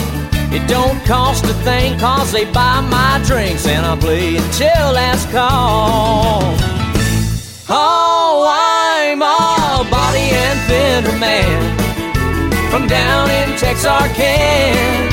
[0.51, 5.31] It don't cost a thing, cause they buy my drinks, and I play until last
[5.31, 6.41] call.
[7.69, 11.84] Oh, I'm a body and fender man
[12.75, 15.07] from down in Texarkana.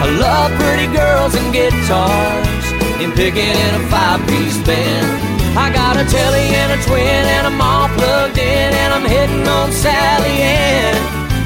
[0.00, 2.64] I love pretty girls and guitars
[3.04, 5.20] and picking in a five-piece band.
[5.52, 9.46] I got a telly and a twin and I'm all plugged in and I'm hitting
[9.46, 10.96] on Sally Ann.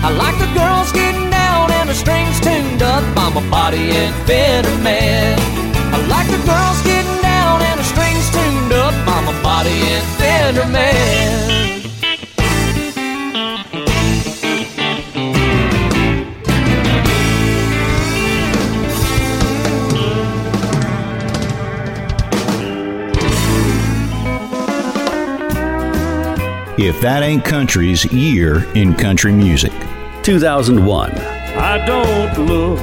[0.06, 3.02] I like the girls getting down and the strings tuned up.
[3.18, 5.34] I'm a body and fender man.
[5.90, 8.94] I like the girls getting down and the strings tuned up.
[9.10, 11.85] I'm a body and fender man.
[26.78, 29.72] If That Ain't Country's Year in Country Music.
[30.22, 31.10] 2001.
[31.10, 32.78] I don't look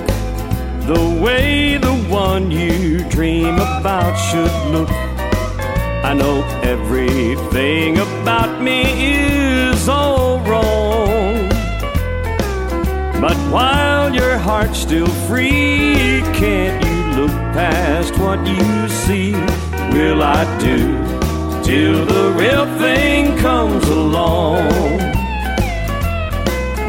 [0.87, 4.89] the way the one you dream about should look.
[4.89, 8.81] I know everything about me
[9.69, 11.47] is all wrong.
[13.21, 19.33] But while your heart's still free, can't you look past what you see?
[19.93, 21.12] Will I do
[21.63, 24.69] till the real thing comes along?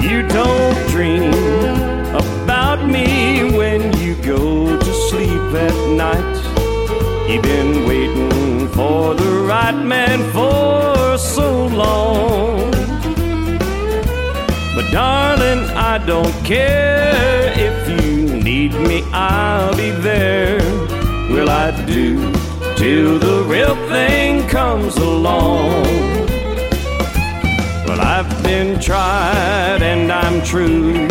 [0.02, 1.32] You don't dream
[2.22, 6.34] about me when you go to sleep at night.
[7.28, 12.70] You've been waiting for the right man for so long.
[14.74, 20.58] But darling, I don't care if you need me, I'll be there.
[21.30, 22.33] Will I do
[22.76, 25.82] till the real thing comes along?
[27.86, 31.06] Well, I've been tried and I'm true,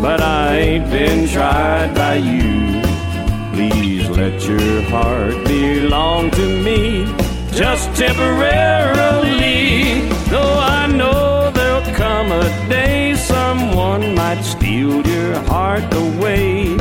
[0.00, 2.82] but I ain't been tried by you.
[3.54, 7.04] Please let your heart belong to me
[7.52, 10.00] just temporarily.
[10.28, 16.76] Though I know there'll come a day someone might steal your heart away.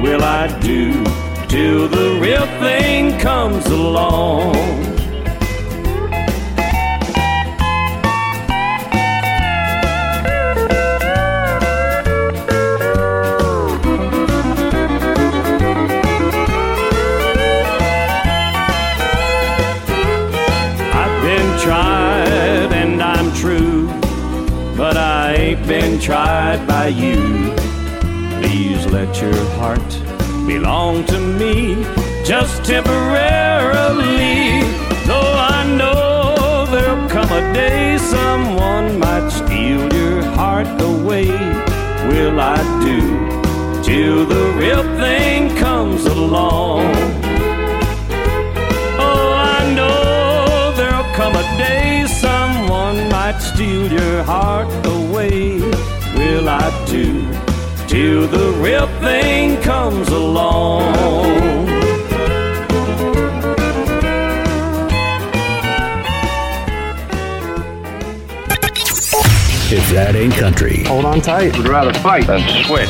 [0.00, 1.04] Will I do
[1.48, 4.56] till the real thing comes along?
[20.92, 23.86] I've been tried and I'm true,
[24.76, 27.54] but I ain't been tried by you.
[28.40, 29.90] Please let your heart
[30.46, 34.60] belong to me just temporarily.
[35.06, 41.28] Though I know there'll come a day someone might steal your heart away.
[42.10, 43.00] Will I do
[43.82, 46.92] till the real thing comes along?
[49.00, 55.60] Oh, I know there'll come a day someone might steal your heart away.
[56.14, 57.26] Will I do
[57.86, 61.87] till the real thing comes along?
[69.70, 70.82] If that ain't country.
[70.84, 71.54] Hold on tight.
[71.58, 72.88] We'd rather fight than switch.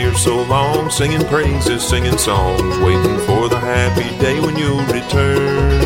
[0.00, 5.80] Here so long, singing praises, singing songs, waiting for the happy day when you'll return.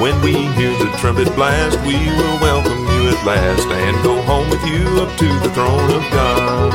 [0.00, 4.48] When we hear the trumpet blast, we will welcome you at last and go home
[4.48, 6.72] with you up to the throne of God.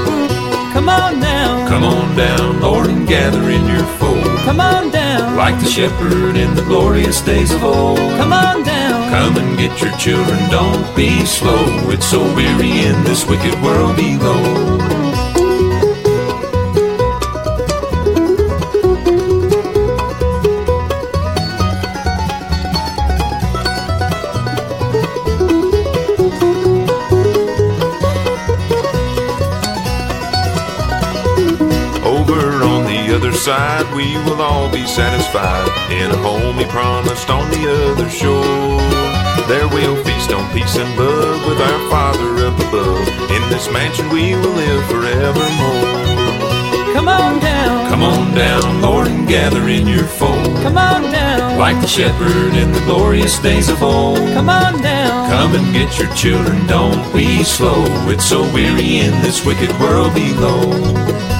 [0.73, 1.67] Come on down.
[1.67, 4.37] Come on down, Lord, and gather in your fold.
[4.45, 5.35] Come on down.
[5.35, 7.97] Like the shepherd in the glorious days of old.
[7.97, 9.09] Come on down.
[9.09, 11.65] Come and get your children, don't be slow.
[11.89, 15.04] It's so weary in this wicked world below.
[33.45, 35.69] Side, we will all be satisfied.
[35.91, 38.81] In a home he promised on the other shore.
[39.47, 43.07] There we'll feast on peace and love with our Father up above.
[43.29, 46.93] In this mansion we will live forevermore.
[46.95, 47.87] Come on down.
[47.87, 50.57] Come on down, Lord, and gather in your fold.
[50.65, 51.59] Come on down.
[51.59, 54.17] Like the shepherd in the glorious days of old.
[54.33, 55.29] Come on down.
[55.29, 57.85] Come and get your children, don't be slow.
[58.09, 61.34] It's so weary in this wicked world below.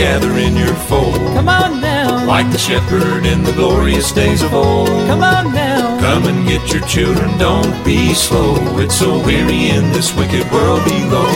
[0.00, 1.16] Gather in your fold.
[1.36, 2.26] Come on down.
[2.26, 4.88] Like the shepherd in the glorious days of old.
[4.88, 6.00] Come on down.
[6.00, 8.54] Come and get your children, don't be slow.
[8.78, 11.30] It's so weary in this wicked world below.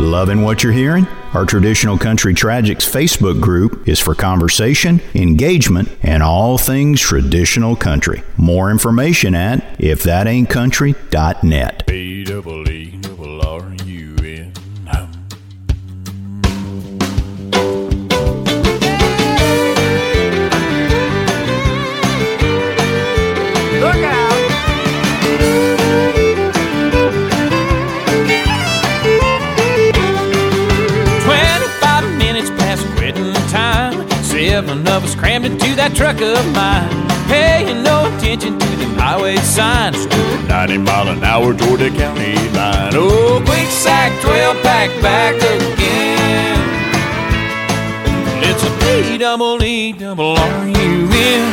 [0.00, 1.06] Loving what you're hearing?
[1.34, 8.24] Our Traditional Country Tragics Facebook group is for conversation, engagement, and all things traditional country.
[8.36, 11.86] More information at ifthataintcountry.net.
[11.86, 12.15] B
[35.96, 36.90] truck of mine.
[37.26, 40.06] Paying no attention to the highway signs.
[40.46, 42.92] 90 mile an hour toward the county line.
[42.94, 46.60] Oh, quick sack, 12 pack back again.
[48.44, 51.48] It's a B double E double R U N.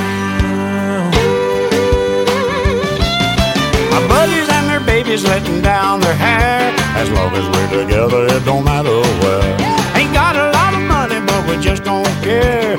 [3.92, 6.74] My buddies and their babies letting down their hair.
[7.02, 9.98] As long as we're together, it don't matter where.
[9.98, 12.78] Ain't got a lot of money, but we just don't care.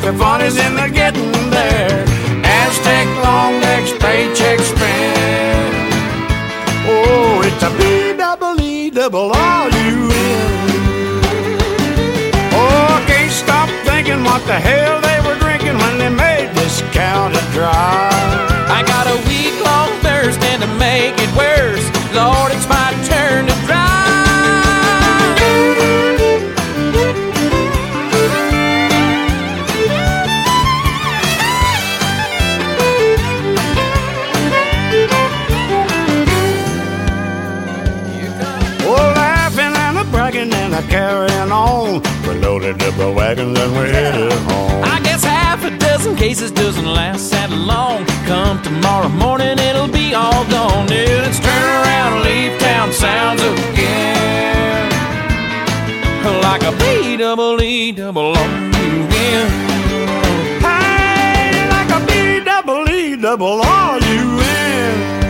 [0.00, 2.04] That the fun is in the getting there.
[2.40, 5.92] Aztec long necks, paycheck spend.
[6.88, 10.52] Oh, it's a B double E double R U N.
[12.56, 16.80] Oh, I can't stop thinking what the hell they were drinking when they made this
[16.96, 18.08] county dry.
[18.72, 21.84] I got a week long thirst and to make it worse,
[22.16, 23.19] Lord, it's my turn
[40.90, 42.02] carrying on.
[42.26, 44.84] We loaded up the wagons and we're headed home.
[44.84, 48.04] I guess half a dozen cases doesn't last that long.
[48.26, 50.88] Come tomorrow morning, it'll be all gone.
[50.90, 54.90] Yeah, let's turn around and leave town sounds again.
[56.42, 59.46] Like a B double E double R U N.
[60.60, 65.29] Hey, like a B double E double R U N.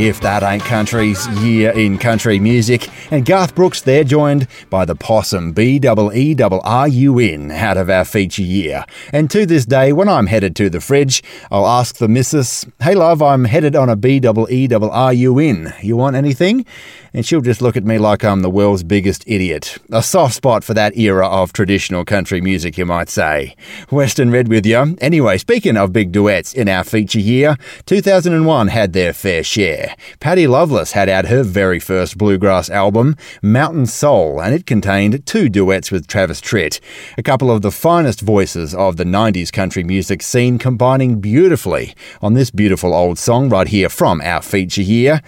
[0.00, 2.88] If That Ain't Country's Year in Country Music.
[3.10, 7.90] And Garth Brooks there, joined by the Possum, B E R U N, out of
[7.90, 8.84] our feature year.
[9.12, 12.94] And to this day, when I'm headed to the fridge, I'll ask the missus, Hey
[12.94, 15.74] love, I'm headed on a B E R U N.
[15.82, 16.64] You want anything?
[17.12, 19.78] And she'll just look at me like I'm the world's biggest idiot.
[19.90, 23.56] A soft spot for that era of traditional country music, you might say.
[23.90, 24.96] Western Red with you.
[25.00, 29.96] Anyway, speaking of big duets in our feature year, 2001 had their fair share.
[30.20, 35.48] Patty Loveless had out her very first bluegrass album, Mountain Soul, and it contained two
[35.48, 36.80] duets with Travis Tritt.
[37.18, 42.34] A couple of the finest voices of the 90s country music scene combining beautifully on
[42.34, 45.22] this beautiful old song right here from our feature year.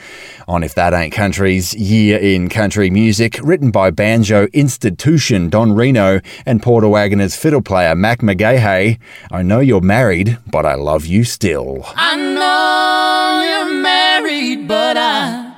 [0.49, 6.21] On If That Ain't Country's Year in Country Music, written by banjo institution Don Reno
[6.47, 8.99] and Porter Wagoner's fiddle player Mac Magaha.
[9.31, 11.85] I know you're married, but I love you still.
[11.97, 15.55] I know you're married, but I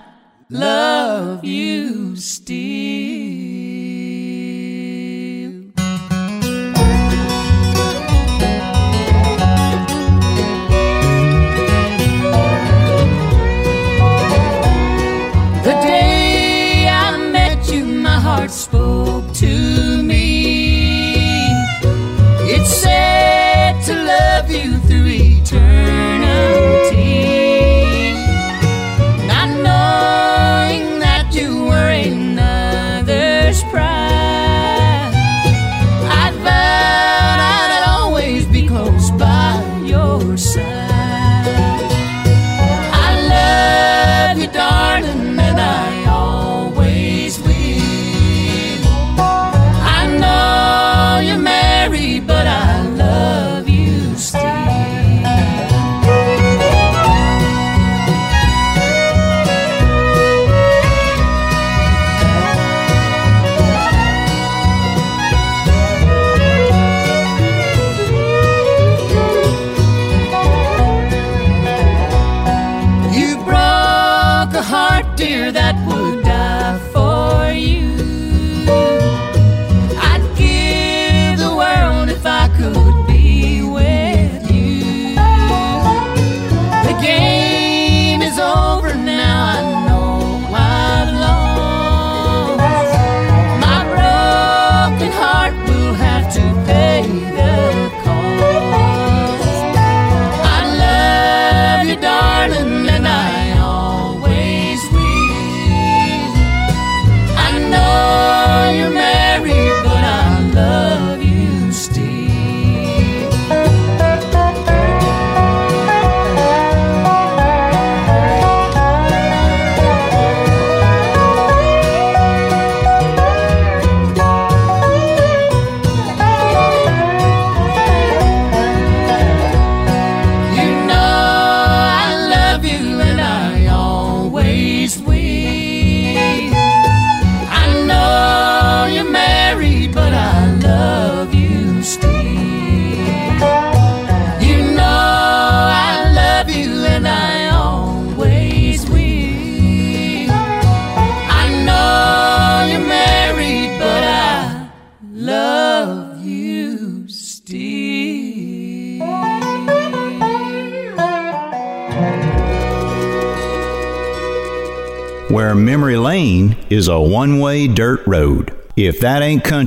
[0.50, 2.93] love you still.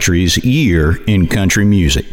[0.08, 2.07] Country's year in country music.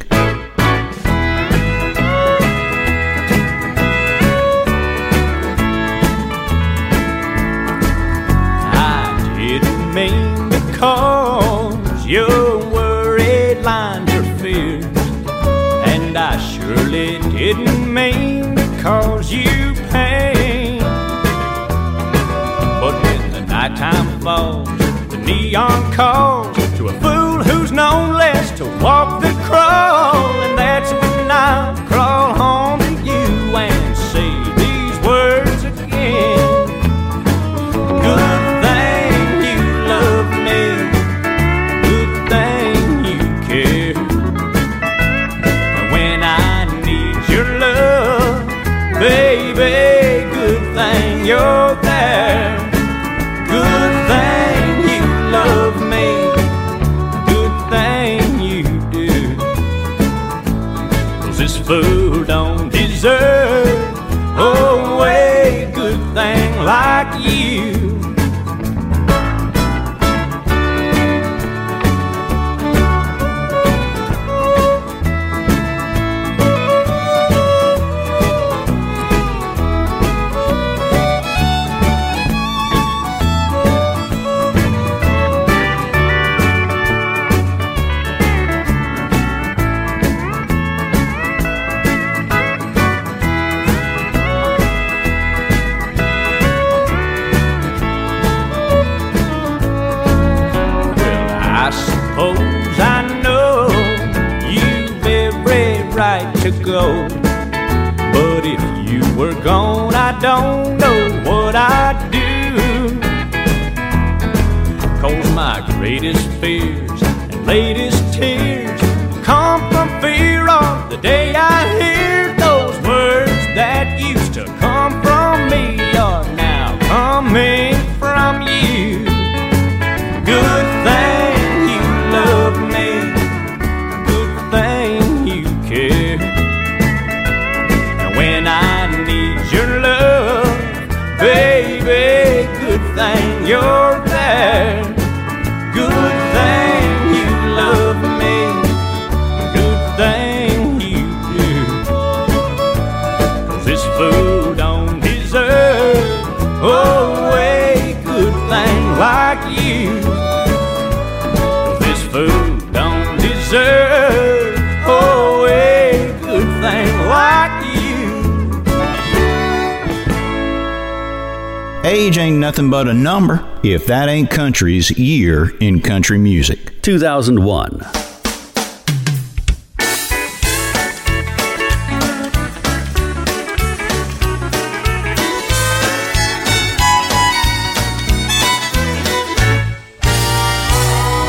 [173.73, 176.83] If that ain't country's year in country music.
[176.83, 177.81] 2001.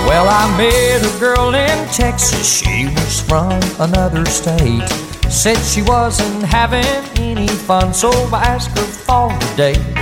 [0.05, 2.59] Well, I met a girl in Texas.
[2.59, 4.87] She was from another state.
[5.29, 6.85] Said she wasn't having
[7.17, 9.94] any fun, so I asked her for a date.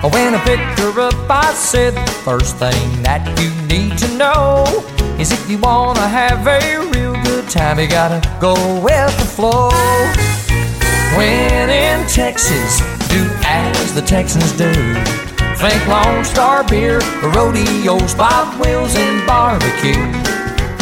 [0.00, 4.64] When I picked her up, I said the first thing that you need to know
[5.18, 9.70] is if you wanna have a real good time, you gotta go with the flow.
[11.18, 12.78] When in Texas,
[13.10, 14.72] do as the Texans do.
[15.58, 17.00] Think Lone Star beer,
[17.34, 19.98] rodeos, Bob Wills, and barbecue.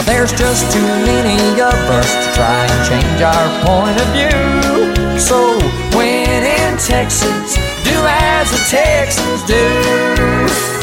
[0.04, 5.18] There's just too many of us to try and change our point of view.
[5.18, 5.56] So
[6.78, 10.75] Texas, do as the Texans do.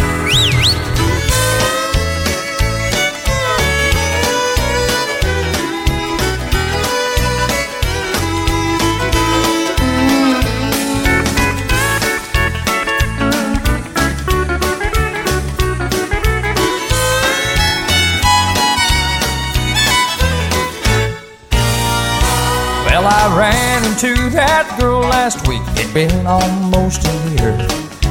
[24.04, 25.64] Into that girl last week.
[25.80, 27.56] It'd been almost a year.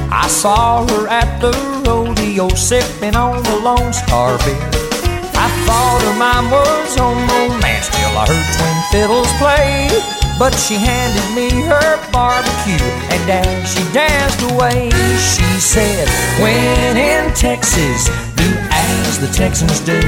[0.09, 1.53] I saw her at the
[1.85, 4.73] rodeo sipping on the Lone Star beer.
[5.37, 9.93] I thought her mind was on romance till I heard twin fiddles play.
[10.41, 14.89] But she handed me her barbecue, and as she danced away,
[15.21, 16.09] she said,
[16.41, 18.09] When in Texas,
[18.41, 20.01] do as the Texans do.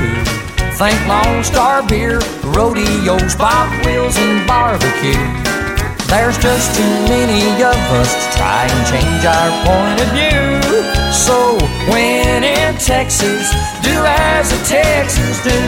[0.81, 2.25] Think Lone Star beer,
[2.57, 5.44] rodeos, Bob Wills, and barbecue.
[6.09, 10.61] There's just too many of us to try and change our point of view.
[11.13, 11.59] So
[11.91, 13.51] when in Texas,
[13.83, 15.59] do as the Texans do.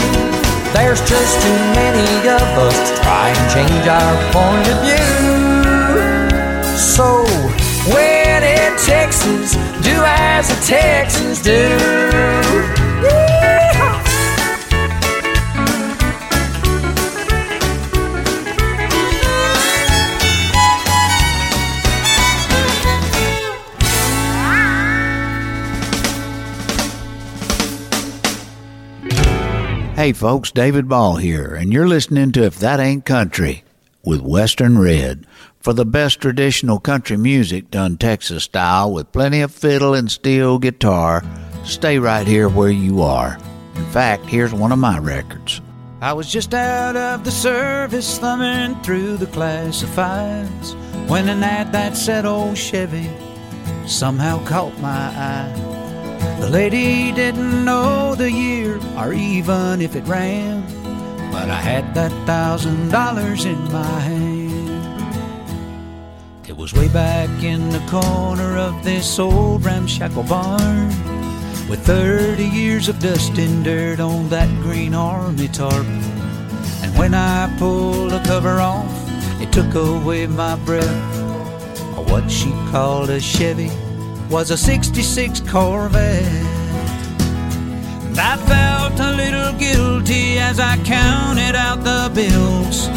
[0.73, 5.57] There's just too many of us to try and change our point of view.
[6.77, 7.25] So
[7.93, 12.76] when in Texas, do as the Texans do.
[29.97, 33.65] Hey folks, David Ball here, and you're listening to If That Ain't Country
[34.05, 35.27] with Western Red.
[35.59, 40.59] For the best traditional country music done Texas style with plenty of fiddle and steel
[40.59, 41.25] guitar,
[41.65, 43.39] stay right here where you are.
[43.75, 45.63] In fact, here's one of my records.
[46.03, 50.75] I was just out of the service thumbing through the classifieds
[51.09, 53.09] when an ad that said old Chevy
[53.87, 55.86] somehow caught my eye.
[56.41, 60.63] The lady didn't know the year or even if it ran,
[61.33, 64.47] but I had that thousand dollars in my hand.
[66.49, 70.89] It was way back in the corner of this old ramshackle barn
[71.69, 75.87] with 30 years of dust and dirt on that green army tarp.
[76.83, 78.93] And when I pulled the cover off,
[79.41, 81.15] it took away my breath.
[82.09, 83.71] What she called a Chevy
[84.31, 86.25] was a 66 Corvette.
[88.07, 92.89] And I felt a little guilty as I counted out the bills.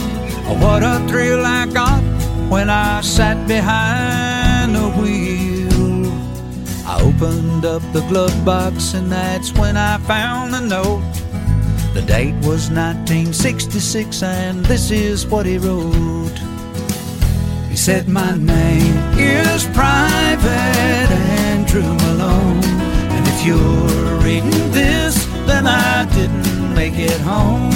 [0.48, 2.02] Oh, what a thrill I got
[2.50, 6.08] when I sat behind the wheel.
[6.88, 11.04] I opened up the glove box, and that's when I found the note.
[11.94, 16.49] The date was 1966, and this is what he wrote.
[17.70, 21.10] He said, My name is Private
[21.50, 22.64] Andrew Malone.
[23.16, 27.70] And if you're reading this, then I didn't make it home.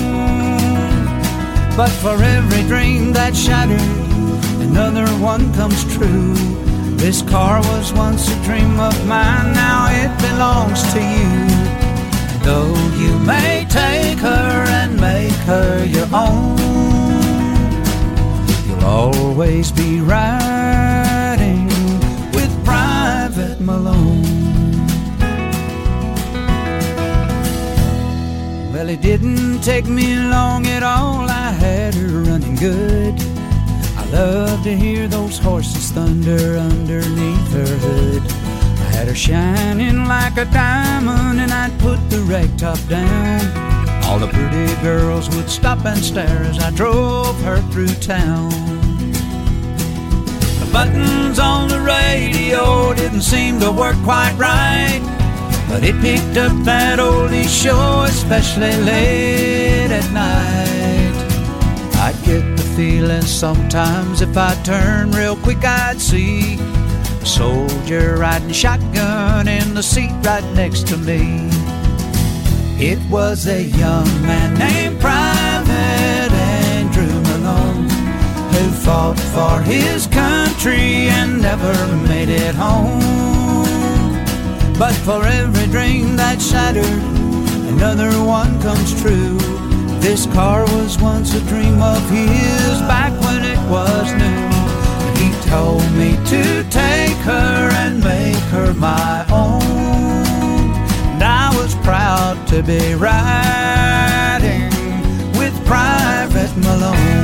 [1.77, 3.80] But for every dream that shattered,
[4.67, 6.33] another one comes true.
[6.97, 11.63] This car was once a dream of mine, now it belongs to you.
[12.43, 17.02] Though you may take her and make her your own,
[18.93, 21.65] always be riding
[22.31, 24.22] with Private Malone.
[28.72, 33.15] Well, it didn't take me long at all, I had her running good.
[33.97, 38.22] I love to hear those horses thunder underneath her hood.
[38.85, 43.41] I had her shining like a diamond, and I'd put the rag top down.
[44.05, 48.83] All the pretty girls would stop and stare as I drove her through town.
[50.74, 55.02] Buttons on the radio didn't seem to work quite right,
[55.69, 61.14] but it picked up that oldie show, especially late at night.
[62.02, 68.52] I'd get the feeling sometimes if I turned real quick, I'd see a soldier riding
[68.52, 71.50] shotgun in the seat right next to me.
[72.84, 76.12] It was a young man named Private
[78.84, 81.74] fought for his country and never
[82.06, 83.00] made it home.
[84.78, 87.03] But for every dream that shattered,
[87.74, 89.38] another one comes true.
[90.02, 94.44] This car was once a dream of his back when it was new.
[95.22, 99.64] He told me to take her and make her my own.
[101.14, 104.68] And I was proud to be riding
[105.40, 107.23] with Private Malone.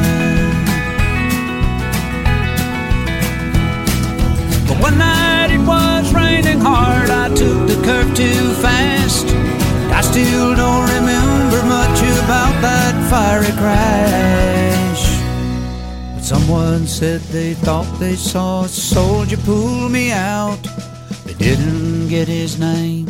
[4.69, 9.25] But one night it was raining hard, I took the curve too fast.
[9.91, 15.03] I still don't remember much about that fiery crash.
[16.13, 20.61] But someone said they thought they saw a soldier pull me out.
[21.25, 23.07] They didn't get his name,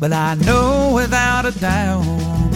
[0.00, 2.52] but I know without a doubt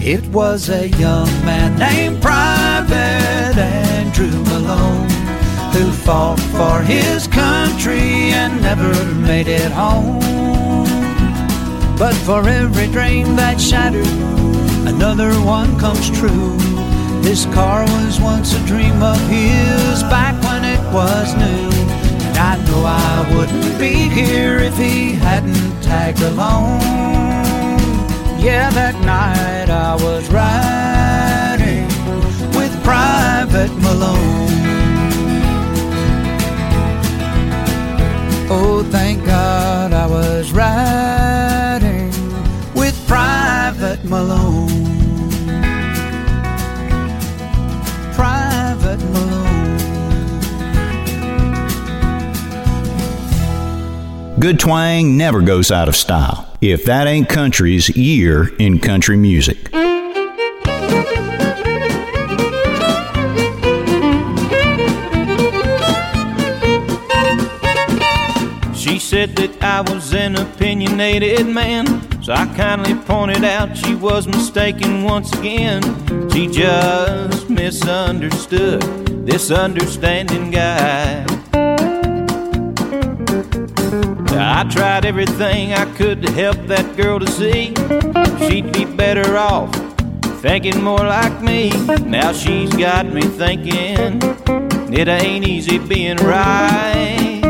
[0.00, 5.11] it was a young man named Private Andrew Malone
[5.72, 10.20] who fought for his country and never made it home.
[11.98, 14.06] But for every dream that shattered,
[14.86, 16.56] another one comes true.
[17.22, 21.70] This car was once a dream of his back when it was new.
[22.26, 26.80] And I know I wouldn't be here if he hadn't tagged along.
[28.38, 31.86] Yeah, that night I was riding
[32.58, 34.51] with Private Malone.
[40.12, 42.12] was riding
[42.74, 44.68] with Private Malone.
[48.12, 49.48] Private Malone.
[54.38, 56.46] Good twang never goes out of style.
[56.60, 59.72] If that ain't country's year in country music.
[69.82, 71.86] Was an opinionated man,
[72.22, 75.82] so I kindly pointed out she was mistaken once again.
[76.30, 78.82] She just misunderstood
[79.26, 81.24] this understanding guy.
[84.34, 87.74] I tried everything I could to help that girl to see
[88.48, 89.70] she'd be better off
[90.42, 91.70] thinking more like me.
[92.04, 94.18] Now she's got me thinking
[94.92, 97.40] it ain't easy being right.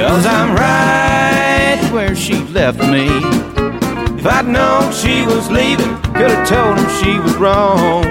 [0.00, 3.08] Cause I'm right where she left me.
[4.18, 8.02] If I'd known she was leaving, could have told her she was wrong.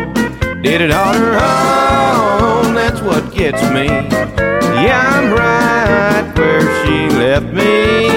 [0.61, 3.87] Did it on her own, that's what gets me.
[3.87, 8.07] Yeah, I'm right where she left me.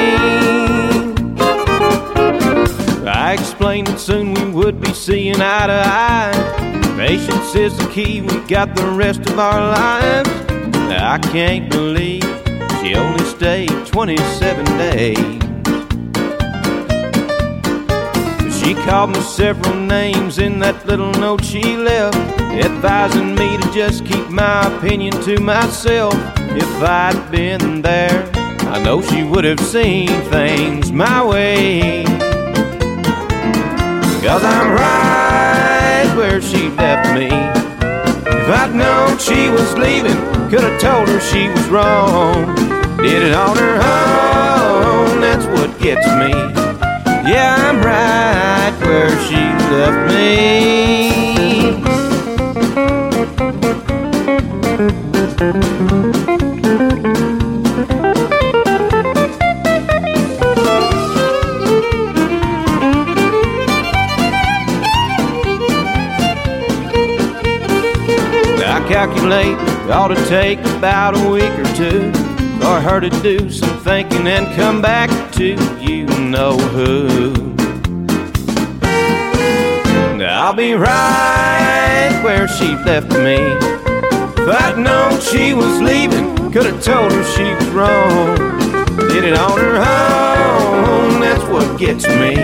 [3.09, 6.95] I explained that soon we would be seeing eye to eye.
[6.99, 10.29] Patience is the key, we got the rest of our lives.
[10.91, 12.42] I can't believe
[12.83, 15.17] she only stayed 27 days.
[18.59, 24.05] She called me several names in that little note she left, advising me to just
[24.05, 26.15] keep my opinion to myself.
[26.37, 32.05] If I'd been there, I know she would have seen things my way.
[34.25, 37.27] Cause I'm right where she left me.
[37.27, 40.19] If I'd known she was leaving,
[40.51, 42.72] could have told her she was wrong.
[43.03, 46.31] Did it on her own, that's what gets me.
[47.29, 50.63] Yeah, I'm right where she left me.
[68.65, 72.22] I calculate it ought to take about a week or two
[72.63, 77.53] for her to do some thinking and come back to you know who.
[80.25, 83.39] I'll be right where she left me.
[84.43, 88.37] If I'd known she was leaving, could have told her she was wrong.
[89.09, 92.35] Did it on her own, that's what gets me.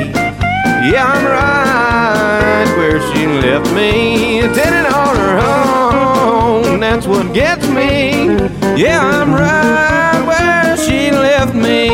[0.90, 4.40] Yeah, I'm right where she left me.
[4.40, 6.17] Did it on her own,
[6.88, 8.24] that's what gets me.
[8.80, 11.88] Yeah, I'm right where she left me.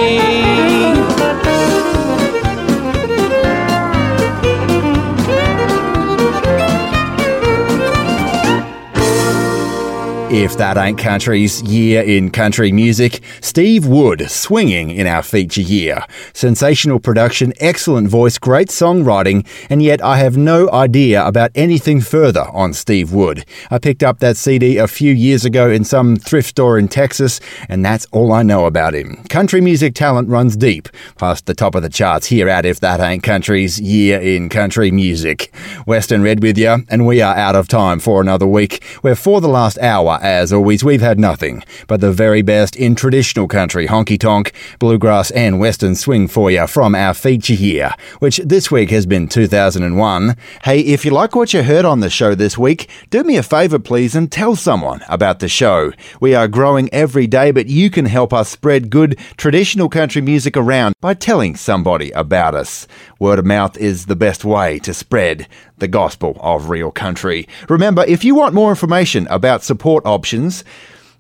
[10.31, 13.21] If that ain't country's year in country music,
[13.55, 16.05] Steve Wood swinging in our feature year.
[16.33, 22.49] Sensational production, excellent voice, great songwriting, and yet I have no idea about anything further
[22.53, 23.45] on Steve Wood.
[23.71, 27.39] I picked up that CD a few years ago in some thrift store in Texas,
[27.69, 29.23] and that's all I know about him.
[29.29, 32.99] Country music talent runs deep, past the top of the charts here at If That
[32.99, 35.55] Ain't Country's year in country music.
[35.87, 39.41] Western Red with you, and we are out of time for another week, where for
[39.41, 43.87] the last hour, as always, we've had nothing but the very best in traditional country,
[43.87, 48.91] honky tonk, bluegrass, and western swing for you from our feature here, which this week
[48.91, 50.37] has been 2001.
[50.63, 53.43] Hey, if you like what you heard on the show this week, do me a
[53.43, 55.93] favour, please, and tell someone about the show.
[56.21, 60.57] We are growing every day, but you can help us spread good traditional country music
[60.57, 62.87] around by telling somebody about us.
[63.19, 65.49] Word of mouth is the best way to spread
[65.79, 67.49] the gospel of real country.
[67.69, 70.65] Remember, if you want more information about support options,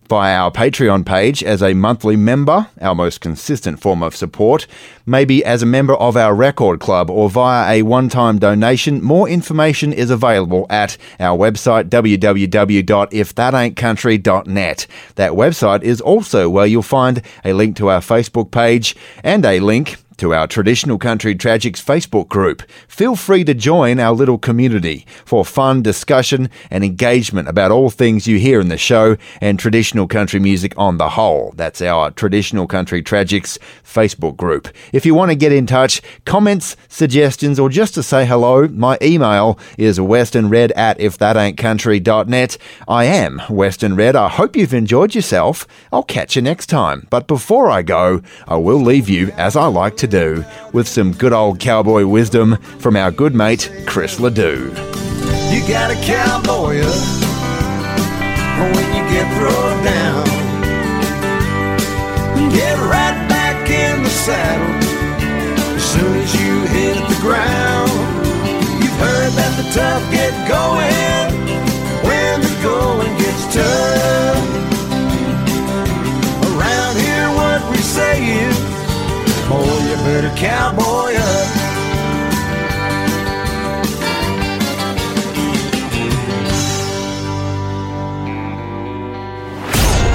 [0.08, 4.66] via our Patreon page as a monthly member, our most consistent form of support,
[5.06, 9.02] maybe as a member of our record club or via a one time donation.
[9.02, 14.86] More information is available at our website www.ifthataintcountry.net.
[15.14, 19.60] That website is also where you'll find a link to our Facebook page and a
[19.60, 22.62] link to our Traditional Country Tragics Facebook group.
[22.88, 28.26] Feel free to join our little community for fun discussion and engagement about all things
[28.26, 31.52] you hear in the show and traditional country music on the whole.
[31.56, 34.68] That's our Traditional Country Tragics Facebook group.
[34.92, 38.98] If you want to get in touch, comments, suggestions, or just to say hello, my
[39.02, 42.58] email is westernred at ifthataintcountry.net.
[42.88, 44.16] I am Western Red.
[44.16, 45.66] I hope you've enjoyed yourself.
[45.92, 47.06] I'll catch you next time.
[47.10, 50.86] But before I go, I will leave you, as I like to to do with
[50.86, 54.68] some good old cowboy wisdom from our good mate Chris Ledoux.
[55.50, 56.92] You got a cowboy uh,
[58.74, 60.24] when you get thrown down.
[62.52, 64.74] Get right back in the saddle
[65.74, 67.90] as soon as you hit the ground.
[68.82, 70.33] You've heard that the tough get
[80.14, 81.64] boy, you better cowboy up.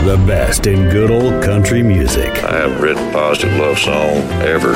[0.06, 2.30] The best in good old country music.
[2.44, 3.96] I haven't written a positive love song
[4.42, 4.74] ever.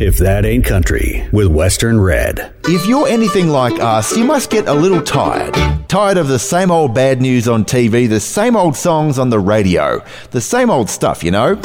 [0.00, 2.54] If that ain't country, with Western Red.
[2.64, 5.54] If you're anything like us, you must get a little tired.
[5.88, 9.40] Tired of the same old bad news on TV, the same old songs on the
[9.40, 11.58] radio, the same old stuff, you know?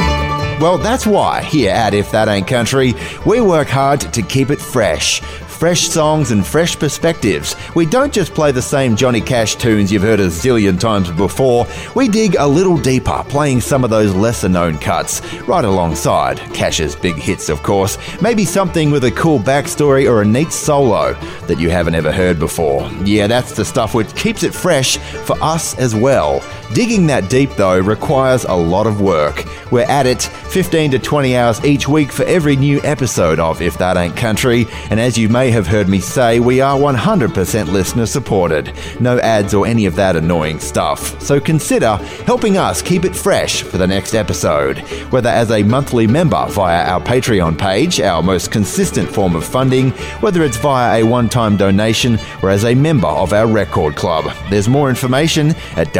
[0.62, 2.94] Well, that's why, here at If That Ain't Country,
[3.26, 5.20] we work hard to keep it fresh.
[5.20, 7.56] Fresh songs and fresh perspectives.
[7.76, 11.66] We don't just play the same Johnny Cash tunes you've heard a zillion times before.
[11.96, 16.96] We dig a little deeper, playing some of those lesser known cuts, right alongside Cash's
[16.96, 17.98] big hits, of course.
[18.22, 21.14] Maybe something with a cool backstory or a neat solo
[21.48, 22.88] that you haven't ever heard before.
[23.04, 26.44] Yeah, that's the stuff which keeps it fresh for us as well.
[26.74, 29.44] Digging that deep, though, requires a lot of work.
[29.72, 33.78] We're at it 15 to 20 hours each week for every new episode of If
[33.78, 38.06] That Ain't Country, and as you may have heard me say, we are 100% listener
[38.06, 38.74] supported.
[39.02, 41.22] No ads or any of that annoying stuff.
[41.22, 44.80] So consider helping us keep it fresh for the next episode,
[45.12, 49.92] whether as a monthly member via our Patreon page, our most consistent form of funding,
[50.22, 54.34] whether it's via a one time donation or as a member of our record club.
[54.50, 55.94] There's more information at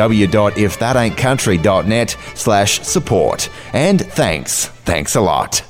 [0.00, 3.50] www.ifthataintcountry.net slash support.
[3.72, 4.66] And thanks.
[4.66, 5.69] Thanks a lot.